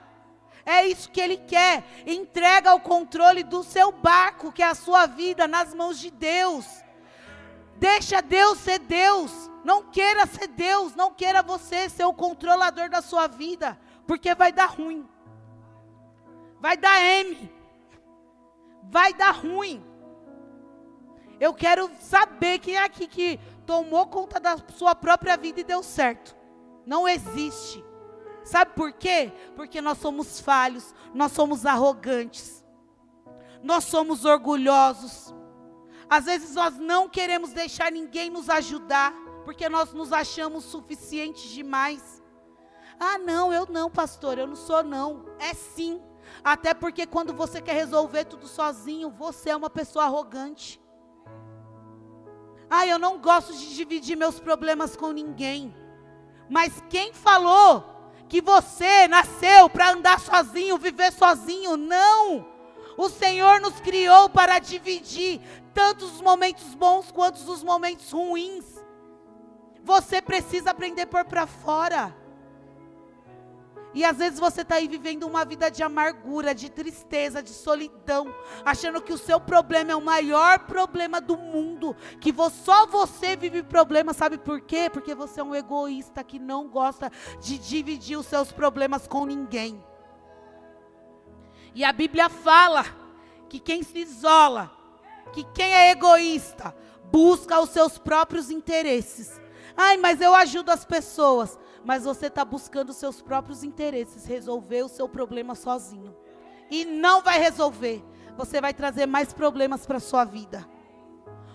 É 0.65 0.87
isso 0.87 1.11
que 1.11 1.21
Ele 1.21 1.37
quer. 1.37 1.85
Entrega 2.07 2.75
o 2.75 2.81
controle 2.81 3.43
do 3.43 3.63
seu 3.63 3.93
barco, 3.93 4.53
que 4.53 4.63
é 4.63 4.67
a 4.67 4.75
sua 4.75 5.07
vida, 5.07 5.47
nas 5.47 5.75
mãos 5.75 5.99
de 5.99 6.11
Deus. 6.11 6.67
Deixa 7.77 8.23
Deus 8.23 8.59
ser 8.61 8.79
Deus. 8.79 9.51
Não 9.65 9.83
queira 9.83 10.27
ser 10.27 10.47
Deus. 10.49 10.95
Não 10.95 11.13
queira 11.13 11.43
você 11.43 11.89
ser 11.89 12.05
o 12.05 12.15
controlador 12.15 12.89
da 12.89 13.03
sua 13.03 13.27
vida. 13.27 13.79
Porque 14.07 14.35
vai 14.35 14.53
dar 14.53 14.67
ruim. 14.67 15.09
Vai 16.61 16.77
dar 16.77 17.01
M. 17.01 17.51
Vai 18.85 19.13
dar 19.15 19.33
ruim. 19.33 19.85
Eu 21.41 21.53
quero 21.53 21.91
saber 22.01 22.59
quem 22.59 22.77
é 22.77 22.85
aqui 22.85 23.07
que 23.07 23.39
tomou 23.67 24.07
conta 24.07 24.39
da 24.39 24.57
sua 24.75 24.95
própria 24.95 25.37
vida 25.37 25.61
e 25.61 25.65
deu 25.65 25.83
certo. 25.83 26.37
Não 26.87 27.09
existe. 27.09 27.85
Sabe 28.45 28.73
por 28.75 28.93
quê? 28.93 29.33
Porque 29.57 29.81
nós 29.81 29.99
somos 29.99 30.39
falhos, 30.39 30.95
nós 31.15 31.33
somos 31.33 31.65
arrogantes, 31.65 32.63
nós 33.63 33.85
somos 33.85 34.27
orgulhosos. 34.27 35.35
Às 36.09 36.27
vezes 36.27 36.55
nós 36.55 36.77
não 36.77 37.09
queremos 37.09 37.53
deixar 37.53 37.91
ninguém 37.91 38.29
nos 38.29 38.51
ajudar, 38.51 39.15
porque 39.47 39.67
nós 39.69 39.95
nos 39.95 40.13
achamos 40.13 40.65
suficientes 40.65 41.51
demais. 41.51 42.23
Ah, 42.99 43.19
não, 43.19 43.53
eu 43.53 43.67
não, 43.69 43.91
pastor, 43.91 44.39
eu 44.39 44.47
não 44.47 44.57
sou 44.57 44.83
não. 44.83 45.25
É 45.39 45.55
sim. 45.55 46.01
Até 46.43 46.75
porque 46.75 47.07
quando 47.07 47.33
você 47.33 47.61
quer 47.61 47.75
resolver 47.75 48.25
tudo 48.25 48.47
sozinho, 48.47 49.11
você 49.11 49.51
é 49.51 49.57
uma 49.57 49.71
pessoa 49.71 50.05
arrogante. 50.05 50.81
Ah, 52.69 52.87
eu 52.87 52.99
não 52.99 53.19
gosto 53.19 53.53
de 53.53 53.75
dividir 53.75 54.17
meus 54.17 54.41
problemas 54.41 54.97
com 54.97 55.13
ninguém. 55.13 55.75
Mas 56.49 56.83
quem 56.89 57.13
falou 57.13 57.95
que 58.29 58.41
você 58.41 59.07
nasceu 59.07 59.69
para 59.69 59.93
andar 59.93 60.19
sozinho, 60.19 60.79
viver 60.79 61.13
sozinho. 61.13 61.77
Não! 61.77 62.47
O 62.97 63.09
Senhor 63.09 63.61
nos 63.61 63.81
criou 63.81 64.29
para 64.29 64.59
dividir 64.59 65.41
tanto 65.73 66.05
os 66.05 66.21
momentos 66.21 66.75
bons 66.75 67.11
quanto 67.11 67.37
os 67.37 67.63
momentos 67.63 68.11
ruins. 68.13 68.65
Você 69.83 70.23
precisa 70.23 70.71
aprender 70.71 71.07
por 71.07 71.25
para 71.25 71.47
fora. 71.47 72.17
E 73.95 74.05
às 74.05 74.17
vezes 74.17 74.41
você 74.41 74.63
está 74.63 74.75
aí 74.75 74.89
vivendo 74.89 75.23
uma 75.23 75.45
vida 75.45 75.71
de 75.71 75.83
amargura, 75.83 76.53
de 76.53 76.69
tristeza, 76.69 77.41
de 77.41 77.51
solidão, 77.51 78.35
achando 78.65 79.01
que 79.01 79.13
o 79.13 79.19
seu 79.19 79.39
problema 79.39 79.93
é 79.93 79.97
o 79.97 80.03
maior 80.03 80.59
problema 80.61 81.21
do 81.21 81.37
mundo, 81.37 81.95
que 82.21 82.35
só 82.65 82.87
você 82.87 83.37
vive 83.37 83.63
problema, 83.63 84.13
sabe 84.13 84.37
por 84.37 84.61
quê? 84.61 84.91
Porque 84.93 85.15
você 85.15 85.41
é 85.41 85.45
um 85.45 85.55
egoísta 85.55 86.25
que 86.25 86.41
não 86.41 86.69
gosta 86.69 87.11
de 87.41 87.57
dividir 87.57 88.19
os 88.19 88.27
seus 88.27 88.51
problemas 88.51 89.07
com 89.07 89.25
ninguém. 89.25 89.83
E 91.73 91.85
a 91.85 91.93
Bíblia 91.93 92.29
fala 92.29 92.85
que 93.49 93.61
quem 93.61 93.85
se 93.85 93.99
isola, 93.99 94.73
que 95.33 95.45
quem 95.55 95.73
é 95.73 95.91
egoísta, 95.93 96.75
busca 97.13 97.61
os 97.61 97.71
seus 97.71 97.97
próprios 97.97 98.51
interesses. 98.51 99.41
Ai, 99.77 99.97
mas 99.97 100.21
eu 100.21 100.35
ajudo 100.35 100.71
as 100.71 100.85
pessoas 100.85 101.59
mas 101.85 102.05
você 102.05 102.27
está 102.27 102.45
buscando 102.45 102.91
os 102.91 102.97
seus 102.97 103.21
próprios 103.21 103.63
interesses, 103.63 104.25
resolver 104.25 104.83
o 104.83 104.89
seu 104.89 105.09
problema 105.09 105.55
sozinho. 105.55 106.17
E 106.71 106.85
não 106.85 107.23
vai 107.23 107.39
resolver. 107.39 108.03
Você 108.37 108.61
vai 108.61 108.73
trazer 108.73 109.07
mais 109.07 109.33
problemas 109.33 109.87
para 109.87 109.99
a 109.99 110.01
sua 110.01 110.25
vida. 110.25 110.67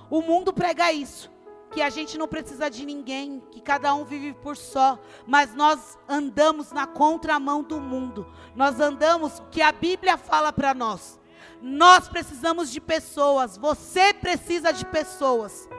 O 0.10 0.22
mundo 0.22 0.54
prega 0.54 0.94
isso. 0.94 1.32
Que 1.72 1.82
a 1.82 1.90
gente 1.90 2.18
não 2.18 2.28
precisa 2.28 2.68
de 2.68 2.84
ninguém, 2.84 3.44
que 3.52 3.62
cada 3.62 3.94
um 3.94 4.04
vive 4.04 4.34
por 4.34 4.58
só, 4.58 4.98
mas 5.28 5.54
nós 5.54 6.00
andamos 6.08 6.72
na 6.72 6.88
contramão 6.88 7.62
do 7.62 7.80
mundo. 7.80 8.26
Nós 8.56 8.80
andamos 8.80 9.40
que 9.52 9.62
a 9.62 9.72
Bíblia 9.72 10.18
fala 10.18 10.52
para 10.52 10.74
nós. 10.74 11.20
Nós 11.62 12.08
precisamos 12.08 12.72
de 12.72 12.82
pessoas, 12.82 13.56
você 13.56 14.14
precisa 14.14 14.72
de 14.72 14.84
pessoas. 14.84 15.70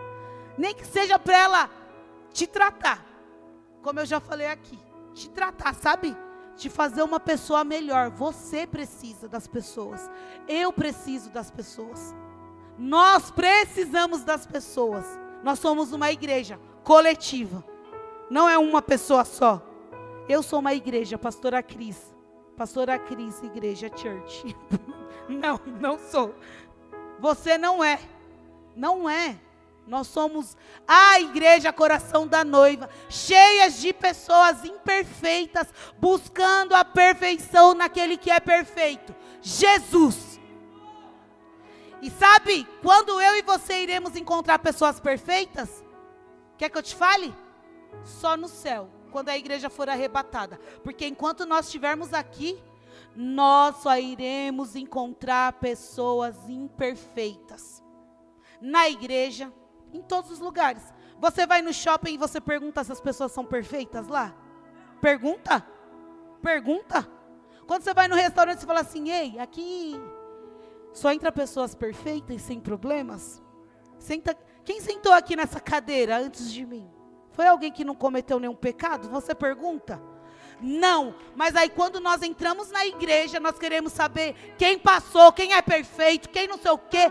Nem 0.57 0.75
que 0.75 0.87
seja 0.87 1.19
para 1.19 1.37
ela 1.37 1.71
te 2.33 2.47
tratar. 2.47 3.10
Como 3.83 4.01
eu 4.01 4.07
já 4.07 4.21
falei 4.21 4.47
aqui. 4.47 4.79
Te 5.15 5.29
tratar, 5.31 5.75
sabe? 5.75 6.17
Te 6.57 6.69
fazer 6.69 7.03
uma 7.03 7.19
pessoa 7.19 7.65
melhor. 7.65 8.11
Você 8.11 8.67
precisa 8.67 9.29
das 9.29 9.47
pessoas. 9.47 10.11
Eu 10.47 10.73
preciso 10.73 11.31
das 11.31 11.51
pessoas. 11.51 12.15
Nós 12.79 13.31
precisamos 13.31 14.25
das 14.25 14.47
pessoas. 14.47 15.05
Nós 15.43 15.59
somos 15.59 15.93
uma 15.93 16.11
igreja 16.11 16.59
coletiva. 16.85 17.65
Não 18.31 18.49
é 18.49 18.57
uma 18.59 18.83
pessoa 18.83 19.25
só. 19.25 19.63
Eu 20.29 20.43
sou 20.43 20.61
uma 20.61 20.75
igreja, 20.75 21.19
pastora 21.19 21.63
Cris. 21.63 22.15
Pastora 22.57 22.99
Cris, 22.99 23.43
igreja 23.43 23.91
church. 23.95 24.57
não, 25.29 25.61
não 25.81 25.99
sou. 25.99 26.35
Você 27.19 27.59
não 27.59 27.83
é. 27.83 27.99
Não 28.77 29.09
é. 29.09 29.37
Nós 29.91 30.07
somos 30.07 30.57
a 30.87 31.19
igreja 31.19 31.73
coração 31.73 32.25
da 32.25 32.45
noiva, 32.45 32.89
cheias 33.09 33.81
de 33.81 33.93
pessoas 33.93 34.65
imperfeitas, 34.65 35.67
buscando 35.99 36.77
a 36.77 36.85
perfeição 36.85 37.75
naquele 37.75 38.17
que 38.17 38.31
é 38.31 38.39
perfeito, 38.39 39.13
Jesus. 39.43 40.39
E 42.01 42.09
sabe, 42.09 42.69
quando 42.81 43.21
eu 43.21 43.35
e 43.35 43.43
você 43.43 43.83
iremos 43.83 44.15
encontrar 44.15 44.61
pessoas 44.61 45.01
perfeitas? 45.01 45.85
Quer 46.57 46.71
que 46.71 46.79
eu 46.79 46.85
te 46.85 46.95
fale? 46.95 47.35
Só 48.05 48.37
no 48.37 48.47
céu, 48.47 48.89
quando 49.11 49.31
a 49.31 49.37
igreja 49.37 49.69
for 49.69 49.89
arrebatada. 49.89 50.57
Porque 50.85 51.05
enquanto 51.05 51.45
nós 51.45 51.67
estivermos 51.67 52.15
aqui, 52.15 52.63
nós 53.17 53.79
só 53.79 53.99
iremos 53.99 54.77
encontrar 54.77 55.55
pessoas 55.55 56.49
imperfeitas. 56.49 57.83
Na 58.61 58.89
igreja, 58.89 59.53
em 59.93 60.03
todos 60.03 60.31
os 60.31 60.39
lugares. 60.39 60.83
Você 61.19 61.47
vai 61.47 61.63
no 61.63 61.73
shopping 61.73 62.15
e 62.15 62.19
você 62.19 62.41
pergunta 62.41 62.83
se 62.83 62.93
as 62.93 63.01
pessoas 63.01 63.33
são 63.33 63.45
perfeitas 63.45 64.09
lá? 64.09 64.35
Pergunta? 65.01 65.65
Pergunta? 66.43 67.09
Quando 67.67 67.83
você 67.83 67.95
vai 67.95 68.09
no 68.09 68.17
restaurante, 68.17 68.61
você 68.61 68.67
fala 68.67 68.81
assim: 68.81 69.11
ei, 69.11 69.39
aqui 69.39 70.01
só 70.93 71.13
entra 71.13 71.31
pessoas 71.31 71.75
perfeitas 71.75 72.37
e 72.37 72.39
sem 72.39 72.59
problemas? 72.59 73.43
Senta, 73.99 74.37
quem 74.65 74.81
sentou 74.81 75.13
aqui 75.13 75.37
nessa 75.37 75.61
cadeira 75.61 76.19
antes 76.19 76.51
de 76.53 76.65
mim? 76.65 76.91
Foi 77.33 77.47
alguém 77.47 77.71
que 77.71 77.85
não 77.85 77.95
cometeu 77.95 78.41
nenhum 78.41 78.55
pecado? 78.55 79.09
Você 79.11 79.35
pergunta? 79.35 80.01
Não, 80.61 81.15
mas 81.35 81.57
aí 81.57 81.71
quando 81.71 82.01
nós 82.01 82.23
entramos 82.23 82.71
na 82.71 82.85
igreja, 82.85 83.41
nós 83.41 83.59
queremos 83.59 83.93
saber 83.93 84.35
quem 84.59 84.79
passou, 84.79 85.33
quem 85.33 85.55
é 85.55 85.63
perfeito, 85.63 86.29
quem 86.29 86.47
não 86.47 86.59
sei 86.59 86.71
o 86.71 86.79
quê. 86.79 87.11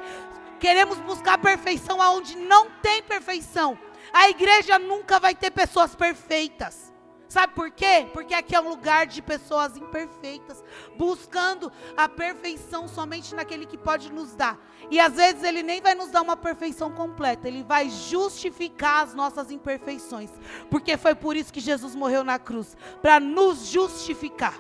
Queremos 0.60 0.98
buscar 1.00 1.38
perfeição 1.38 2.02
aonde 2.02 2.36
não 2.36 2.69
tem 2.82 3.02
perfeição. 3.02 3.78
A 4.12 4.30
igreja 4.30 4.78
nunca 4.80 5.19
vai 5.19 5.36
ter 5.36 5.52
pessoas 5.52 5.95
perfeitas. 5.95 6.89
Sabe 7.30 7.54
por 7.54 7.69
quê? 7.69 8.10
Porque 8.12 8.34
aqui 8.34 8.56
é 8.56 8.60
um 8.60 8.69
lugar 8.69 9.06
de 9.06 9.22
pessoas 9.22 9.78
imperfeitas, 9.78 10.63
buscando 10.98 11.72
a 11.95 12.10
perfeição 12.10 12.88
somente 12.88 13.36
naquele 13.36 13.67
que 13.67 13.78
pode 13.78 14.12
nos 14.12 14.34
dar. 14.34 14.58
E 14.89 15.00
às 15.00 15.13
vezes 15.13 15.43
ele 15.43 15.62
nem 15.62 15.80
vai 15.80 15.93
nos 15.93 16.10
dar 16.10 16.24
uma 16.24 16.36
perfeição 16.36 16.91
completa, 16.91 17.48
ele 17.48 17.62
vai 17.62 17.88
justificar 17.88 19.04
as 19.04 19.13
nossas 19.13 19.52
imperfeições. 19.52 20.32
Porque 20.72 20.98
foi 20.98 21.13
por 21.13 21.36
isso 21.36 21.54
que 21.54 21.60
Jesus 21.60 21.93
morreu 21.93 22.24
na 22.24 22.39
cruz 22.39 22.76
para 23.00 23.19
nos 23.19 23.67
justificar. 23.67 24.60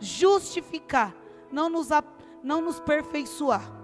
Justificar, 0.00 1.12
não 1.50 1.68
nos, 1.68 1.88
não 2.44 2.60
nos 2.60 2.78
perfeiçoar. 2.78 3.77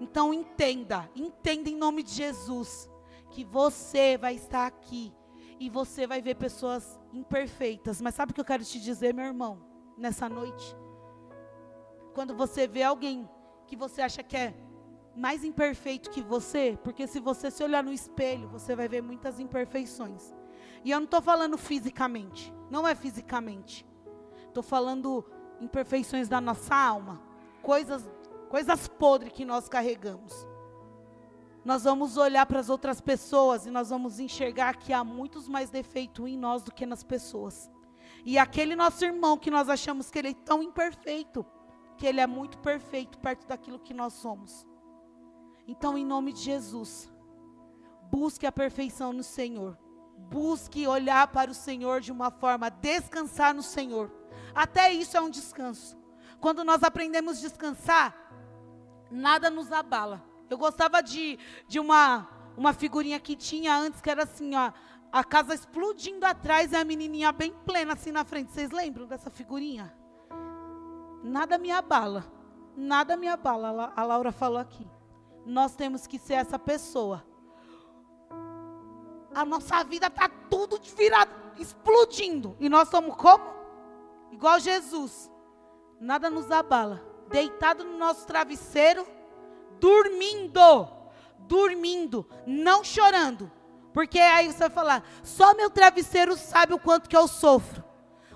Então 0.00 0.32
entenda, 0.32 1.10
entenda 1.14 1.68
em 1.68 1.76
nome 1.76 2.02
de 2.02 2.12
Jesus, 2.12 2.88
que 3.30 3.44
você 3.44 4.16
vai 4.16 4.34
estar 4.34 4.66
aqui 4.66 5.12
e 5.58 5.68
você 5.68 6.06
vai 6.06 6.22
ver 6.22 6.36
pessoas 6.36 6.98
imperfeitas. 7.12 8.00
Mas 8.00 8.14
sabe 8.14 8.30
o 8.30 8.34
que 8.34 8.40
eu 8.40 8.44
quero 8.44 8.64
te 8.64 8.80
dizer, 8.80 9.12
meu 9.12 9.24
irmão, 9.24 9.60
nessa 9.96 10.28
noite? 10.28 10.76
Quando 12.14 12.34
você 12.34 12.66
vê 12.66 12.82
alguém 12.82 13.28
que 13.66 13.76
você 13.76 14.02
acha 14.02 14.22
que 14.22 14.36
é 14.36 14.54
mais 15.14 15.42
imperfeito 15.42 16.10
que 16.10 16.22
você, 16.22 16.78
porque 16.84 17.06
se 17.06 17.18
você 17.18 17.50
se 17.50 17.62
olhar 17.62 17.82
no 17.82 17.92
espelho, 17.92 18.48
você 18.48 18.76
vai 18.76 18.88
ver 18.88 19.02
muitas 19.02 19.40
imperfeições. 19.40 20.34
E 20.84 20.92
eu 20.92 20.98
não 21.00 21.06
estou 21.06 21.20
falando 21.20 21.58
fisicamente, 21.58 22.54
não 22.70 22.86
é 22.86 22.94
fisicamente. 22.94 23.84
Estou 24.46 24.62
falando 24.62 25.24
imperfeições 25.60 26.28
da 26.28 26.40
nossa 26.40 26.74
alma, 26.74 27.20
coisas 27.62 28.08
coisas 28.48 28.88
podres 28.88 29.32
que 29.32 29.44
nós 29.44 29.68
carregamos. 29.68 30.46
Nós 31.64 31.84
vamos 31.84 32.16
olhar 32.16 32.46
para 32.46 32.60
as 32.60 32.68
outras 32.68 33.00
pessoas 33.00 33.66
e 33.66 33.70
nós 33.70 33.90
vamos 33.90 34.18
enxergar 34.18 34.76
que 34.76 34.92
há 34.92 35.04
muitos 35.04 35.46
mais 35.46 35.70
defeitos 35.70 36.26
em 36.26 36.36
nós 36.36 36.62
do 36.62 36.72
que 36.72 36.86
nas 36.86 37.02
pessoas. 37.02 37.70
E 38.24 38.38
aquele 38.38 38.74
nosso 38.74 39.04
irmão 39.04 39.36
que 39.36 39.50
nós 39.50 39.68
achamos 39.68 40.10
que 40.10 40.18
ele 40.18 40.30
é 40.30 40.34
tão 40.34 40.62
imperfeito, 40.62 41.44
que 41.96 42.06
ele 42.06 42.20
é 42.20 42.26
muito 42.26 42.58
perfeito 42.58 43.18
perto 43.18 43.46
daquilo 43.46 43.78
que 43.78 43.92
nós 43.92 44.14
somos. 44.14 44.66
Então, 45.66 45.98
em 45.98 46.04
nome 46.04 46.32
de 46.32 46.40
Jesus, 46.40 47.12
busque 48.10 48.46
a 48.46 48.52
perfeição 48.52 49.12
no 49.12 49.22
Senhor. 49.22 49.78
Busque 50.30 50.86
olhar 50.86 51.28
para 51.28 51.50
o 51.50 51.54
Senhor 51.54 52.00
de 52.00 52.10
uma 52.10 52.30
forma, 52.30 52.70
descansar 52.70 53.54
no 53.54 53.62
Senhor. 53.62 54.10
Até 54.54 54.92
isso 54.92 55.16
é 55.16 55.20
um 55.20 55.30
descanso. 55.30 55.96
Quando 56.40 56.64
nós 56.64 56.82
aprendemos 56.82 57.38
a 57.38 57.40
descansar, 57.40 58.14
nada 59.10 59.50
nos 59.50 59.72
abala. 59.72 60.22
Eu 60.48 60.56
gostava 60.56 61.02
de, 61.02 61.38
de 61.66 61.78
uma, 61.78 62.28
uma 62.56 62.72
figurinha 62.72 63.20
que 63.20 63.36
tinha 63.36 63.76
antes, 63.76 64.00
que 64.00 64.10
era 64.10 64.22
assim, 64.22 64.54
ó, 64.54 64.72
a 65.12 65.24
casa 65.24 65.54
explodindo 65.54 66.24
atrás 66.24 66.72
e 66.72 66.76
a 66.76 66.84
menininha 66.84 67.32
bem 67.32 67.52
plena 67.66 67.94
assim 67.94 68.12
na 68.12 68.24
frente. 68.24 68.52
Vocês 68.52 68.70
lembram 68.70 69.06
dessa 69.06 69.30
figurinha? 69.30 69.94
Nada 71.22 71.58
me 71.58 71.70
abala. 71.70 72.24
Nada 72.76 73.16
me 73.16 73.26
abala, 73.26 73.92
a 73.96 74.04
Laura 74.04 74.30
falou 74.30 74.58
aqui. 74.58 74.88
Nós 75.44 75.74
temos 75.74 76.06
que 76.06 76.18
ser 76.18 76.34
essa 76.34 76.58
pessoa. 76.58 77.24
A 79.34 79.44
nossa 79.44 79.82
vida 79.82 80.06
está 80.06 80.28
tudo 80.48 80.78
virado, 80.96 81.34
explodindo. 81.58 82.56
E 82.60 82.68
nós 82.68 82.88
somos 82.88 83.16
como? 83.16 83.44
Igual 84.30 84.60
Jesus. 84.60 85.30
Nada 86.00 86.30
nos 86.30 86.50
abala 86.50 87.07
deitado 87.28 87.84
no 87.84 87.96
nosso 87.96 88.26
travesseiro, 88.26 89.06
dormindo, 89.78 90.88
dormindo, 91.40 92.28
não 92.46 92.82
chorando. 92.82 93.50
Porque 93.92 94.18
aí 94.18 94.52
você 94.52 94.58
vai 94.58 94.70
falar, 94.70 95.04
só 95.22 95.54
meu 95.54 95.70
travesseiro 95.70 96.36
sabe 96.36 96.74
o 96.74 96.78
quanto 96.78 97.08
que 97.08 97.16
eu 97.16 97.26
sofro. 97.26 97.84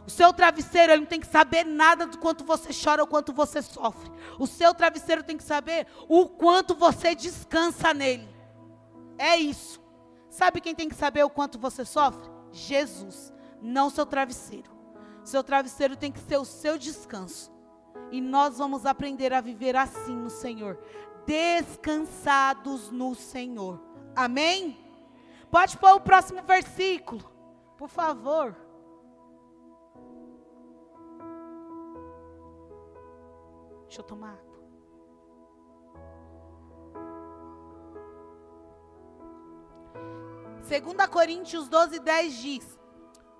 O 0.06 0.10
seu 0.10 0.32
travesseiro 0.32 0.92
ele 0.92 1.02
não 1.02 1.06
tem 1.06 1.20
que 1.20 1.26
saber 1.26 1.64
nada 1.64 2.06
do 2.06 2.18
quanto 2.18 2.44
você 2.44 2.70
chora 2.72 3.02
ou 3.02 3.06
quanto 3.06 3.32
você 3.32 3.62
sofre. 3.62 4.10
O 4.38 4.46
seu 4.46 4.74
travesseiro 4.74 5.22
tem 5.22 5.36
que 5.36 5.44
saber 5.44 5.86
o 6.08 6.28
quanto 6.28 6.74
você 6.74 7.14
descansa 7.14 7.94
nele. 7.94 8.28
É 9.16 9.36
isso. 9.36 9.80
Sabe 10.28 10.60
quem 10.60 10.74
tem 10.74 10.88
que 10.88 10.94
saber 10.94 11.22
o 11.22 11.30
quanto 11.30 11.58
você 11.58 11.84
sofre? 11.84 12.28
Jesus, 12.50 13.32
não 13.60 13.90
seu 13.90 14.04
travesseiro. 14.04 14.70
Seu 15.22 15.44
travesseiro 15.44 15.96
tem 15.96 16.10
que 16.10 16.18
ser 16.20 16.38
o 16.38 16.44
seu 16.44 16.76
descanso. 16.76 17.51
E 18.12 18.20
nós 18.20 18.58
vamos 18.58 18.84
aprender 18.84 19.32
a 19.32 19.40
viver 19.40 19.74
assim 19.74 20.14
no 20.14 20.28
Senhor, 20.28 20.78
descansados 21.26 22.90
no 22.90 23.14
Senhor. 23.14 23.80
Amém? 24.14 24.78
Pode 25.50 25.78
pôr 25.78 25.94
o 25.94 26.00
próximo 26.00 26.42
versículo, 26.42 27.24
por 27.78 27.88
favor. 27.88 28.54
Deixa 33.84 34.00
eu 34.00 34.04
tomar 34.04 34.34
água. 34.34 34.52
Segunda 40.62 41.08
Coríntios 41.08 41.68
12, 41.68 41.98
10 41.98 42.34
diz: 42.34 42.78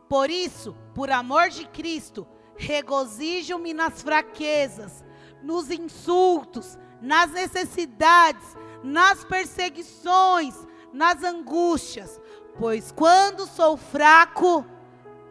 Por 0.08 0.30
isso, 0.30 0.74
por 0.94 1.10
amor 1.10 1.50
de 1.50 1.66
Cristo, 1.68 2.26
regozijo-me 2.56 3.72
nas 3.74 4.02
fraquezas, 4.02 5.04
nos 5.42 5.70
insultos, 5.70 6.78
nas 7.00 7.30
necessidades, 7.30 8.56
nas 8.82 9.24
perseguições, 9.24 10.54
nas 10.92 11.22
angústias, 11.22 12.20
pois 12.58 12.92
quando 12.92 13.46
sou 13.46 13.76
fraco, 13.76 14.64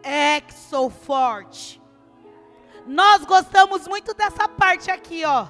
é 0.03 0.41
que 0.41 0.53
sou 0.53 0.89
forte. 0.89 1.81
Nós 2.85 3.23
gostamos 3.23 3.87
muito 3.87 4.13
dessa 4.13 4.47
parte 4.49 4.89
aqui, 4.89 5.23
ó. 5.23 5.47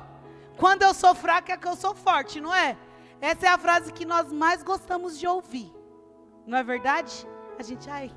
Quando 0.57 0.83
eu 0.83 0.93
sou 0.93 1.15
fraco 1.15 1.51
é 1.51 1.57
que 1.57 1.67
eu 1.67 1.75
sou 1.75 1.95
forte, 1.95 2.41
não 2.41 2.53
é? 2.53 2.77
Essa 3.19 3.47
é 3.47 3.49
a 3.49 3.57
frase 3.57 3.93
que 3.93 4.05
nós 4.05 4.31
mais 4.31 4.61
gostamos 4.61 5.17
de 5.17 5.27
ouvir. 5.27 5.73
Não 6.45 6.57
é 6.57 6.63
verdade? 6.63 7.25
A 7.57 7.63
gente, 7.63 7.89
ai, 7.89 8.11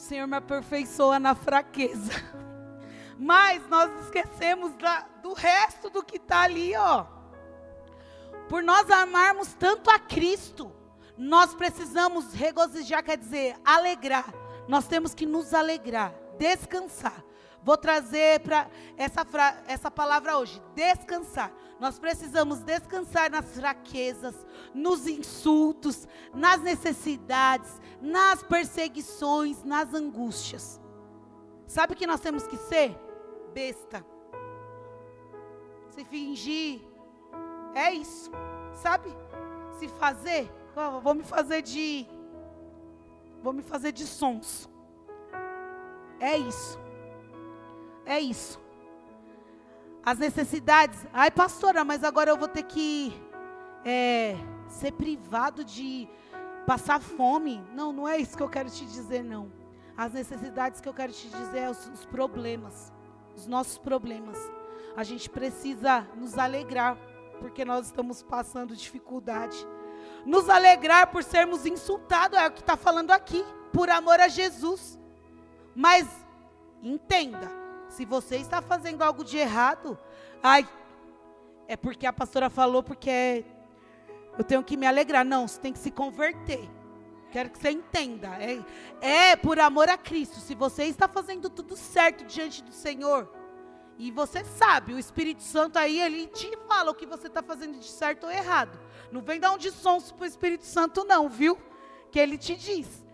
o 0.00 0.02
Senhor 0.02 0.26
me 0.26 0.36
aperfeiçoa 0.38 1.18
na 1.18 1.34
fraqueza. 1.34 2.12
Mas 3.18 3.68
nós 3.68 3.90
esquecemos 4.04 4.74
da, 4.76 5.02
do 5.22 5.34
resto 5.34 5.90
do 5.90 6.02
que 6.02 6.16
está 6.16 6.40
ali, 6.40 6.74
ó. 6.74 7.04
Por 8.48 8.62
nós 8.62 8.90
amarmos 8.90 9.52
tanto 9.52 9.90
a 9.90 9.98
Cristo, 9.98 10.72
Nós 11.18 11.54
precisamos 11.54 12.32
regozijar, 12.32 13.04
quer 13.04 13.18
dizer, 13.18 13.54
alegrar. 13.62 14.32
Nós 14.66 14.86
temos 14.86 15.12
que 15.12 15.26
nos 15.26 15.52
alegrar, 15.52 16.14
descansar. 16.38 17.22
Vou 17.62 17.76
trazer 17.76 18.40
para 18.40 18.68
essa, 18.96 19.26
essa 19.66 19.90
palavra 19.90 20.38
hoje: 20.38 20.60
descansar. 20.74 21.52
Nós 21.78 21.98
precisamos 21.98 22.60
descansar 22.60 23.30
nas 23.30 23.54
fraquezas, 23.54 24.46
nos 24.74 25.06
insultos, 25.06 26.06
nas 26.34 26.60
necessidades, 26.60 27.80
nas 28.00 28.42
perseguições, 28.42 29.64
nas 29.64 29.94
angústias. 29.94 30.80
Sabe 31.66 31.94
o 31.94 31.96
que 31.96 32.06
nós 32.06 32.20
temos 32.20 32.46
que 32.46 32.56
ser? 32.56 32.98
Besta. 33.54 34.04
Se 35.90 36.04
fingir. 36.04 36.82
É 37.74 37.92
isso. 37.92 38.30
Sabe? 38.74 39.08
Se 39.78 39.88
fazer. 39.88 40.50
Vou 41.02 41.14
me 41.14 41.24
fazer 41.24 41.62
de. 41.62 42.06
Vou 43.42 43.52
me 43.52 43.62
fazer 43.62 43.92
de 43.92 44.06
sons. 44.06 44.68
É 46.18 46.36
isso. 46.36 46.78
É 48.04 48.18
isso. 48.18 48.60
As 50.04 50.18
necessidades. 50.18 51.06
Ai, 51.12 51.30
pastora, 51.30 51.84
mas 51.84 52.02
agora 52.02 52.30
eu 52.30 52.36
vou 52.36 52.48
ter 52.48 52.62
que 52.62 53.12
é, 53.84 54.36
ser 54.68 54.92
privado 54.92 55.64
de 55.64 56.08
passar 56.66 57.00
fome. 57.00 57.64
Não, 57.74 57.92
não 57.92 58.08
é 58.08 58.18
isso 58.18 58.36
que 58.36 58.42
eu 58.42 58.48
quero 58.48 58.70
te 58.70 58.84
dizer, 58.86 59.22
não. 59.22 59.52
As 59.96 60.12
necessidades 60.12 60.80
que 60.80 60.88
eu 60.88 60.94
quero 60.94 61.12
te 61.12 61.28
dizer 61.28 61.58
é 61.58 61.70
os, 61.70 61.86
os 61.88 62.06
problemas. 62.06 62.92
Os 63.36 63.46
nossos 63.46 63.76
problemas. 63.76 64.38
A 64.96 65.04
gente 65.04 65.28
precisa 65.28 66.06
nos 66.16 66.38
alegrar, 66.38 66.96
porque 67.38 67.64
nós 67.64 67.86
estamos 67.86 68.22
passando 68.22 68.74
dificuldade. 68.74 69.56
Nos 70.24 70.48
alegrar 70.48 71.08
por 71.08 71.22
sermos 71.22 71.66
insultados, 71.66 72.38
é 72.38 72.46
o 72.46 72.50
que 72.50 72.60
está 72.60 72.76
falando 72.76 73.10
aqui, 73.10 73.44
por 73.72 73.88
amor 73.90 74.20
a 74.20 74.28
Jesus. 74.28 74.98
Mas 75.74 76.08
entenda, 76.82 77.50
se 77.90 78.04
você 78.04 78.36
está 78.36 78.62
fazendo 78.62 79.02
algo 79.02 79.24
de 79.24 79.36
errado, 79.36 79.98
ai, 80.42 80.66
é 81.68 81.76
porque 81.76 82.06
a 82.06 82.12
pastora 82.12 82.48
falou, 82.48 82.82
porque 82.82 83.44
eu 84.38 84.44
tenho 84.44 84.62
que 84.62 84.76
me 84.76 84.86
alegrar. 84.86 85.24
Não, 85.24 85.46
você 85.46 85.60
tem 85.60 85.72
que 85.72 85.78
se 85.78 85.90
converter. 85.90 86.68
Quero 87.30 87.50
que 87.50 87.58
você 87.58 87.70
entenda. 87.70 88.28
É, 88.40 89.30
é 89.32 89.36
por 89.36 89.58
amor 89.58 89.88
a 89.88 89.96
Cristo. 89.96 90.40
Se 90.40 90.54
você 90.54 90.84
está 90.84 91.06
fazendo 91.06 91.50
tudo 91.50 91.76
certo 91.76 92.24
diante 92.24 92.62
do 92.62 92.72
Senhor, 92.72 93.30
e 93.98 94.10
você 94.10 94.44
sabe, 94.44 94.94
o 94.94 94.98
Espírito 94.98 95.42
Santo 95.42 95.78
aí, 95.78 96.00
ele 96.00 96.26
te 96.28 96.50
fala 96.66 96.90
o 96.90 96.94
que 96.94 97.04
você 97.04 97.26
está 97.26 97.42
fazendo 97.42 97.78
de 97.78 97.86
certo 97.86 98.24
ou 98.24 98.30
errado. 98.30 98.80
Não 99.12 99.20
vem 99.20 99.38
dar 99.38 99.52
um 99.52 99.58
de 99.58 99.70
sonso 99.70 100.14
para 100.14 100.24
o 100.24 100.26
Espírito 100.26 100.64
Santo, 100.64 101.04
não, 101.04 101.28
viu? 101.28 101.58
Que 102.10 102.18
ele 102.18 102.38
te 102.38 102.56
diz. 102.56 103.04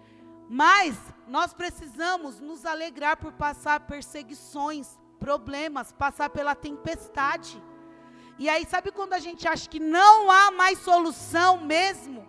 Mas 0.49 0.97
nós 1.27 1.53
precisamos 1.53 2.41
nos 2.41 2.65
alegrar 2.65 3.17
por 3.17 3.33
passar 3.33 3.81
perseguições, 3.81 4.99
problemas, 5.19 5.93
passar 5.93 6.31
pela 6.31 6.55
tempestade. 6.55 7.63
E 8.39 8.49
aí, 8.49 8.65
sabe 8.67 8.93
quando 8.93 9.15
a 9.15 9.19
gente 9.19 9.49
acha 9.49 9.69
que 9.69 9.81
não 9.81 10.31
há 10.31 10.51
mais 10.51 10.79
solução 10.79 11.59
mesmo? 11.59 12.27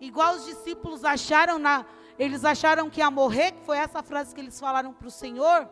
Igual 0.00 0.34
os 0.34 0.44
discípulos 0.44 1.04
acharam 1.04 1.58
na, 1.58 1.86
eles 2.18 2.44
acharam 2.44 2.90
que 2.90 3.00
ia 3.00 3.10
morrer, 3.10 3.52
que 3.52 3.64
foi 3.64 3.78
essa 3.78 4.02
frase 4.02 4.34
que 4.34 4.40
eles 4.40 4.58
falaram 4.58 4.92
para 4.92 5.08
o 5.08 5.10
Senhor. 5.10 5.68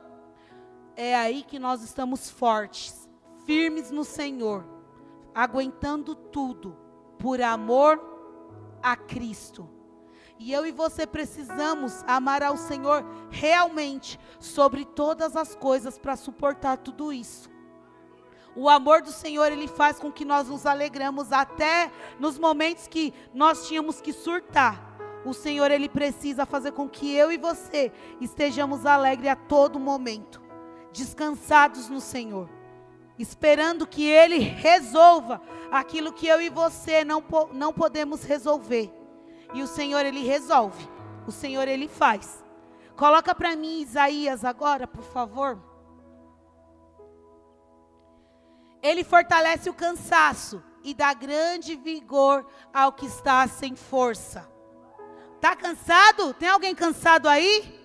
É 0.95 1.15
aí 1.15 1.43
que 1.43 1.59
nós 1.59 1.83
estamos 1.83 2.31
fortes, 2.31 3.09
firmes 3.45 3.91
no 3.91 4.05
Senhor, 4.05 4.65
aguentando 5.35 6.15
tudo 6.15 6.77
por 7.19 7.43
amor 7.43 8.01
a 8.83 8.97
Cristo. 8.97 9.76
E 10.39 10.53
eu 10.53 10.67
e 10.67 10.73
você 10.73 11.07
precisamos 11.07 12.05
amar 12.07 12.43
ao 12.43 12.57
Senhor 12.57 13.05
realmente 13.31 14.21
sobre 14.39 14.85
todas 14.85 15.35
as 15.35 15.55
coisas 15.55 15.99
para 15.99 16.17
suportar 16.17 16.77
tudo 16.77 17.13
isso. 17.13 17.51
O 18.55 18.71
amor 18.71 19.03
do 19.03 19.11
Senhor, 19.11 19.53
ele 19.53 19.69
faz 19.69 19.99
com 19.99 20.11
que 20.11 20.25
nós 20.25 20.49
nos 20.49 20.65
alegramos 20.65 21.31
até 21.31 21.91
nos 22.19 22.39
momentos 22.39 22.89
que 22.89 23.13
nós 23.35 23.69
tínhamos 23.69 24.01
que 24.01 24.15
surtar. 24.15 24.97
O 25.27 25.35
Senhor, 25.35 25.71
ele 25.71 25.89
precisa 25.89 26.47
fazer 26.47 26.73
com 26.73 26.89
que 26.89 27.15
eu 27.15 27.31
e 27.31 27.37
você 27.37 27.93
estejamos 28.19 28.87
alegres 28.87 29.33
a 29.33 29.37
todo 29.37 29.79
momento, 29.79 30.41
descansados 30.91 31.91
no 31.91 32.01
Senhor, 32.01 32.49
esperando 33.19 33.87
que 33.87 34.09
ele 34.09 34.39
resolva 34.39 35.43
aquilo 35.71 36.13
que 36.13 36.27
eu 36.27 36.41
e 36.41 36.49
você 36.49 37.05
não, 37.05 37.23
não 37.53 37.73
podemos 37.75 38.23
resolver. 38.23 38.96
E 39.57 39.63
o 39.63 39.67
Senhor 39.67 40.05
ele 40.05 40.23
resolve. 40.23 40.87
O 41.27 41.33
Senhor 41.33 41.67
ele 41.67 41.89
faz. 41.89 42.45
Coloca 42.95 43.35
para 43.35 43.57
mim 43.57 43.81
Isaías 43.81 44.45
agora, 44.45 44.87
por 44.87 45.03
favor. 45.03 45.59
Ele 48.83 49.03
fortalece 49.03 49.71
o 49.71 49.75
cansaço 49.75 50.63
e 50.85 50.93
dá 50.93 51.15
grande 51.15 51.75
vigor 51.75 52.47
ao 52.71 52.93
que 52.93 53.07
está 53.07 53.49
sem 53.49 53.75
força. 53.75 54.47
Tá 55.41 55.57
cansado? 55.57 56.35
Tem 56.35 56.51
alguém 56.51 56.75
cansado 56.75 57.27
aí? 57.27 57.81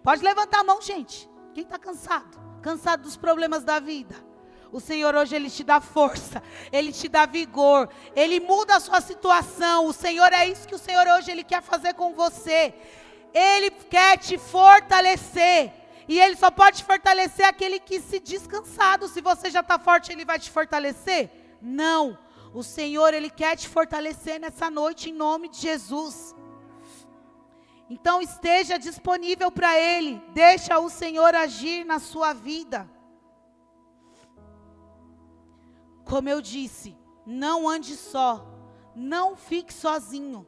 Pode 0.00 0.22
levantar 0.22 0.60
a 0.60 0.64
mão, 0.64 0.80
gente. 0.80 1.28
Quem 1.52 1.64
está 1.64 1.76
cansado? 1.76 2.38
Cansado 2.62 3.02
dos 3.02 3.16
problemas 3.16 3.64
da 3.64 3.80
vida. 3.80 4.14
O 4.74 4.80
Senhor 4.80 5.14
hoje 5.14 5.36
ele 5.36 5.48
te 5.48 5.62
dá 5.62 5.80
força, 5.80 6.42
ele 6.72 6.90
te 6.90 7.08
dá 7.08 7.26
vigor, 7.26 7.88
ele 8.16 8.40
muda 8.40 8.74
a 8.74 8.80
sua 8.80 9.00
situação. 9.00 9.86
O 9.86 9.92
Senhor 9.92 10.32
é 10.32 10.48
isso 10.48 10.66
que 10.66 10.74
o 10.74 10.78
Senhor 10.78 11.06
hoje 11.06 11.30
ele 11.30 11.44
quer 11.44 11.62
fazer 11.62 11.94
com 11.94 12.12
você. 12.12 12.74
Ele 13.32 13.70
quer 13.70 14.18
te 14.18 14.36
fortalecer. 14.36 15.72
E 16.08 16.18
ele 16.18 16.34
só 16.34 16.50
pode 16.50 16.82
fortalecer 16.82 17.46
aquele 17.46 17.78
que 17.78 18.00
se 18.00 18.18
descansado. 18.18 19.06
Se 19.06 19.20
você 19.20 19.48
já 19.48 19.60
está 19.60 19.78
forte, 19.78 20.10
ele 20.10 20.24
vai 20.24 20.40
te 20.40 20.50
fortalecer? 20.50 21.30
Não. 21.62 22.18
O 22.52 22.64
Senhor, 22.64 23.14
ele 23.14 23.30
quer 23.30 23.56
te 23.56 23.68
fortalecer 23.68 24.40
nessa 24.40 24.68
noite 24.72 25.08
em 25.08 25.12
nome 25.12 25.48
de 25.50 25.58
Jesus. 25.58 26.34
Então 27.88 28.20
esteja 28.20 28.76
disponível 28.76 29.52
para 29.52 29.78
ele. 29.78 30.20
Deixa 30.32 30.80
o 30.80 30.90
Senhor 30.90 31.32
agir 31.32 31.84
na 31.84 32.00
sua 32.00 32.32
vida. 32.32 32.90
Como 36.04 36.28
eu 36.28 36.40
disse, 36.40 36.96
não 37.26 37.68
ande 37.68 37.96
só, 37.96 38.46
não 38.94 39.36
fique 39.36 39.72
sozinho. 39.72 40.46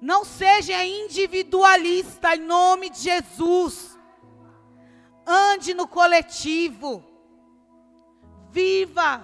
Não 0.00 0.24
seja 0.24 0.82
individualista 0.84 2.34
em 2.34 2.40
nome 2.40 2.88
de 2.88 3.00
Jesus. 3.00 3.98
Ande 5.26 5.74
no 5.74 5.86
coletivo. 5.86 7.04
Viva 8.50 9.22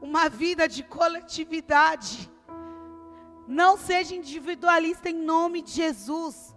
uma 0.00 0.28
vida 0.28 0.68
de 0.68 0.82
coletividade. 0.82 2.30
Não 3.46 3.76
seja 3.76 4.16
individualista 4.16 5.08
em 5.08 5.14
nome 5.14 5.62
de 5.62 5.70
Jesus. 5.70 6.54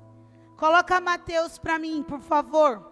Coloca 0.57 0.99
Mateus 0.99 1.60
para 1.60 1.78
mim, 1.78 2.03
por 2.03 2.22
favor. 2.22 2.88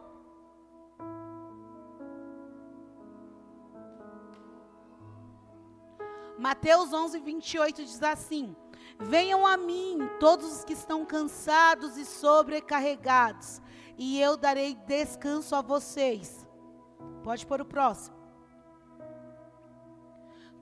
Mateus 6.38 6.94
11, 6.94 7.20
28 7.20 7.84
diz 7.84 8.04
assim: 8.04 8.56
Venham 9.00 9.46
a 9.46 9.58
mim 9.58 10.00
todos 10.20 10.52
os 10.52 10.64
que 10.64 10.74
estão 10.74 11.06
cansados 11.06 11.98
e 11.98 12.06
sobrecarregados, 12.06 13.62
e 13.98 14.20
eu 14.20 14.38
darei 14.38 14.76
descanso 14.88 15.56
a 15.56 15.62
vocês. 15.62 16.48
Pode 17.24 17.46
pôr 17.46 17.62
o 17.62 17.66
próximo. 17.66 18.16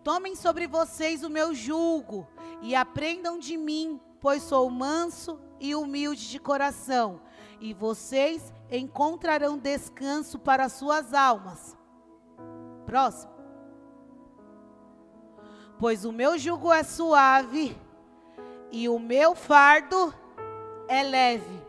Tomem 0.04 0.36
sobre 0.36 0.68
vocês 0.68 1.24
o 1.24 1.30
meu 1.30 1.54
jugo 1.54 2.28
e 2.62 2.76
aprendam 2.76 3.38
de 3.38 3.58
mim, 3.58 4.00
pois 4.22 4.44
sou 4.44 4.70
manso 4.70 5.40
e 5.60 5.76
humilde 5.76 6.30
de 6.30 6.40
coração, 6.40 7.22
e 7.60 7.74
vocês 7.74 8.54
encontrarão 8.72 9.58
descanso 9.58 10.40
para 10.40 10.70
suas 10.70 11.14
almas. 11.14 11.76
Próximo 12.86 13.35
pois 15.80 16.06
o 16.06 16.12
meu 16.12 16.38
jugo 16.38 16.72
é 16.72 16.84
suave 16.84 17.78
e 18.72 18.88
o 18.90 19.00
meu 19.00 19.36
fardo 19.36 20.14
é 20.88 21.04
leve. 21.04 21.64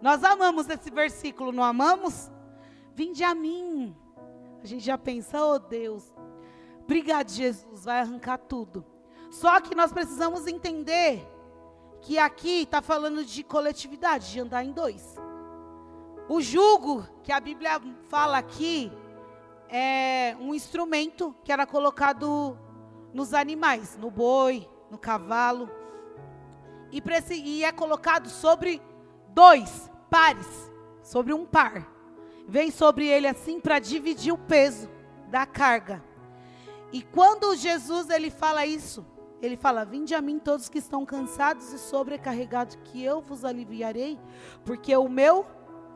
Nós 0.00 0.22
amamos 0.22 0.68
esse 0.68 0.90
versículo, 0.90 1.52
não 1.52 1.62
amamos? 1.62 2.30
Vinde 2.94 3.24
a 3.24 3.34
mim. 3.34 3.96
A 4.62 4.66
gente 4.66 4.84
já 4.84 4.96
pensa, 4.96 5.44
oh 5.44 5.58
Deus, 5.58 6.14
obrigado 6.82 7.30
Jesus, 7.30 7.84
vai 7.84 8.00
arrancar 8.00 8.38
tudo. 8.38 8.84
Só 9.30 9.60
que 9.60 9.74
nós 9.74 9.92
precisamos 9.92 10.46
entender 10.46 11.26
que 12.00 12.18
aqui 12.18 12.62
está 12.62 12.80
falando 12.80 13.24
de 13.24 13.42
coletividade, 13.42 14.30
de 14.30 14.40
andar 14.40 14.64
em 14.64 14.72
dois. 14.72 15.16
O 16.28 16.40
jugo 16.40 17.06
que 17.22 17.32
a 17.32 17.40
Bíblia 17.40 17.80
fala 18.08 18.38
aqui 18.38 18.92
é 19.68 20.36
um 20.40 20.54
instrumento 20.54 21.34
que 21.42 21.52
era 21.52 21.66
colocado 21.66 22.58
nos 23.14 23.32
animais, 23.32 23.96
no 23.96 24.10
boi, 24.10 24.68
no 24.90 24.98
cavalo. 24.98 25.70
e, 26.92 27.00
e 27.34 27.64
é 27.64 27.72
colocado 27.72 28.28
sobre 28.28 28.82
dois 29.28 29.90
pares, 30.10 30.70
sobre 31.02 31.32
um 31.32 31.46
par. 31.46 31.88
Vem 32.46 32.70
sobre 32.70 33.06
ele 33.06 33.26
assim 33.26 33.60
para 33.60 33.78
dividir 33.78 34.32
o 34.32 34.38
peso 34.38 34.90
da 35.28 35.46
carga. 35.46 36.02
E 36.92 37.02
quando 37.02 37.56
Jesus 37.56 38.10
ele 38.10 38.30
fala 38.30 38.66
isso, 38.66 39.06
ele 39.40 39.56
fala: 39.56 39.84
Vinde 39.84 40.14
a 40.14 40.20
mim 40.20 40.38
todos 40.38 40.68
que 40.68 40.78
estão 40.78 41.06
cansados 41.06 41.72
e 41.72 41.78
sobrecarregados, 41.78 42.76
que 42.84 43.02
eu 43.02 43.20
vos 43.20 43.44
aliviarei, 43.44 44.18
porque 44.64 44.94
o 44.96 45.08
meu, 45.08 45.46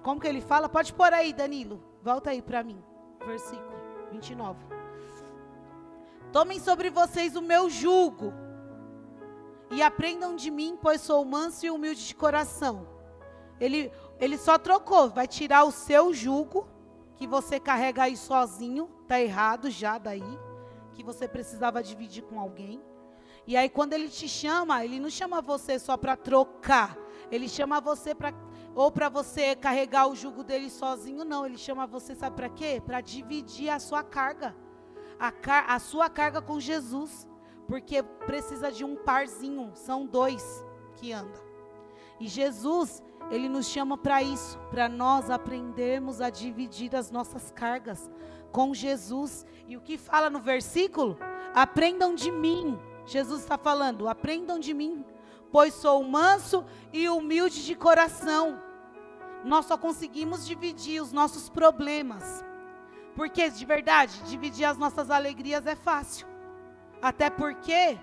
como 0.02 0.20
que 0.20 0.26
ele 0.26 0.40
fala? 0.40 0.68
Pode 0.68 0.92
pôr 0.92 1.12
aí, 1.12 1.32
Danilo. 1.32 1.82
Volta 2.02 2.30
aí 2.30 2.40
para 2.40 2.62
mim. 2.62 2.82
Versículo 3.26 3.76
29. 4.10 4.77
Tomem 6.32 6.60
sobre 6.60 6.90
vocês 6.90 7.36
o 7.36 7.42
meu 7.42 7.70
jugo 7.70 8.32
e 9.70 9.82
aprendam 9.82 10.36
de 10.36 10.50
mim, 10.50 10.78
pois 10.80 11.00
sou 11.00 11.24
manso 11.24 11.64
e 11.64 11.70
humilde 11.70 12.06
de 12.06 12.14
coração. 12.14 12.86
Ele, 13.60 13.90
ele 14.20 14.36
só 14.36 14.58
trocou, 14.58 15.08
vai 15.08 15.26
tirar 15.26 15.64
o 15.64 15.72
seu 15.72 16.12
jugo, 16.12 16.68
que 17.16 17.26
você 17.26 17.58
carrega 17.58 18.04
aí 18.04 18.16
sozinho, 18.16 18.88
tá 19.06 19.20
errado 19.20 19.70
já 19.70 19.98
daí, 19.98 20.38
que 20.94 21.02
você 21.02 21.26
precisava 21.26 21.82
dividir 21.82 22.22
com 22.22 22.38
alguém. 22.38 22.80
E 23.46 23.56
aí 23.56 23.68
quando 23.68 23.94
ele 23.94 24.08
te 24.08 24.28
chama, 24.28 24.84
ele 24.84 25.00
não 25.00 25.10
chama 25.10 25.40
você 25.40 25.78
só 25.78 25.96
para 25.96 26.16
trocar, 26.16 26.96
ele 27.30 27.48
chama 27.48 27.80
você 27.80 28.14
para 28.14 28.32
ou 28.74 28.92
para 28.92 29.08
você 29.08 29.56
carregar 29.56 30.06
o 30.06 30.14
jugo 30.14 30.44
dele 30.44 30.70
sozinho, 30.70 31.24
não, 31.24 31.44
ele 31.44 31.58
chama 31.58 31.84
você, 31.86 32.14
sabe 32.14 32.36
para 32.36 32.48
quê? 32.48 32.80
Para 32.84 33.00
dividir 33.00 33.70
a 33.70 33.80
sua 33.80 34.04
carga. 34.04 34.54
A, 35.18 35.32
a 35.74 35.78
sua 35.78 36.08
carga 36.08 36.40
com 36.40 36.60
Jesus 36.60 37.28
porque 37.68 38.02
precisa 38.02 38.72
de 38.72 38.82
um 38.82 38.96
parzinho, 38.96 39.70
são 39.74 40.06
dois 40.06 40.64
que 40.96 41.12
andam. 41.12 41.42
E 42.18 42.26
Jesus, 42.26 43.02
ele 43.30 43.46
nos 43.46 43.66
chama 43.66 43.96
para 43.96 44.22
isso, 44.22 44.58
para 44.70 44.88
nós 44.88 45.30
aprendermos 45.30 46.22
a 46.22 46.30
dividir 46.30 46.96
as 46.96 47.10
nossas 47.10 47.50
cargas 47.50 48.10
com 48.50 48.72
Jesus. 48.72 49.46
E 49.68 49.76
o 49.76 49.82
que 49.82 49.98
fala 49.98 50.30
no 50.30 50.40
versículo? 50.40 51.18
Aprendam 51.54 52.14
de 52.14 52.30
mim. 52.30 52.78
Jesus 53.04 53.42
está 53.42 53.58
falando: 53.58 54.08
aprendam 54.08 54.58
de 54.58 54.72
mim, 54.72 55.04
pois 55.52 55.74
sou 55.74 56.02
manso 56.02 56.64
e 56.90 57.06
humilde 57.08 57.64
de 57.66 57.74
coração. 57.74 58.60
Nós 59.44 59.66
só 59.66 59.76
conseguimos 59.76 60.46
dividir 60.46 61.02
os 61.02 61.12
nossos 61.12 61.48
problemas, 61.50 62.44
porque 63.18 63.50
de 63.50 63.66
verdade, 63.66 64.22
dividir 64.26 64.64
as 64.64 64.78
nossas 64.78 65.10
alegrias 65.10 65.66
é 65.66 65.74
fácil. 65.74 66.24
Até 67.02 67.28
porque, 67.28 67.98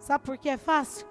sabe 0.00 0.24
por 0.24 0.36
que 0.36 0.48
é 0.48 0.56
fácil? 0.56 1.06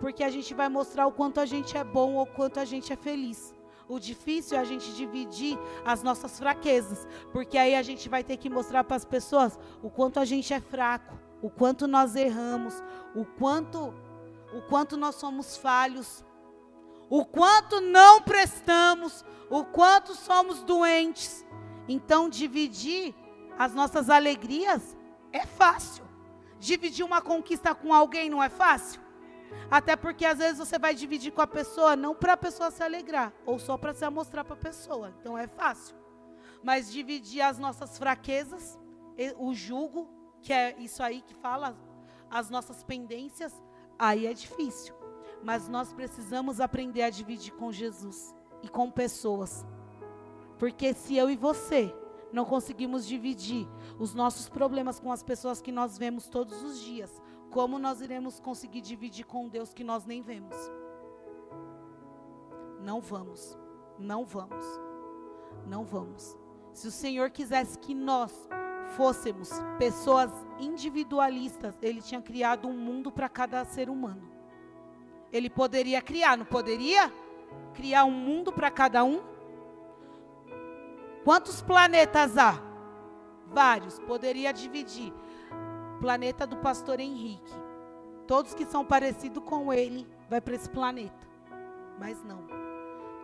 Porque 0.00 0.24
a 0.24 0.30
gente 0.30 0.54
vai 0.54 0.70
mostrar 0.70 1.06
o 1.06 1.12
quanto 1.12 1.40
a 1.40 1.44
gente 1.44 1.76
é 1.76 1.84
bom 1.84 2.14
ou 2.14 2.24
quanto 2.24 2.58
a 2.58 2.64
gente 2.64 2.90
é 2.90 2.96
feliz. 2.96 3.54
O 3.86 3.98
difícil 3.98 4.56
é 4.56 4.60
a 4.60 4.64
gente 4.64 4.94
dividir 4.94 5.58
as 5.84 6.02
nossas 6.02 6.38
fraquezas, 6.38 7.06
porque 7.34 7.58
aí 7.58 7.74
a 7.74 7.82
gente 7.82 8.08
vai 8.08 8.24
ter 8.24 8.38
que 8.38 8.48
mostrar 8.48 8.82
para 8.82 8.96
as 8.96 9.04
pessoas 9.04 9.58
o 9.82 9.90
quanto 9.90 10.18
a 10.18 10.24
gente 10.24 10.54
é 10.54 10.60
fraco, 10.60 11.18
o 11.42 11.50
quanto 11.50 11.86
nós 11.86 12.16
erramos, 12.16 12.82
o 13.14 13.26
quanto 13.26 13.92
o 14.54 14.62
quanto 14.62 14.96
nós 14.96 15.16
somos 15.16 15.58
falhos, 15.58 16.24
o 17.10 17.26
quanto 17.26 17.82
não 17.82 18.22
prestamos, 18.22 19.22
o 19.50 19.66
quanto 19.66 20.14
somos 20.14 20.62
doentes. 20.62 21.46
Então 21.88 22.28
dividir 22.28 23.14
as 23.58 23.74
nossas 23.74 24.10
alegrias 24.10 24.96
é 25.32 25.44
fácil. 25.46 26.04
Dividir 26.60 27.04
uma 27.04 27.20
conquista 27.20 27.74
com 27.74 27.94
alguém 27.94 28.28
não 28.28 28.42
é 28.42 28.48
fácil? 28.48 29.00
Até 29.70 29.96
porque 29.96 30.24
às 30.24 30.38
vezes 30.38 30.58
você 30.58 30.78
vai 30.78 30.94
dividir 30.94 31.32
com 31.32 31.40
a 31.40 31.46
pessoa 31.46 31.96
não 31.96 32.14
para 32.14 32.34
a 32.34 32.36
pessoa 32.36 32.70
se 32.70 32.82
alegrar, 32.82 33.32
ou 33.46 33.58
só 33.58 33.76
para 33.78 33.94
se 33.94 34.04
amostrar 34.04 34.44
para 34.44 34.54
a 34.54 34.58
pessoa. 34.58 35.14
Então 35.20 35.36
é 35.36 35.46
fácil. 35.46 35.96
Mas 36.62 36.92
dividir 36.92 37.40
as 37.40 37.58
nossas 37.58 37.96
fraquezas, 37.96 38.78
o 39.38 39.54
jugo, 39.54 40.08
que 40.42 40.52
é 40.52 40.76
isso 40.78 41.02
aí 41.02 41.22
que 41.22 41.34
fala, 41.34 41.76
as 42.30 42.50
nossas 42.50 42.84
pendências, 42.84 43.54
aí 43.98 44.26
é 44.26 44.34
difícil. 44.34 44.94
Mas 45.42 45.68
nós 45.68 45.92
precisamos 45.92 46.60
aprender 46.60 47.02
a 47.02 47.10
dividir 47.10 47.52
com 47.52 47.72
Jesus 47.72 48.34
e 48.62 48.68
com 48.68 48.90
pessoas. 48.90 49.64
Porque 50.58 50.92
se 50.92 51.16
eu 51.16 51.30
e 51.30 51.36
você 51.36 51.94
não 52.32 52.44
conseguimos 52.44 53.06
dividir 53.06 53.66
os 53.98 54.14
nossos 54.14 54.48
problemas 54.48 54.98
com 54.98 55.10
as 55.12 55.22
pessoas 55.22 55.62
que 55.62 55.72
nós 55.72 55.96
vemos 55.96 56.28
todos 56.28 56.62
os 56.62 56.80
dias, 56.80 57.22
como 57.50 57.78
nós 57.78 58.00
iremos 58.00 58.38
conseguir 58.40 58.80
dividir 58.80 59.24
com 59.24 59.48
Deus 59.48 59.72
que 59.72 59.84
nós 59.84 60.04
nem 60.04 60.20
vemos? 60.20 60.56
Não 62.80 63.00
vamos, 63.00 63.56
não 63.98 64.24
vamos, 64.24 64.64
não 65.66 65.84
vamos. 65.84 66.36
Se 66.72 66.88
o 66.88 66.92
Senhor 66.92 67.30
quisesse 67.30 67.78
que 67.78 67.94
nós 67.94 68.48
fôssemos 68.96 69.50
pessoas 69.78 70.30
individualistas, 70.58 71.76
Ele 71.82 72.02
tinha 72.02 72.20
criado 72.20 72.68
um 72.68 72.76
mundo 72.76 73.10
para 73.10 73.28
cada 73.28 73.64
ser 73.64 73.88
humano. 73.88 74.28
Ele 75.32 75.50
poderia 75.50 76.00
criar, 76.00 76.36
não 76.36 76.44
poderia? 76.44 77.12
Criar 77.74 78.04
um 78.04 78.10
mundo 78.10 78.52
para 78.52 78.70
cada 78.70 79.04
um? 79.04 79.22
Quantos 81.28 81.60
planetas 81.60 82.38
há? 82.38 82.58
Vários. 83.48 83.98
Poderia 83.98 84.50
dividir. 84.50 85.12
Planeta 86.00 86.46
do 86.46 86.56
pastor 86.56 87.00
Henrique. 87.00 87.52
Todos 88.26 88.54
que 88.54 88.64
são 88.64 88.82
parecidos 88.82 89.44
com 89.44 89.70
ele 89.70 90.08
vai 90.30 90.40
para 90.40 90.54
esse 90.54 90.70
planeta. 90.70 91.28
Mas 91.98 92.24
não. 92.24 92.46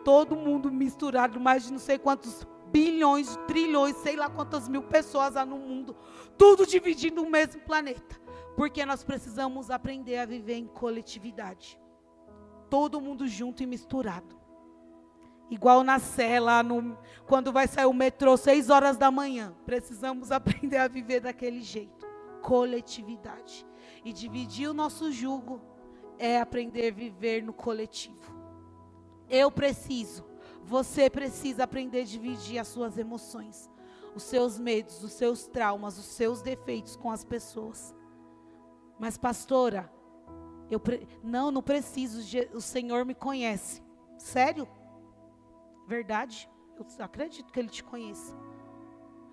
Todo 0.05 0.37
mundo 0.37 0.71
misturado, 0.71 1.41
mais 1.41 1.65
de 1.65 1.73
não 1.73 1.79
sei 1.79 1.99
quantos 1.99 2.47
bilhões, 2.71 3.39
trilhões, 3.47 3.97
sei 3.97 4.17
lá 4.17 4.29
quantas 4.29 4.69
mil 4.69 4.83
pessoas 4.83 5.35
há 5.35 5.47
no 5.47 5.57
mundo, 5.57 5.97
tudo 6.37 6.67
dividindo 6.67 7.23
o 7.23 7.31
mesmo 7.31 7.63
planeta. 7.63 8.21
Porque 8.55 8.85
nós 8.85 9.03
precisamos 9.03 9.71
aprender 9.71 10.19
a 10.19 10.27
viver 10.27 10.57
em 10.57 10.67
coletividade. 10.67 11.81
Todo 12.69 13.01
mundo 13.01 13.27
junto 13.27 13.63
e 13.63 13.67
misturado. 13.67 14.44
Igual 15.51 15.85
na 15.85 16.01
lá 16.41 16.63
no, 16.63 16.99
quando 17.27 17.53
vai 17.53 17.69
sair 17.69 17.87
o 17.87 17.93
metrô, 17.93 18.37
seis 18.37 18.71
horas 18.71 18.97
da 18.97 19.11
manhã. 19.11 19.55
Precisamos 19.65 20.31
aprender 20.33 20.79
a 20.79 20.89
viver 20.89 21.21
daquele 21.21 21.61
jeito. 21.61 22.07
Coletividade. 22.43 23.67
E 24.05 24.13
dividir 24.13 24.69
o 24.69 24.75
nosso 24.75 25.11
jugo 25.13 25.61
é 26.19 26.41
aprender 26.41 26.89
a 26.89 26.95
viver 26.95 27.43
no 27.43 27.53
coletivo. 27.53 28.35
Eu 29.29 29.51
preciso, 29.51 30.25
você 30.63 31.09
precisa 31.09 31.65
aprender 31.65 32.03
a 32.03 32.05
dividir 32.05 32.59
as 32.59 32.69
suas 32.69 32.99
emoções, 32.99 33.71
os 34.15 34.23
seus 34.23 34.59
medos, 34.59 35.03
os 35.03 35.13
seus 35.13 35.47
traumas, 35.47 35.99
os 35.99 36.05
seus 36.05 36.43
defeitos 36.43 36.97
com 36.97 37.11
as 37.11 37.25
pessoas. 37.25 37.95
Mas, 38.99 39.17
pastora, 39.17 39.91
eu 40.71 40.79
pre... 40.79 41.09
não, 41.23 41.51
não 41.51 41.63
preciso, 41.63 42.21
o 42.55 42.61
Senhor 42.61 43.05
me 43.05 43.15
conhece. 43.15 43.83
Sério? 44.19 44.69
Verdade? 45.87 46.49
Eu 46.79 47.05
acredito 47.05 47.53
que 47.53 47.59
ele 47.59 47.69
te 47.69 47.85
conhece. 47.85 48.35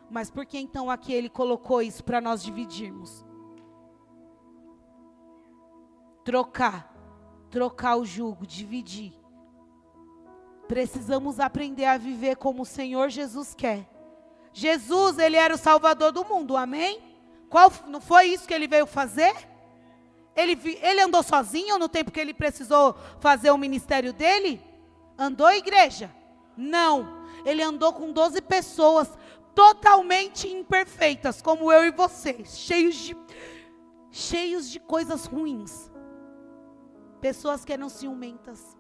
Mas 0.10 0.30
por 0.30 0.46
que 0.46 0.58
então 0.60 0.90
aqui 0.90 1.14
ele 1.14 1.30
colocou 1.30 1.82
isso 1.82 2.04
para 2.04 2.20
nós 2.20 2.44
dividirmos? 2.44 3.26
Trocar. 6.24 6.94
Trocar 7.50 7.96
o 7.96 8.06
jugo, 8.06 8.46
dividir. 8.46 9.14
Precisamos 10.68 11.40
aprender 11.40 11.86
a 11.86 11.98
viver 11.98 12.36
como 12.36 12.64
o 12.64 12.66
Senhor 12.66 13.10
Jesus 13.10 13.54
quer. 13.54 13.90
Jesus, 14.54 15.18
ele 15.18 15.38
era 15.38 15.56
o 15.56 15.58
salvador 15.58 16.12
do 16.12 16.26
mundo, 16.26 16.58
amém? 16.58 17.02
Qual, 17.50 17.72
não 17.88 18.00
foi 18.00 18.28
isso 18.28 18.48
que 18.48 18.54
ele 18.54 18.68
veio 18.68 18.86
fazer? 18.86 19.34
Ele, 20.36 20.58
ele 20.82 21.02
andou 21.02 21.24
sozinho 21.24 21.78
no 21.78 21.90
tempo 21.90 22.12
que 22.12 22.20
ele 22.20 22.34
precisou 22.34 22.96
fazer 23.20 23.52
o 23.52 23.58
ministério 23.58 24.14
dele? 24.14 24.62
Andou, 25.18 25.52
igreja? 25.52 26.10
Não. 26.56 27.22
Ele 27.46 27.62
andou 27.62 27.94
com 27.94 28.12
12 28.12 28.42
pessoas 28.42 29.10
totalmente 29.56 30.48
imperfeitas, 30.48 31.42
como 31.42 31.72
eu 31.72 31.86
e 31.86 31.92
você, 31.92 32.44
cheios 32.46 32.96
de 32.96 33.18
cheios 34.12 34.70
de 34.70 34.80
coisas 34.80 35.26
ruins. 35.26 35.90
Pessoas 37.20 37.64
que 37.64 37.72
eram 37.72 37.88
ciumentas, 37.88 38.78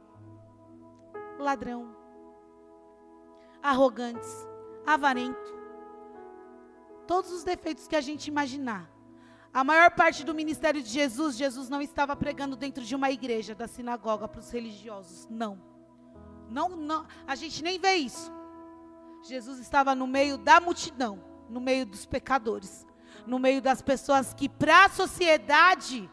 ladrão, 1.40 1.96
arrogantes, 3.62 4.48
avarento. 4.86 5.62
Todos 7.08 7.32
os 7.32 7.44
defeitos 7.44 7.88
que 7.88 7.96
a 7.96 8.02
gente 8.02 8.28
imaginar. 8.28 8.90
A 9.54 9.64
maior 9.64 9.92
parte 9.92 10.24
do 10.24 10.34
ministério 10.34 10.82
de 10.82 10.90
Jesus, 10.90 11.36
Jesus 11.36 11.70
não 11.70 11.82
estava 11.82 12.16
pregando 12.16 12.56
dentro 12.56 12.84
de 12.84 12.96
uma 12.96 13.12
igreja, 13.12 13.54
da 13.54 13.68
sinagoga 13.68 14.28
para 14.28 14.40
os 14.40 14.50
religiosos. 14.50 15.28
Não. 15.30 15.71
Não, 16.52 16.70
não, 16.70 17.06
a 17.26 17.34
gente 17.34 17.64
nem 17.64 17.80
vê 17.80 17.96
isso. 17.96 18.30
Jesus 19.24 19.58
estava 19.58 19.96
no 19.96 20.06
meio 20.06 20.38
da 20.38 20.60
multidão, 20.60 21.24
no 21.50 21.62
meio 21.62 21.86
dos 21.86 22.06
pecadores, 22.06 22.86
no 23.26 23.40
meio 23.40 23.62
das 23.62 23.82
pessoas 23.82 24.34
que 24.34 24.50
para 24.50 24.86
a 24.86 24.90
sociedade 24.90 26.10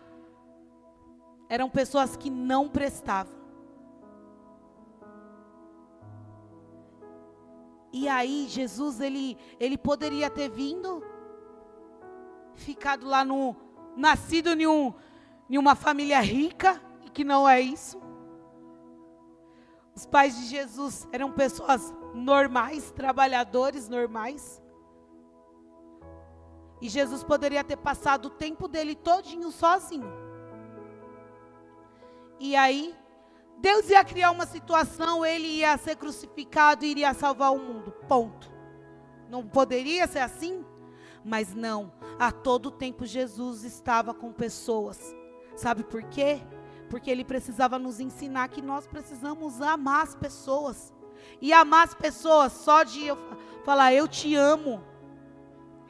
eram 1.48 1.68
pessoas 1.68 2.16
que 2.16 2.30
não 2.30 2.68
prestavam. 2.68 3.36
E 7.92 8.06
aí 8.06 8.46
Jesus 8.48 9.00
ele 9.00 9.36
ele 9.58 9.76
poderia 9.76 10.30
ter 10.30 10.48
vindo 10.48 11.02
ficado 12.54 13.06
lá 13.06 13.24
no 13.24 13.56
nascido 13.96 14.50
em, 14.50 14.66
um, 14.68 14.94
em 15.50 15.58
uma 15.58 15.74
família 15.74 16.20
rica 16.20 16.80
e 17.04 17.10
que 17.10 17.24
não 17.24 17.48
é 17.48 17.60
isso. 17.60 18.07
Os 19.98 20.06
pais 20.06 20.38
de 20.38 20.46
Jesus 20.46 21.08
eram 21.10 21.32
pessoas 21.32 21.92
normais, 22.14 22.92
trabalhadores 22.92 23.88
normais. 23.88 24.62
E 26.80 26.88
Jesus 26.88 27.24
poderia 27.24 27.64
ter 27.64 27.78
passado 27.78 28.26
o 28.26 28.30
tempo 28.30 28.68
dele 28.68 28.94
todinho 28.94 29.50
sozinho. 29.50 30.08
E 32.38 32.54
aí, 32.54 32.94
Deus 33.58 33.90
ia 33.90 34.04
criar 34.04 34.30
uma 34.30 34.46
situação, 34.46 35.26
ele 35.26 35.48
ia 35.48 35.76
ser 35.76 35.96
crucificado 35.96 36.84
e 36.84 36.92
iria 36.92 37.12
salvar 37.12 37.52
o 37.52 37.58
mundo. 37.58 37.90
Ponto. 38.06 38.52
Não 39.28 39.48
poderia 39.48 40.06
ser 40.06 40.20
assim? 40.20 40.64
Mas 41.24 41.56
não, 41.56 41.92
a 42.20 42.30
todo 42.30 42.70
tempo 42.70 43.04
Jesus 43.04 43.64
estava 43.64 44.14
com 44.14 44.32
pessoas. 44.32 45.12
Sabe 45.56 45.82
por 45.82 46.04
quê? 46.04 46.40
Porque 46.88 47.10
ele 47.10 47.24
precisava 47.24 47.78
nos 47.78 48.00
ensinar 48.00 48.48
que 48.48 48.62
nós 48.62 48.86
precisamos 48.86 49.60
amar 49.60 50.04
as 50.04 50.14
pessoas. 50.14 50.92
E 51.40 51.52
amar 51.52 51.86
as 51.86 51.94
pessoas 51.94 52.52
só 52.52 52.82
de 52.82 53.06
eu 53.06 53.16
falar 53.64 53.92
eu 53.92 54.08
te 54.08 54.34
amo 54.34 54.82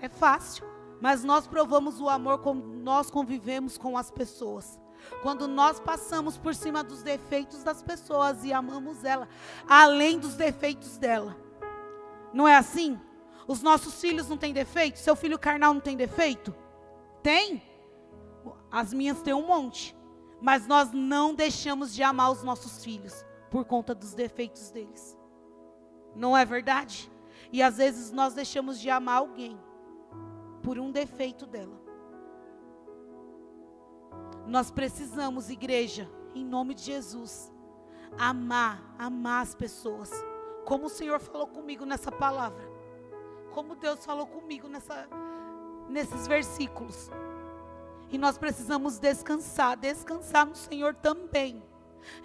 é 0.00 0.08
fácil, 0.08 0.64
mas 1.00 1.24
nós 1.24 1.46
provamos 1.46 2.00
o 2.00 2.08
amor 2.08 2.38
quando 2.38 2.64
nós 2.64 3.10
convivemos 3.10 3.76
com 3.76 3.96
as 3.96 4.10
pessoas. 4.10 4.78
Quando 5.22 5.46
nós 5.48 5.80
passamos 5.80 6.36
por 6.36 6.54
cima 6.54 6.82
dos 6.82 7.02
defeitos 7.02 7.62
das 7.62 7.82
pessoas 7.82 8.44
e 8.44 8.52
amamos 8.52 9.04
ela, 9.04 9.28
além 9.68 10.18
dos 10.18 10.34
defeitos 10.34 10.98
dela. 10.98 11.36
Não 12.32 12.46
é 12.46 12.56
assim? 12.56 13.00
Os 13.46 13.62
nossos 13.62 14.00
filhos 14.00 14.28
não 14.28 14.36
têm 14.36 14.52
defeito? 14.52 14.98
Seu 14.98 15.16
filho 15.16 15.38
carnal 15.38 15.72
não 15.72 15.80
tem 15.80 15.96
defeito? 15.96 16.54
Tem. 17.22 17.62
As 18.70 18.92
minhas 18.92 19.22
têm 19.22 19.34
um 19.34 19.46
monte. 19.46 19.96
Mas 20.40 20.66
nós 20.66 20.92
não 20.92 21.34
deixamos 21.34 21.94
de 21.94 22.02
amar 22.02 22.30
os 22.30 22.42
nossos 22.42 22.84
filhos 22.84 23.24
por 23.50 23.64
conta 23.64 23.94
dos 23.94 24.14
defeitos 24.14 24.70
deles. 24.70 25.18
Não 26.14 26.36
é 26.36 26.44
verdade? 26.44 27.10
E 27.52 27.62
às 27.62 27.78
vezes 27.78 28.12
nós 28.12 28.34
deixamos 28.34 28.78
de 28.78 28.90
amar 28.90 29.18
alguém 29.18 29.58
por 30.62 30.78
um 30.78 30.90
defeito 30.90 31.46
dela. 31.46 31.80
Nós 34.46 34.70
precisamos, 34.70 35.50
igreja, 35.50 36.10
em 36.34 36.44
nome 36.44 36.74
de 36.74 36.82
Jesus, 36.82 37.52
amar, 38.18 38.94
amar 38.98 39.42
as 39.42 39.54
pessoas. 39.54 40.10
Como 40.64 40.86
o 40.86 40.90
Senhor 40.90 41.20
falou 41.20 41.46
comigo 41.46 41.84
nessa 41.84 42.10
palavra. 42.10 42.62
Como 43.52 43.76
Deus 43.76 44.04
falou 44.04 44.26
comigo 44.26 44.68
nessa, 44.68 45.08
nesses 45.88 46.26
versículos. 46.26 47.10
E 48.10 48.18
nós 48.18 48.38
precisamos 48.38 48.98
descansar, 48.98 49.76
descansar 49.76 50.46
no 50.46 50.54
Senhor 50.54 50.94
também. 50.94 51.62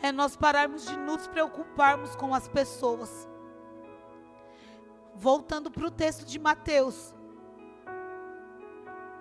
É 0.01 0.11
nós 0.11 0.36
pararmos 0.36 0.86
de 0.86 0.97
nos 0.97 1.27
preocuparmos 1.27 2.15
com 2.15 2.34
as 2.34 2.47
pessoas. 2.47 3.27
Voltando 5.15 5.69
para 5.69 5.86
o 5.86 5.91
texto 5.91 6.25
de 6.25 6.39
Mateus. 6.39 7.13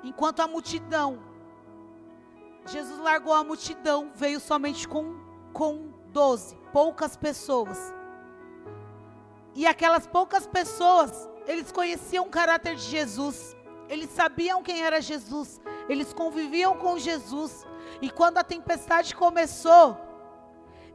Enquanto 0.04 0.40
a 0.40 0.48
multidão 0.48 1.32
Jesus 2.66 2.98
largou 2.98 3.32
a 3.32 3.42
multidão, 3.42 4.12
veio 4.14 4.38
somente 4.38 4.86
com, 4.86 5.16
com 5.52 5.92
doze, 6.12 6.56
poucas 6.72 7.16
pessoas. 7.16 7.92
E 9.54 9.66
aquelas 9.66 10.06
poucas 10.06 10.46
pessoas, 10.46 11.28
eles 11.46 11.72
conheciam 11.72 12.24
o 12.24 12.30
caráter 12.30 12.76
de 12.76 12.82
Jesus, 12.82 13.56
eles 13.92 14.08
sabiam 14.08 14.62
quem 14.62 14.82
era 14.82 15.02
Jesus, 15.02 15.60
eles 15.86 16.14
conviviam 16.14 16.78
com 16.78 16.98
Jesus. 16.98 17.66
E 18.00 18.08
quando 18.08 18.38
a 18.38 18.42
tempestade 18.42 19.14
começou, 19.14 19.98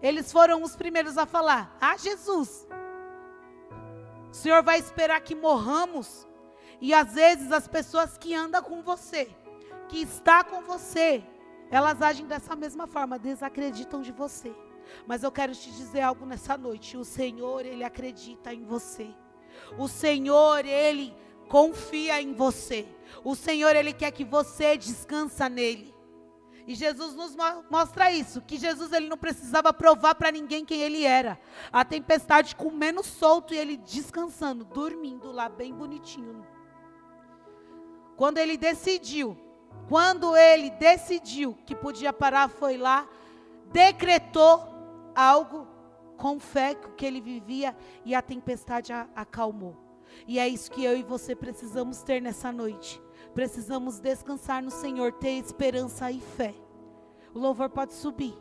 eles 0.01 0.31
foram 0.31 0.63
os 0.63 0.75
primeiros 0.75 1.15
a 1.15 1.27
falar: 1.27 1.77
Ah, 1.79 1.95
Jesus, 1.95 2.67
o 4.31 4.33
Senhor 4.33 4.63
vai 4.63 4.79
esperar 4.79 5.21
que 5.21 5.35
morramos. 5.35 6.27
E 6.81 6.91
às 6.91 7.13
vezes 7.13 7.51
as 7.51 7.67
pessoas 7.67 8.17
que 8.17 8.33
andam 8.33 8.63
com 8.63 8.81
você, 8.81 9.29
que 9.89 10.01
está 10.01 10.43
com 10.43 10.61
você, 10.63 11.23
elas 11.69 12.01
agem 12.01 12.25
dessa 12.25 12.55
mesma 12.55 12.87
forma, 12.87 13.19
desacreditam 13.19 14.01
de 14.01 14.11
você. 14.11 14.55
Mas 15.05 15.21
eu 15.21 15.31
quero 15.31 15.53
te 15.53 15.69
dizer 15.69 16.01
algo 16.01 16.25
nessa 16.25 16.57
noite. 16.57 16.97
O 16.97 17.05
Senhor, 17.05 17.63
Ele 17.63 17.83
acredita 17.83 18.51
em 18.51 18.63
você. 18.63 19.07
O 19.77 19.87
Senhor, 19.87 20.65
Ele 20.65 21.15
confia 21.47 22.21
em 22.21 22.33
você. 22.33 22.87
O 23.23 23.35
Senhor, 23.35 23.75
Ele 23.75 23.93
quer 23.93 24.11
que 24.11 24.23
você 24.23 24.77
descansa 24.77 25.49
nele. 25.49 25.93
E 26.67 26.75
Jesus 26.75 27.15
nos 27.15 27.35
mostra 27.69 28.11
isso, 28.11 28.41
que 28.41 28.57
Jesus 28.57 28.91
ele 28.91 29.07
não 29.07 29.17
precisava 29.17 29.71
provar 29.71 30.15
para 30.15 30.33
ninguém 30.33 30.65
quem 30.65 30.81
ele 30.81 31.05
era. 31.05 31.39
A 31.71 31.85
tempestade 31.85 32.57
comendo 32.57 33.01
solto 33.01 33.53
e 33.53 33.57
ele 33.57 33.77
descansando, 33.77 34.65
dormindo 34.65 35.31
lá 35.31 35.47
bem 35.47 35.73
bonitinho. 35.73 36.45
Quando 38.17 38.37
ele 38.37 38.57
decidiu 38.57 39.37
quando 39.87 40.35
ele 40.35 40.69
decidiu 40.71 41.57
que 41.65 41.73
podia 41.73 42.11
parar, 42.11 42.49
foi 42.49 42.77
lá, 42.77 43.07
decretou 43.71 44.67
algo 45.15 45.67
com 46.17 46.39
fé 46.39 46.75
que 46.75 47.05
ele 47.05 47.21
vivia 47.21 47.75
e 48.03 48.13
a 48.13 48.21
tempestade 48.21 48.91
acalmou. 49.15 49.86
E 50.25 50.39
é 50.39 50.47
isso 50.47 50.71
que 50.71 50.83
eu 50.83 50.97
e 50.97 51.03
você 51.03 51.35
precisamos 51.35 52.01
ter 52.01 52.21
nessa 52.21 52.51
noite. 52.51 53.01
Precisamos 53.33 53.99
descansar 53.99 54.63
no 54.63 54.71
Senhor, 54.71 55.11
ter 55.13 55.37
esperança 55.37 56.09
e 56.09 56.19
fé. 56.19 56.55
O 57.33 57.39
louvor 57.39 57.69
pode 57.69 57.93
subir. 57.93 58.33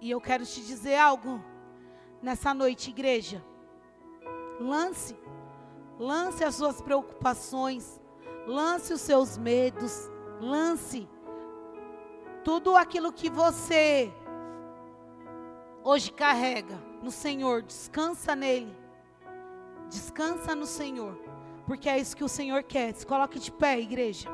E 0.00 0.10
eu 0.10 0.20
quero 0.20 0.44
te 0.44 0.60
dizer 0.60 0.96
algo 0.96 1.40
nessa 2.20 2.52
noite, 2.52 2.90
igreja. 2.90 3.42
Lance 4.60 5.16
Lance 5.98 6.42
as 6.42 6.56
suas 6.56 6.80
preocupações, 6.80 8.00
lance 8.44 8.92
os 8.92 9.00
seus 9.00 9.38
medos, 9.38 10.10
lance 10.40 11.08
tudo 12.42 12.74
aquilo 12.74 13.12
que 13.12 13.30
você 13.30 14.12
hoje 15.84 16.10
carrega 16.10 16.76
no 17.02 17.10
Senhor, 17.10 17.62
descansa 17.62 18.34
nele. 18.36 18.74
Descansa 19.90 20.54
no 20.54 20.66
Senhor, 20.66 21.18
porque 21.66 21.88
é 21.88 21.98
isso 21.98 22.16
que 22.16 22.24
o 22.24 22.28
Senhor 22.28 22.62
quer. 22.62 22.94
Se 22.94 23.06
coloque 23.06 23.38
de 23.38 23.50
pé, 23.52 23.78
igreja. 23.80 24.28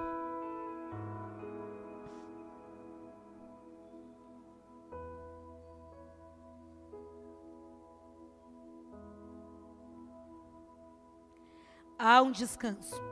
há 11.99 12.23
um 12.23 12.31
descanso. 12.31 13.03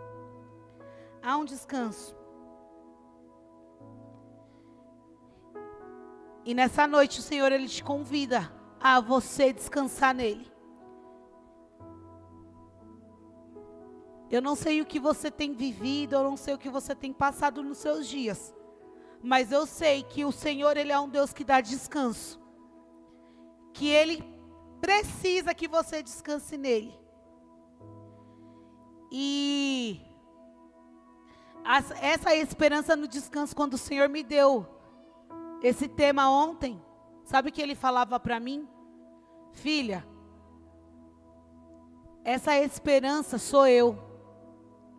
Há 1.22 1.36
um 1.36 1.44
descanso. 1.44 2.16
E 6.44 6.54
nessa 6.54 6.86
noite 6.86 7.18
o 7.18 7.22
Senhor 7.22 7.50
ele 7.50 7.68
te 7.68 7.82
convida 7.82 8.52
a 8.88 9.00
você 9.00 9.52
descansar 9.52 10.14
nele. 10.14 10.46
Eu 14.30 14.40
não 14.40 14.54
sei 14.54 14.80
o 14.80 14.86
que 14.86 15.00
você 15.00 15.28
tem 15.28 15.52
vivido, 15.52 16.14
eu 16.14 16.22
não 16.22 16.36
sei 16.36 16.54
o 16.54 16.58
que 16.58 16.70
você 16.70 16.94
tem 16.94 17.12
passado 17.12 17.64
nos 17.64 17.78
seus 17.78 18.06
dias. 18.06 18.54
Mas 19.20 19.50
eu 19.50 19.66
sei 19.66 20.04
que 20.04 20.24
o 20.24 20.30
Senhor 20.30 20.76
ele 20.76 20.92
é 20.92 21.00
um 21.00 21.08
Deus 21.08 21.32
que 21.32 21.42
dá 21.42 21.60
descanso. 21.60 22.40
Que 23.74 23.88
ele 23.88 24.22
precisa 24.80 25.52
que 25.52 25.66
você 25.66 26.00
descanse 26.00 26.56
nele. 26.56 26.96
E 29.10 30.00
essa 32.00 32.36
esperança 32.36 32.94
no 32.94 33.08
descanso, 33.08 33.56
quando 33.56 33.74
o 33.74 33.78
Senhor 33.78 34.08
me 34.08 34.22
deu 34.22 34.64
esse 35.60 35.88
tema 35.88 36.30
ontem, 36.30 36.80
sabe 37.24 37.48
o 37.48 37.52
que 37.52 37.60
ele 37.60 37.74
falava 37.74 38.20
para 38.20 38.38
mim? 38.38 38.75
Filha, 39.56 40.06
essa 42.22 42.56
esperança 42.58 43.38
sou 43.38 43.66
eu. 43.66 43.98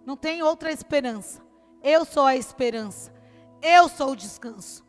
Não 0.03 0.17
tem 0.17 0.41
outra 0.41 0.71
esperança. 0.71 1.41
Eu 1.83 2.03
sou 2.03 2.25
a 2.25 2.35
esperança. 2.35 3.13
Eu 3.61 3.87
sou 3.87 4.11
o 4.11 4.15
descanso. 4.15 4.83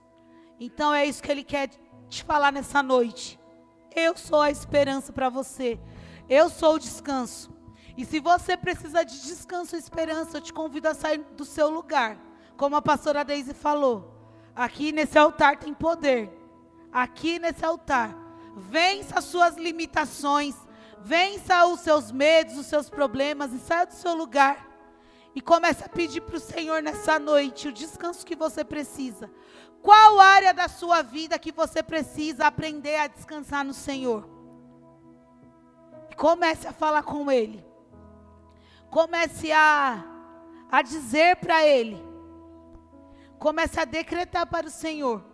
Então 0.59 0.93
é 0.93 1.05
isso 1.05 1.23
que 1.23 1.31
ele 1.31 1.45
quer 1.45 1.69
te 2.09 2.25
falar 2.25 2.51
nessa 2.51 2.83
noite. 2.83 3.39
Eu 3.95 4.17
sou 4.17 4.41
a 4.41 4.51
esperança 4.51 5.13
para 5.13 5.29
você. 5.29 5.79
Eu 6.29 6.49
sou 6.49 6.75
o 6.75 6.79
descanso. 6.79 7.53
E 7.97 8.05
se 8.05 8.21
você 8.21 8.57
precisa 8.57 9.05
de 9.05 9.21
descanso 9.23 9.77
e 9.77 9.79
esperança, 9.79 10.39
eu 10.39 10.41
te 10.41 10.53
convido 10.53 10.89
a 10.89 10.95
sair 10.95 11.19
do 11.37 11.45
seu 11.45 11.69
lugar. 11.69 12.17
como 12.57 12.75
a 12.75 12.83
pastora 12.83 13.25
Deise 13.25 13.55
falou, 13.55 14.13
aqui 14.57 14.91
nesse 14.91 15.17
altar 15.17 15.59
tem 15.59 15.73
poder. 15.73 16.29
Aqui 16.91 17.39
nesse 17.39 17.65
altar. 17.65 18.28
Vença 18.59 19.19
as 19.19 19.25
suas 19.25 19.57
limitações. 19.57 20.55
Vença 21.01 21.67
os 21.67 21.81
seus 21.81 22.11
medos, 22.11 22.59
os 22.59 22.67
seus 22.67 22.91
problemas 22.91 23.53
e 23.53 23.59
saia 23.59 23.87
do 23.87 23.95
seu 23.95 24.15
lugar. 24.15 24.69
E 25.35 25.41
comece 25.41 25.85
a 25.85 25.89
pedir 25.89 26.21
para 26.23 26.37
o 26.37 26.41
Senhor 26.41 26.83
nessa 26.83 27.19
noite 27.19 27.69
o 27.69 27.73
descanso 27.73 28.27
que 28.27 28.35
você 28.35 28.65
precisa. 28.65 29.31
Qual 29.81 30.19
área 30.19 30.53
da 30.53 30.69
sua 30.69 31.03
vida 31.03 31.39
que 31.39 31.53
você 31.53 31.83
precisa 31.83 32.47
aprender 32.47 32.97
a 32.97 33.07
descansar 33.07 33.65
no 33.65 33.73
Senhor? 33.73 34.29
Comece 36.17 36.67
a 36.67 36.73
falar 36.73 37.05
com 37.05 37.31
Ele. 37.31 37.65
Comece 38.91 39.53
a, 39.53 40.05
a 40.69 40.83
dizer 40.83 41.37
para 41.37 41.65
Ele. 41.65 42.03
Comece 43.39 43.79
a 43.79 43.85
decretar 43.85 44.45
para 44.47 44.67
o 44.67 44.71
Senhor. 44.71 45.28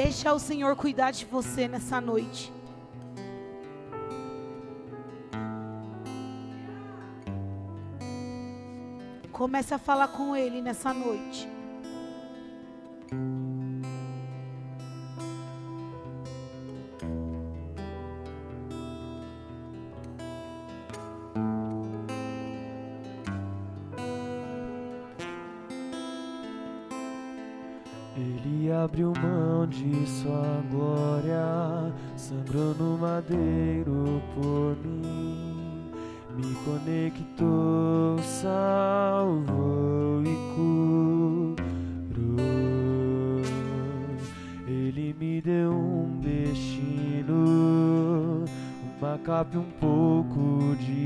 Deixa 0.00 0.32
o 0.32 0.38
Senhor 0.38 0.76
cuidar 0.76 1.10
de 1.10 1.24
você 1.24 1.66
nessa 1.66 2.00
noite. 2.00 2.52
Comece 9.32 9.74
a 9.74 9.78
falar 9.78 10.06
com 10.06 10.36
Ele 10.36 10.62
nessa 10.62 10.94
noite. 10.94 11.48
Ele 28.16 28.70
abriu 28.70 29.12
mão 29.20 29.37
de 29.68 30.06
sua 30.06 30.62
glória, 30.70 31.92
sangrou 32.16 32.74
no 32.74 32.98
madeiro 32.98 34.22
por 34.34 34.76
mim, 34.84 35.90
me 36.36 36.54
conectou, 36.64 38.18
salvou 38.18 40.22
e 40.22 40.36
curou. 40.54 41.58
Ele 44.66 45.14
me 45.18 45.40
deu 45.40 45.72
um 45.72 46.20
destino, 46.20 47.34
uma 48.98 49.16
capa 49.18 49.54
e 49.54 49.58
um 49.58 49.70
pouco 49.78 50.74
de 50.76 50.97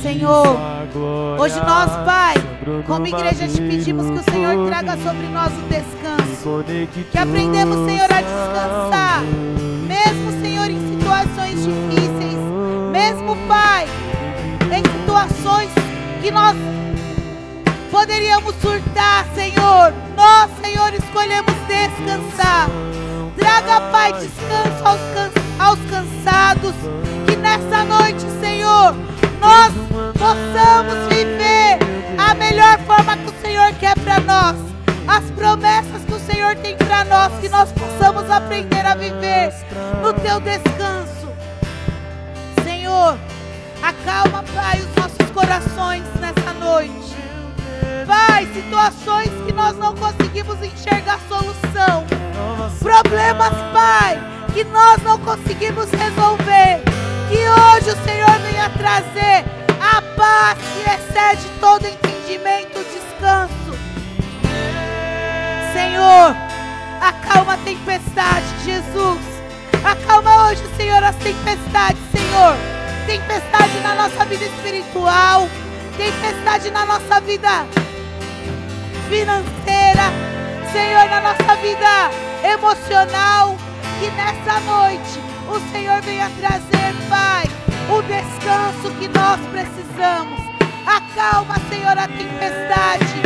Senhor. 0.00 0.46
Hoje 1.38 1.56
nós, 1.60 1.90
Pai, 2.04 2.34
como 2.86 3.06
igreja, 3.06 3.46
te 3.48 3.60
pedimos 3.60 4.06
que 4.06 4.28
o 4.28 4.32
Senhor 4.32 4.66
traga 4.68 4.96
sobre 4.98 5.26
nós 5.28 5.52
o 5.52 5.62
descanso. 5.68 6.64
Que 7.10 7.18
aprendemos, 7.18 7.86
Senhor, 7.86 8.04
a 8.10 8.20
descansar. 8.20 9.22
Mesmo, 9.86 10.40
Senhor, 10.42 10.70
em 10.70 10.98
situações 10.98 11.64
difíceis. 11.64 12.38
Mesmo, 12.92 13.36
Pai, 13.46 13.86
em 14.72 14.82
situações 15.00 15.70
que 16.22 16.30
nós 16.30 16.56
poderíamos 17.90 18.54
surtar, 18.56 19.26
Senhor. 19.34 19.92
Nós, 20.16 20.50
Senhor, 20.62 20.92
escolhemos 20.94 21.52
descansar. 21.68 22.68
Traga, 23.36 23.80
Pai, 23.92 24.12
descanso 24.14 24.84
aos, 24.84 25.00
can- 25.14 25.64
aos 25.64 25.78
cansados. 25.90 26.74
Que 27.26 27.36
nessa 27.36 27.84
noite, 27.84 28.24
Senhor, 28.40 28.94
nós 29.40 29.72
possamos 30.20 31.08
viver 31.08 31.78
a 32.18 32.34
melhor 32.34 32.78
forma 32.80 33.16
que 33.16 33.30
o 33.30 33.40
Senhor 33.40 33.72
quer 33.80 33.98
para 34.00 34.20
nós. 34.20 34.56
As 35.08 35.24
promessas 35.30 36.04
que 36.04 36.12
o 36.12 36.20
Senhor 36.20 36.54
tem 36.56 36.76
para 36.76 37.04
nós, 37.06 37.32
que 37.40 37.48
nós 37.48 37.72
possamos 37.72 38.30
aprender 38.30 38.84
a 38.84 38.94
viver 38.94 39.50
no 40.02 40.12
teu 40.12 40.38
descanso. 40.40 41.26
Senhor, 42.62 43.18
acalma, 43.82 44.44
Pai, 44.54 44.78
os 44.78 44.94
nossos 44.94 45.30
corações 45.32 46.04
nessa 46.20 46.52
noite. 46.52 47.16
Pai, 48.06 48.46
situações 48.52 49.30
que 49.46 49.52
nós 49.52 49.76
não 49.78 49.96
conseguimos 49.96 50.62
enxergar 50.62 51.18
solução. 51.28 52.04
Problemas, 52.78 53.54
Pai, 53.72 54.20
que 54.52 54.64
nós 54.64 55.02
não 55.02 55.18
conseguimos 55.18 55.90
resolver. 55.90 56.82
Que 57.30 57.38
hoje 57.38 57.90
o 57.90 58.04
Senhor 58.04 58.38
venha 58.40 58.68
trazer 58.70 59.60
a 59.96 60.02
paz 60.16 60.58
que 60.58 60.80
excede 60.88 61.50
todo 61.60 61.86
entendimento, 61.86 62.78
descanso. 62.92 63.78
Senhor, 65.72 66.36
acalma 67.00 67.54
a 67.54 67.58
tempestade, 67.58 68.46
Jesus. 68.64 69.20
Acalma 69.84 70.46
hoje, 70.48 70.62
Senhor, 70.76 71.02
as 71.02 71.16
tempestades, 71.16 72.00
Senhor. 72.12 72.56
Tempestade 73.06 73.80
na 73.82 73.94
nossa 73.94 74.24
vida 74.24 74.44
espiritual, 74.44 75.48
tempestade 75.96 76.70
na 76.70 76.86
nossa 76.86 77.20
vida 77.20 77.66
financeira, 79.08 80.04
Senhor, 80.72 81.08
na 81.08 81.20
nossa 81.20 81.56
vida 81.56 82.10
emocional. 82.44 83.56
Que 83.98 84.10
nessa 84.12 84.60
noite 84.60 85.20
o 85.48 85.72
Senhor 85.72 86.00
venha 86.02 86.30
trazer, 86.38 86.94
Pai, 87.08 87.44
o 87.90 88.02
descanso 88.02 88.90
que 88.98 89.08
nós 89.08 89.40
precisamos. 89.50 90.40
Acalma, 90.86 91.56
Senhor, 91.68 91.98
a 91.98 92.06
tempestade. 92.06 93.20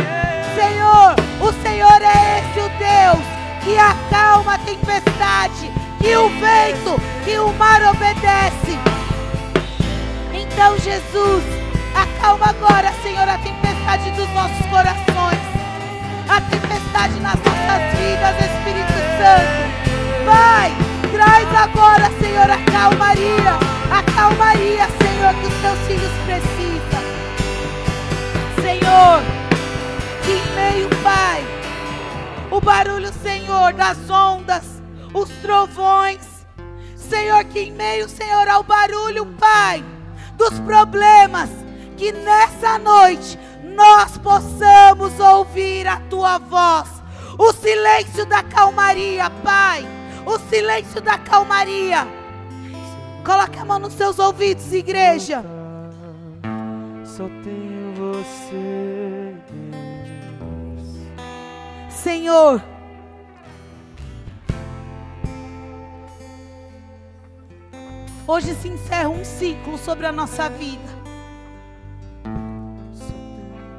Senhor, 0.55 1.15
o 1.39 1.53
Senhor 1.61 2.01
é 2.01 2.39
esse 2.39 2.59
o 2.59 2.69
Deus 2.79 3.35
que 3.63 3.77
acalma 3.77 4.55
a 4.55 4.57
tempestade, 4.59 5.71
que 5.99 6.15
o 6.15 6.29
vento, 6.29 7.01
que 7.23 7.37
o 7.39 7.51
mar 7.53 7.81
obedece. 7.83 8.77
Então, 10.33 10.77
Jesus, 10.77 11.43
acalma 11.95 12.47
agora, 12.47 12.93
Senhor, 13.01 13.27
a 13.27 13.37
tempestade 13.37 14.11
dos 14.11 14.29
nossos 14.33 14.65
corações, 14.67 15.39
a 16.29 16.41
tempestade 16.41 17.19
nas 17.19 17.35
nossas 17.35 17.99
vidas, 17.99 18.35
Espírito 18.39 18.93
Santo. 19.17 19.75
Pai, 20.25 20.71
traz 21.11 21.47
agora, 21.55 22.09
Senhor, 22.19 22.49
a 22.49 22.57
calmaria, 22.71 23.59
a 23.91 24.03
calmaria, 24.13 24.87
Senhor, 25.01 25.33
que 25.35 25.47
os 25.47 25.61
teus 25.61 25.79
filhos 25.87 26.11
precisam. 26.25 26.85
Senhor, 28.61 29.21
que 30.23 30.31
em 30.31 30.55
meio, 30.55 30.89
Pai, 31.03 31.43
o 32.51 32.61
barulho, 32.61 33.11
Senhor, 33.21 33.73
das 33.73 34.09
ondas, 34.09 34.81
os 35.13 35.29
trovões, 35.41 36.45
Senhor, 36.95 37.43
que 37.45 37.59
em 37.59 37.71
meio, 37.71 38.09
Senhor, 38.09 38.47
ao 38.47 38.63
barulho, 38.63 39.25
Pai, 39.39 39.83
dos 40.37 40.59
problemas, 40.61 41.49
que 41.97 42.11
nessa 42.11 42.77
noite 42.77 43.39
nós 43.63 44.17
possamos 44.17 45.19
ouvir 45.19 45.87
a 45.87 45.99
tua 46.09 46.37
voz, 46.37 46.89
o 47.37 47.51
silêncio 47.53 48.25
da 48.25 48.41
calmaria, 48.43 49.29
Pai, 49.29 49.94
o 50.25 50.39
silêncio 50.49 51.01
da 51.01 51.17
calmaria. 51.17 52.07
Coloque 53.23 53.57
a 53.59 53.65
mão 53.65 53.79
nos 53.79 53.93
seus 53.93 54.19
ouvidos, 54.19 54.71
igreja. 54.73 55.43
Só 57.03 57.23
tenho 57.43 57.93
você, 57.95 59.35
Deus. 59.49 59.85
Senhor. 61.89 62.61
Hoje 68.27 68.55
se 68.55 68.67
encerra 68.67 69.09
um 69.09 69.23
ciclo 69.23 69.77
sobre 69.77 70.07
a 70.07 70.11
nossa 70.11 70.49
vida. 70.49 70.95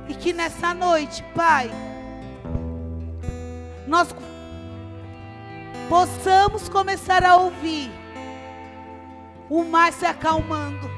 E 0.08 0.14
que 0.14 0.32
nessa 0.32 0.72
noite, 0.72 1.22
Pai, 1.34 1.70
nós 3.86 4.14
possamos 5.88 6.68
começar 6.68 7.24
a 7.24 7.36
ouvir 7.36 7.90
o 9.48 9.64
mar 9.64 9.92
se 9.92 10.04
acalmando, 10.04 10.90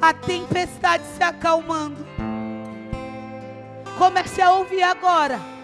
a 0.00 0.12
tempestade 0.12 1.04
se 1.16 1.22
acalmando. 1.22 2.06
Comece 3.98 4.42
a 4.42 4.52
ouvir 4.52 4.82
agora 4.82 5.54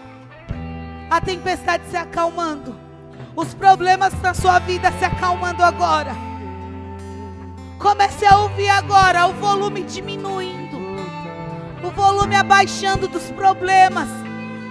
a 1.11 1.19
tempestade 1.19 1.83
se 1.89 1.97
acalmando, 1.97 2.73
os 3.35 3.53
problemas 3.53 4.13
na 4.21 4.33
sua 4.33 4.59
vida 4.59 4.89
se 4.93 5.03
acalmando 5.03 5.61
agora. 5.61 6.15
Comece 7.77 8.25
a 8.25 8.37
ouvir 8.37 8.69
agora 8.69 9.27
o 9.27 9.33
volume 9.33 9.83
diminuindo, 9.83 10.77
o 11.83 11.91
volume 11.91 12.35
abaixando 12.35 13.09
dos 13.09 13.29
problemas, 13.31 14.07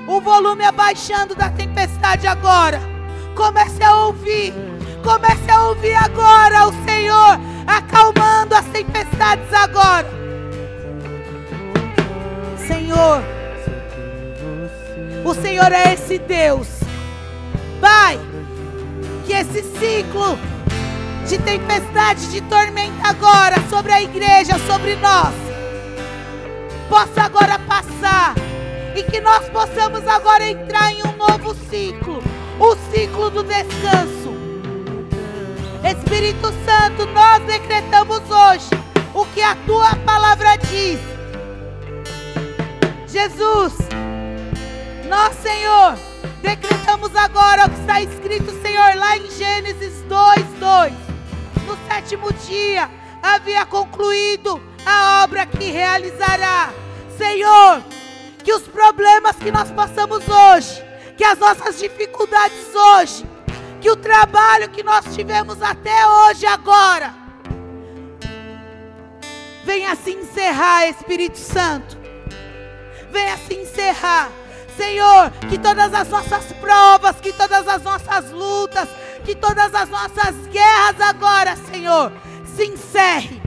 o 0.08 0.18
volume 0.18 0.64
abaixando 0.64 1.34
da 1.34 1.50
tempestade 1.50 2.26
agora. 2.26 2.89
Comece 3.34 3.82
a 3.82 3.96
ouvir, 3.96 4.52
comece 5.02 5.50
a 5.50 5.68
ouvir 5.68 5.94
agora 5.94 6.68
o 6.68 6.84
Senhor 6.84 7.38
acalmando 7.66 8.54
as 8.54 8.66
tempestades 8.66 9.52
agora. 9.52 10.06
Senhor, 12.66 13.22
o 15.24 15.34
Senhor 15.34 15.72
é 15.72 15.94
esse 15.94 16.18
Deus. 16.18 16.68
Pai, 17.80 18.18
que 19.26 19.32
esse 19.32 19.62
ciclo 19.78 20.38
de 21.26 21.38
tempestade, 21.38 22.30
de 22.30 22.40
tormenta 22.42 23.08
agora 23.08 23.56
sobre 23.70 23.92
a 23.92 24.02
igreja, 24.02 24.58
sobre 24.66 24.96
nós, 24.96 25.34
possa 26.88 27.22
agora 27.22 27.58
passar 27.60 28.34
e 28.96 29.02
que 29.04 29.20
nós 29.20 29.48
possamos 29.48 30.06
agora 30.06 30.44
entrar 30.44 30.92
em 30.92 31.02
um 31.06 31.16
novo 31.16 31.54
ciclo 31.70 32.22
o 32.60 32.76
ciclo 32.92 33.30
do 33.30 33.42
descanso. 33.42 34.30
Espírito 35.82 36.52
Santo, 36.64 37.06
nós 37.06 37.42
decretamos 37.44 38.20
hoje 38.30 38.68
o 39.14 39.24
que 39.26 39.40
a 39.40 39.56
tua 39.66 39.96
palavra 39.96 40.56
diz. 40.56 41.00
Jesus, 43.08 43.72
nós, 45.08 45.34
Senhor, 45.36 45.98
decretamos 46.42 47.16
agora 47.16 47.66
o 47.66 47.70
que 47.70 47.80
está 47.80 48.00
escrito, 48.02 48.52
Senhor, 48.62 48.94
lá 48.94 49.16
em 49.16 49.30
Gênesis 49.30 50.02
2, 50.02 50.44
2 50.60 50.92
no 51.66 51.78
sétimo 51.88 52.32
dia 52.32 52.90
havia 53.22 53.64
concluído 53.64 54.60
a 54.84 55.22
obra 55.24 55.46
que 55.46 55.70
realizará. 55.70 56.70
Senhor, 57.16 57.82
que 58.42 58.52
os 58.52 58.62
problemas 58.62 59.36
que 59.36 59.50
nós 59.50 59.70
passamos 59.70 60.24
hoje, 60.28 60.89
que 61.20 61.24
as 61.26 61.38
nossas 61.38 61.78
dificuldades 61.78 62.74
hoje, 62.74 63.26
que 63.78 63.90
o 63.90 63.94
trabalho 63.94 64.70
que 64.70 64.82
nós 64.82 65.04
tivemos 65.14 65.60
até 65.60 66.06
hoje, 66.06 66.46
agora, 66.46 67.14
venha 69.62 69.94
se 69.96 70.12
encerrar, 70.12 70.88
Espírito 70.88 71.36
Santo. 71.36 71.98
Venha 73.10 73.36
se 73.36 73.54
encerrar. 73.54 74.30
Senhor, 74.78 75.30
que 75.50 75.58
todas 75.58 75.92
as 75.92 76.08
nossas 76.08 76.54
provas, 76.54 77.20
que 77.20 77.34
todas 77.34 77.68
as 77.68 77.82
nossas 77.82 78.30
lutas, 78.30 78.88
que 79.22 79.34
todas 79.34 79.74
as 79.74 79.90
nossas 79.90 80.34
guerras 80.50 80.98
agora, 81.02 81.54
Senhor, 81.70 82.10
se 82.56 82.64
encerrem. 82.64 83.42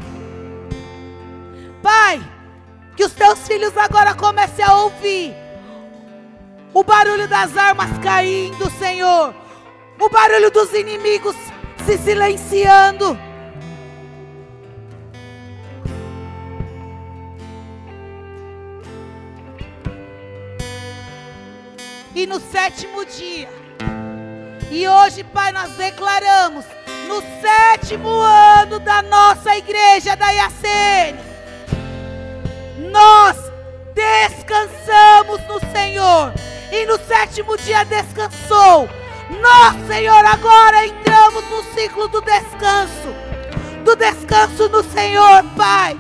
Pai, 1.81 2.21
que 2.95 3.03
os 3.03 3.13
teus 3.13 3.39
filhos 3.47 3.75
agora 3.75 4.13
comecem 4.13 4.63
a 4.63 4.75
ouvir 4.75 5.42
o 6.73 6.83
barulho 6.83 7.27
das 7.27 7.55
armas 7.55 7.97
caindo, 7.99 8.69
Senhor, 8.71 9.33
o 9.99 10.09
barulho 10.09 10.49
dos 10.49 10.73
inimigos 10.73 11.35
se 11.85 11.97
silenciando. 11.97 13.17
E 22.15 22.27
no 22.27 22.39
sétimo 22.39 23.05
dia, 23.05 23.49
e 24.71 24.87
hoje, 24.87 25.23
Pai, 25.23 25.51
nós 25.51 25.71
declaramos 25.71 26.65
no 27.07 27.21
sétimo 27.41 28.07
ano 28.07 28.79
da 28.79 29.01
nossa 29.01 29.55
igreja 29.55 30.15
da 30.15 30.29
IACN, 30.31 31.17
nós 32.91 33.52
descansamos 33.93 35.41
no 35.47 35.59
Senhor. 35.71 36.33
E 36.71 36.85
no 36.85 36.97
sétimo 36.97 37.57
dia 37.57 37.83
descansou. 37.85 38.89
Nós, 39.41 39.87
Senhor, 39.87 40.25
agora 40.25 40.85
entramos 40.85 41.43
no 41.49 41.63
ciclo 41.73 42.07
do 42.07 42.21
descanso. 42.21 43.13
Do 43.83 43.95
descanso 43.95 44.69
no 44.69 44.83
Senhor, 44.83 45.43
Pai. 45.55 45.97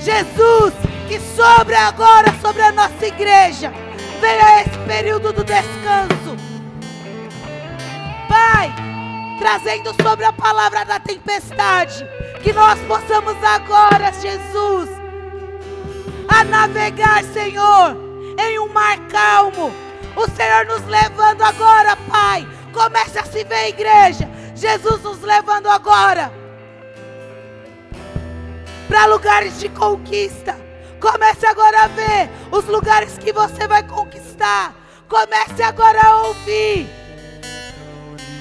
Jesus, 0.00 0.74
que 1.08 1.20
sobre 1.36 1.74
agora 1.74 2.34
sobre 2.40 2.62
a 2.62 2.72
nossa 2.72 3.06
igreja. 3.06 3.72
Venha 4.20 4.62
esse 4.62 4.78
período 4.86 5.32
do 5.32 5.44
descanso 5.44 6.18
Pai, 8.28 8.72
trazendo 9.38 9.94
sobre 10.02 10.24
a 10.26 10.32
palavra 10.32 10.84
da 10.84 11.00
tempestade, 11.00 12.06
que 12.42 12.52
nós 12.52 12.78
possamos 12.80 13.42
agora, 13.42 14.12
Jesus, 14.12 14.90
a 16.28 16.44
navegar, 16.44 17.24
Senhor, 17.24 17.96
em 18.38 18.58
um 18.58 18.72
mar 18.72 18.98
calmo. 19.08 19.72
O 20.16 20.30
Senhor 20.30 20.66
nos 20.66 20.84
levando 20.86 21.42
agora, 21.42 21.96
Pai. 21.96 22.46
Comece 22.72 23.18
a 23.18 23.24
se 23.24 23.44
ver, 23.44 23.68
igreja. 23.68 24.28
Jesus 24.54 25.02
nos 25.02 25.22
levando 25.22 25.68
agora 25.68 26.32
para 28.88 29.06
lugares 29.06 29.60
de 29.60 29.68
conquista. 29.68 30.56
Comece 31.00 31.46
agora 31.46 31.84
a 31.84 31.86
ver 31.86 32.30
os 32.50 32.64
lugares 32.66 33.16
que 33.18 33.32
você 33.32 33.68
vai 33.68 33.82
conquistar. 33.82 34.74
Comece 35.08 35.62
agora 35.62 36.00
a 36.02 36.22
ouvir 36.26 36.88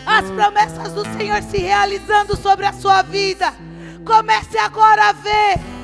as 0.06 0.26
promessas 0.32 0.94
do 0.94 1.04
Senhor 1.18 1.42
se 1.44 1.58
realizando 1.58 2.36
sobre 2.36 2.66
a 2.66 2.74
sua 2.74 3.02
vida. 3.02 3.54
Comece 4.06 4.58
agora 4.58 5.10
a 5.10 5.14
ver. 5.14 5.77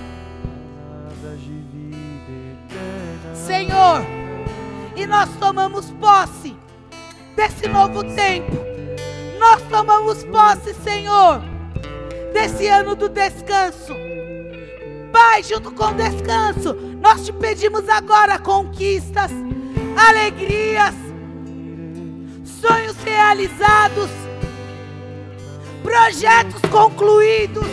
Senhor, 3.46 4.02
e 4.96 5.06
nós 5.06 5.30
tomamos 5.38 5.91
posse 5.91 6.56
desse 7.36 7.68
novo 7.68 8.04
tempo. 8.16 8.56
Nós 9.38 9.62
tomamos 9.64 10.24
posse, 10.24 10.74
Senhor, 10.76 11.41
desse 12.32 12.68
ano 12.68 12.96
do 12.96 13.10
descanso. 13.10 13.94
Pai, 15.12 15.44
junto 15.44 15.72
com 15.72 15.88
o 15.88 15.94
descanso, 15.94 16.74
nós 17.02 17.26
te 17.26 17.34
pedimos 17.34 17.88
agora 17.89 18.39
conquistas, 18.39 19.32
alegrias, 19.98 20.96
sonhos 22.46 22.96
realizados, 23.04 24.10
projetos 25.84 26.62
concluídos. 26.72 27.68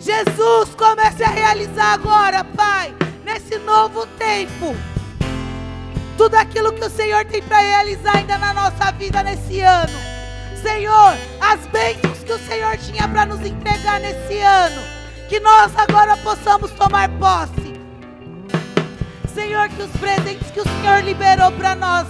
Jesus, 0.00 0.74
comece 0.74 1.22
a 1.24 1.30
realizar 1.30 1.94
agora, 1.94 2.44
Pai, 2.44 2.94
nesse 3.34 3.58
novo 3.58 4.06
tempo. 4.16 4.76
Tudo 6.16 6.36
aquilo 6.36 6.72
que 6.72 6.84
o 6.84 6.90
Senhor 6.90 7.24
tem 7.24 7.42
para 7.42 7.58
realizar 7.58 8.18
ainda 8.18 8.38
na 8.38 8.54
nossa 8.54 8.92
vida 8.92 9.24
nesse 9.24 9.60
ano. 9.60 9.98
Senhor, 10.62 11.14
as 11.40 11.66
bênçãos 11.66 12.18
que 12.20 12.32
o 12.32 12.38
Senhor 12.38 12.76
tinha 12.78 13.08
para 13.08 13.26
nos 13.26 13.40
entregar 13.40 14.00
nesse 14.00 14.38
ano, 14.38 14.80
que 15.28 15.40
nós 15.40 15.72
agora 15.76 16.16
possamos 16.18 16.70
tomar 16.70 17.08
posse. 17.18 17.74
Senhor, 19.34 19.68
que 19.68 19.82
os 19.82 19.90
presentes 19.96 20.50
que 20.52 20.60
o 20.60 20.64
Senhor 20.64 21.02
liberou 21.02 21.50
para 21.52 21.74
nós 21.74 22.06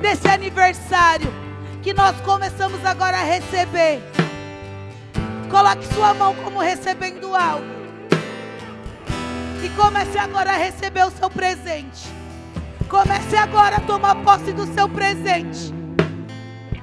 nesse 0.00 0.26
aniversário, 0.26 1.32
que 1.80 1.94
nós 1.94 2.20
começamos 2.22 2.84
agora 2.84 3.18
a 3.18 3.24
receber. 3.24 4.02
Coloque 5.48 5.86
sua 5.94 6.12
mão 6.12 6.34
como 6.34 6.58
recebendo 6.58 7.36
algo. 7.36 7.81
E 9.62 9.68
comece 9.76 10.18
agora 10.18 10.50
a 10.50 10.56
receber 10.56 11.06
o 11.06 11.10
seu 11.12 11.30
presente. 11.30 12.08
Comece 12.88 13.36
agora 13.36 13.76
a 13.76 13.80
tomar 13.80 14.16
posse 14.16 14.52
do 14.52 14.66
seu 14.74 14.88
presente. 14.88 15.72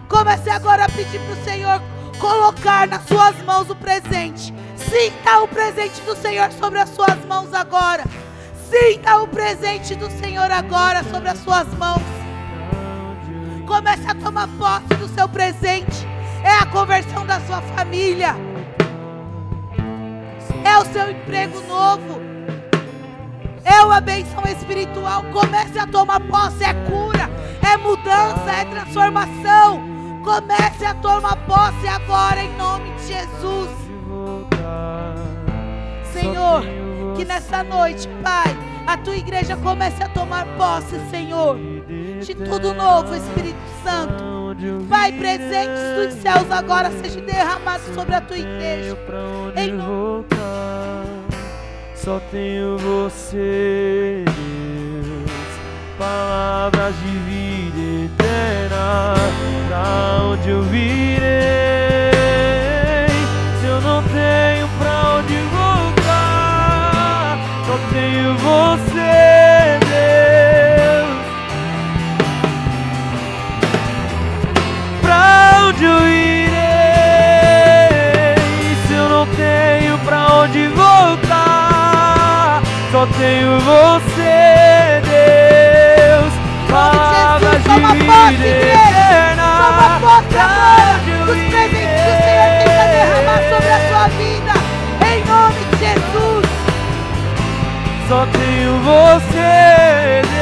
Comece 0.08 0.50
agora 0.50 0.86
a 0.86 0.90
pedir 0.90 1.20
para 1.20 1.34
o 1.34 1.44
Senhor 1.44 1.82
colocar 2.20 2.88
nas 2.88 3.04
suas 3.04 3.36
mãos 3.44 3.70
o 3.70 3.76
presente. 3.76 4.54
Sinta 4.78 5.42
o 5.42 5.48
presente 5.50 6.00
do 6.02 6.16
Senhor 6.16 6.52
sobre 6.54 6.80
as 6.80 6.90
suas 6.90 7.26
mãos 7.26 7.54
agora. 7.54 8.06
Sinta 8.70 9.22
o 9.22 9.28
presente 9.28 9.94
do 9.96 10.10
Senhor 10.12 10.50
agora 10.50 11.04
sobre 11.04 11.30
as 11.30 11.40
suas 11.40 11.68
mãos. 11.76 12.02
Comece 13.68 14.08
a 14.08 14.16
tomar 14.16 14.48
posse 14.58 14.96
do 14.96 15.08
seu 15.10 15.28
presente. 15.28 16.08
É 16.44 16.64
a 16.64 16.66
conversão 16.68 17.26
da 17.26 17.42
sua 17.42 17.62
família. 17.62 18.36
É 20.64 20.78
o 20.78 20.86
seu 20.86 21.12
emprego 21.12 21.60
novo. 21.68 22.29
É 23.64 23.82
uma 23.82 24.02
benção 24.02 24.44
espiritual. 24.46 25.24
Comece 25.32 25.78
a 25.78 25.88
tomar 25.88 26.20
posse. 26.22 26.64
É 26.64 26.74
cura, 26.74 27.30
é 27.62 27.78
mudança, 27.78 28.52
é 28.52 28.66
transformação. 28.66 29.82
Comece 30.24 30.86
a 30.86 30.94
tomar 30.96 31.36
posse 31.46 31.88
agora 31.88 32.42
em 32.42 32.56
nome 32.58 32.92
de 32.96 33.08
Jesus. 33.08 33.70
Senhor, 36.12 36.64
que 37.16 37.24
nessa 37.24 37.64
noite, 37.64 38.08
Pai, 38.24 38.56
a 38.86 38.98
tua 38.98 39.16
igreja 39.16 39.56
comece 39.58 40.02
a 40.04 40.10
tomar 40.10 40.46
posse, 40.58 41.00
Senhor, 41.10 41.58
de 42.22 42.36
tudo 42.36 42.74
novo, 42.74 43.16
Espírito 43.16 43.60
Santo. 43.84 44.30
Pai, 44.90 45.12
presentes 45.12 45.80
dos 45.96 46.22
céus 46.22 46.52
agora 46.52 46.92
sejam 46.92 47.24
derramados 47.24 47.94
sobre 47.94 48.16
a 48.16 48.22
tua 48.22 48.38
igreja. 48.38 48.98
Em 49.56 49.72
nome 49.72 50.26
só 52.04 52.20
tenho 52.32 52.78
você, 52.78 54.24
Deus. 54.26 55.32
Palavras 55.98 56.96
de 56.96 57.12
vida 57.30 58.06
eterna. 58.06 59.16
Pra 59.68 60.22
onde 60.24 60.50
eu 60.50 60.62
virei? 60.64 61.20
Se 63.60 63.66
eu 63.68 63.82
não 63.82 64.02
tenho 64.04 64.68
pra 64.80 65.18
onde 65.18 65.36
voltar, 65.52 67.38
só 67.66 67.78
tenho 67.92 68.38
você, 68.38 69.78
Deus. 69.90 71.20
Pra 75.02 75.68
onde 75.68 75.84
eu 75.84 76.00
irei? 76.08 76.19
Tenho 83.20 83.60
você, 83.60 85.02
Deus. 85.04 86.34
Palavras 86.70 87.58
de 87.58 87.70
toma 87.70 87.90
posse, 87.90 88.36
vida 88.36 88.48
eterna. 88.48 89.44
Toma 89.60 90.00
posse 90.00 90.38
agora 90.38 90.94
dos 91.26 91.40
presentes 91.50 92.00
que 92.02 92.10
o 92.10 92.20
Senhor 92.24 92.50
tem 92.56 92.70
para 92.74 92.88
derramar 92.88 93.42
sobre 93.52 93.72
a 93.72 93.80
sua 93.90 94.08
vida. 94.18 94.54
Em 95.06 95.20
nome 95.26 95.60
de 95.66 95.76
Jesus. 95.86 96.48
Só 98.08 98.26
tenho 98.28 98.80
você, 98.80 100.22
Deus. 100.24 100.39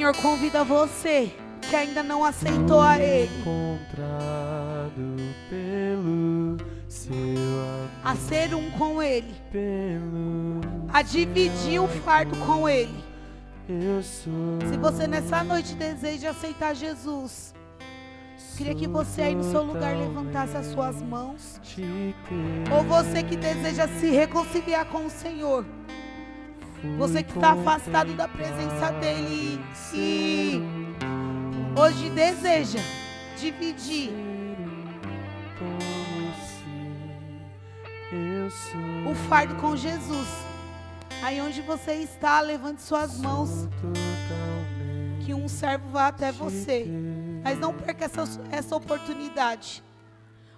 Senhor 0.00 0.16
convida 0.16 0.64
você 0.64 1.30
que 1.60 1.76
ainda 1.76 2.02
não 2.02 2.24
aceitou 2.24 2.80
a 2.80 2.98
Ele 2.98 3.30
Encontrado 3.40 5.18
pelo 5.50 6.56
seu 6.88 7.12
amor, 7.12 7.90
a 8.02 8.16
ser 8.16 8.54
um 8.54 8.70
com 8.70 9.02
Ele, 9.02 9.34
a 10.90 11.02
dividir 11.02 11.82
o 11.82 11.86
fardo 11.86 12.34
com 12.46 12.66
Ele. 12.66 13.04
eu 13.68 14.02
sou. 14.02 14.58
Se 14.70 14.78
você 14.78 15.06
nessa 15.06 15.44
noite 15.44 15.74
deseja 15.74 16.30
aceitar 16.30 16.74
Jesus, 16.74 17.52
queria 18.56 18.74
que 18.74 18.88
você 18.88 19.20
aí 19.20 19.34
no 19.34 19.44
seu 19.44 19.62
lugar 19.62 19.94
levantasse 19.94 20.56
as 20.56 20.64
suas 20.68 21.02
mãos. 21.02 21.60
Ou 22.74 22.82
você 22.84 23.22
que 23.22 23.36
deseja 23.36 23.86
se 23.86 24.08
reconciliar 24.08 24.86
com 24.86 25.04
o 25.04 25.10
Senhor. 25.10 25.62
Você 26.96 27.22
que 27.22 27.32
está 27.32 27.52
afastado 27.52 28.14
da 28.14 28.26
presença 28.26 28.90
dEle 28.92 29.60
e 29.94 30.62
hoje 31.78 32.08
deseja 32.10 32.78
dividir 33.38 34.10
o 39.10 39.14
fardo 39.28 39.54
com 39.56 39.76
Jesus. 39.76 40.28
Aí 41.22 41.38
onde 41.42 41.60
você 41.60 41.94
está, 41.96 42.40
levante 42.40 42.80
suas 42.80 43.18
mãos, 43.18 43.68
que 45.20 45.34
um 45.34 45.48
servo 45.48 45.90
vá 45.90 46.08
até 46.08 46.32
você. 46.32 46.86
Mas 47.44 47.58
não 47.58 47.74
perca 47.74 48.06
essa, 48.06 48.24
essa 48.50 48.74
oportunidade. 48.74 49.84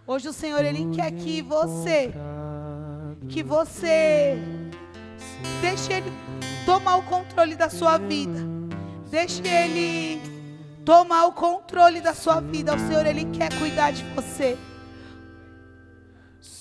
Hoje 0.07 0.29
o 0.29 0.33
Senhor 0.33 0.65
ele 0.65 0.95
quer 0.95 1.11
que 1.11 1.43
você, 1.43 2.13
que 3.29 3.43
você 3.43 4.62
deixe 5.61 5.93
ele 5.93 6.13
tomar 6.65 6.97
o 6.97 7.03
controle 7.03 7.55
da 7.55 7.69
sua 7.69 7.99
vida. 7.99 8.41
Deixe 9.11 9.47
ele 9.47 10.21
tomar 10.85 11.27
o 11.27 11.33
controle 11.33 12.01
da 12.01 12.15
sua 12.15 12.41
vida. 12.41 12.75
O 12.75 12.79
Senhor 12.79 13.07
ele 13.07 13.25
quer 13.27 13.53
cuidar 13.59 13.93
de 13.93 14.03
você. 14.15 14.57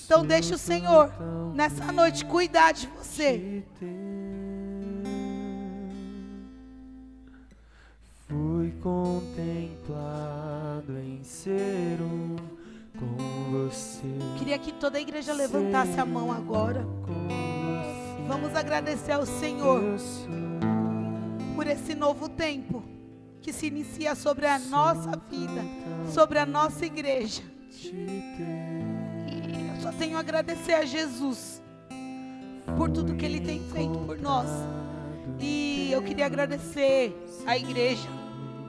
Então 0.04 0.24
deixe 0.26 0.52
o 0.54 0.58
Senhor 0.58 1.10
nessa 1.54 1.90
noite 1.90 2.24
cuidar 2.24 2.72
de 2.72 2.86
você. 2.88 3.64
Fui 8.28 8.70
contemplado 8.82 10.12
em 10.98 11.22
ser 11.24 12.00
um 12.00 12.36
com 12.98 13.16
você. 13.50 14.06
Queria 14.38 14.58
que 14.58 14.72
toda 14.72 14.98
a 14.98 15.00
igreja 15.00 15.32
levantasse 15.32 15.98
a 15.98 16.04
mão 16.04 16.30
agora. 16.30 16.86
Vamos 18.26 18.54
agradecer 18.54 19.12
ao 19.12 19.26
Senhor 19.26 19.82
por 21.54 21.66
esse 21.66 21.94
novo 21.94 22.28
tempo 22.28 22.82
que 23.40 23.52
se 23.52 23.66
inicia 23.66 24.14
sobre 24.14 24.46
a 24.46 24.58
nossa 24.58 25.20
vida, 25.28 25.62
sobre 26.12 26.38
a 26.38 26.46
nossa 26.46 26.86
igreja. 26.86 27.42
eu 27.84 29.82
só 29.82 29.92
tenho 29.92 30.16
a 30.16 30.20
agradecer 30.20 30.74
a 30.74 30.84
Jesus 30.84 31.60
por 32.76 32.90
tudo 32.90 33.14
que 33.16 33.24
Ele 33.24 33.40
tem 33.40 33.60
feito 33.70 33.98
por 34.00 34.18
nós. 34.18 34.48
E 35.38 35.90
eu 35.92 36.02
queria 36.02 36.26
agradecer 36.26 37.16
à 37.46 37.56
igreja, 37.56 38.08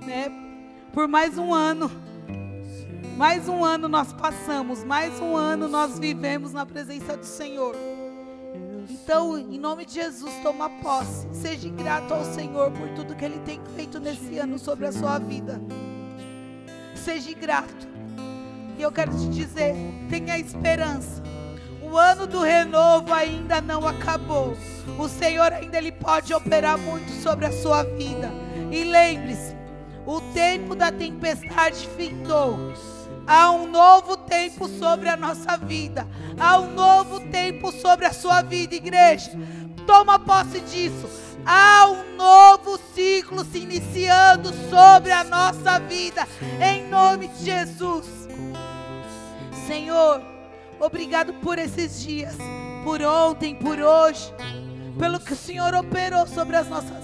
né? 0.06 0.32
Por 0.92 1.08
mais 1.08 1.38
um 1.38 1.54
ano. 1.54 1.90
Mais 3.18 3.48
um 3.48 3.64
ano 3.64 3.88
nós 3.88 4.12
passamos, 4.12 4.84
mais 4.84 5.20
um 5.20 5.38
ano 5.38 5.68
nós 5.68 6.00
vivemos 6.00 6.52
na 6.52 6.66
presença 6.66 7.16
do 7.16 7.26
Senhor. 7.26 7.93
Então, 8.90 9.38
em 9.38 9.60
nome 9.60 9.86
de 9.86 9.94
Jesus, 9.94 10.34
toma 10.42 10.70
posse. 10.82 11.28
Seja 11.32 11.70
grato 11.70 12.14
ao 12.14 12.26
Senhor 12.26 12.72
por 12.72 12.90
tudo 12.90 13.16
que 13.16 13.24
Ele 13.26 13.40
tem 13.40 13.60
feito 13.76 14.00
nesse 14.00 14.38
ano 14.38 14.60
sobre 14.60 14.86
a 14.88 14.92
sua 14.92 15.20
vida. 15.20 15.62
seja 16.96 17.34
grato. 17.34 17.88
E 18.78 18.82
eu 18.82 18.92
quero 18.92 19.12
te 19.12 19.28
dizer: 19.30 19.76
tenha 20.10 20.38
esperança. 20.38 21.22
O 21.82 21.98
ano 21.98 22.26
do 22.26 22.42
renovo 22.42 23.14
ainda 23.14 23.62
não 23.62 23.88
acabou. 23.88 24.58
O 24.98 25.08
Senhor 25.08 25.52
ainda 25.54 25.78
ele 25.78 25.92
pode 25.92 26.34
operar 26.34 26.78
muito 26.78 27.12
sobre 27.22 27.46
a 27.46 27.52
sua 27.52 27.84
vida. 27.84 28.32
E 28.72 28.84
lembre-se, 28.84 29.56
o 30.06 30.20
tempo 30.34 30.76
da 30.76 30.92
tempestade 30.92 31.88
findou. 31.96 32.58
Há 33.26 33.52
um 33.52 33.68
novo 33.70 34.18
tempo 34.18 34.68
sobre 34.68 35.10
a 35.10 35.18
nossa 35.18 35.58
vida. 35.58 36.08
Há 36.38 36.60
um 36.60 36.74
novo 36.74 37.20
tempo 37.20 37.72
sobre 37.72 38.06
a 38.06 38.14
sua 38.14 38.42
vida, 38.42 38.76
igreja. 38.76 39.32
Toma 39.88 40.20
posse 40.20 40.60
disso. 40.62 41.10
Há 41.46 41.88
um 41.88 42.16
novo 42.16 42.80
ciclo 42.94 43.44
se 43.44 43.60
iniciando 43.60 44.52
sobre 44.70 45.12
a 45.12 45.24
nossa 45.24 45.80
vida. 45.80 46.28
Em 46.62 46.88
nome 46.88 47.28
de 47.28 47.46
Jesus. 47.46 48.06
Senhor, 49.68 50.22
obrigado 50.80 51.34
por 51.36 51.58
esses 51.58 52.02
dias, 52.02 52.36
por 52.84 53.02
ontem, 53.02 53.56
por 53.56 53.80
hoje, 53.80 54.34
pelo 55.00 55.20
que 55.20 55.34
o 55.34 55.38
Senhor 55.38 55.74
operou 55.74 56.28
sobre 56.28 56.58
as 56.58 56.68
nossas 56.68 57.03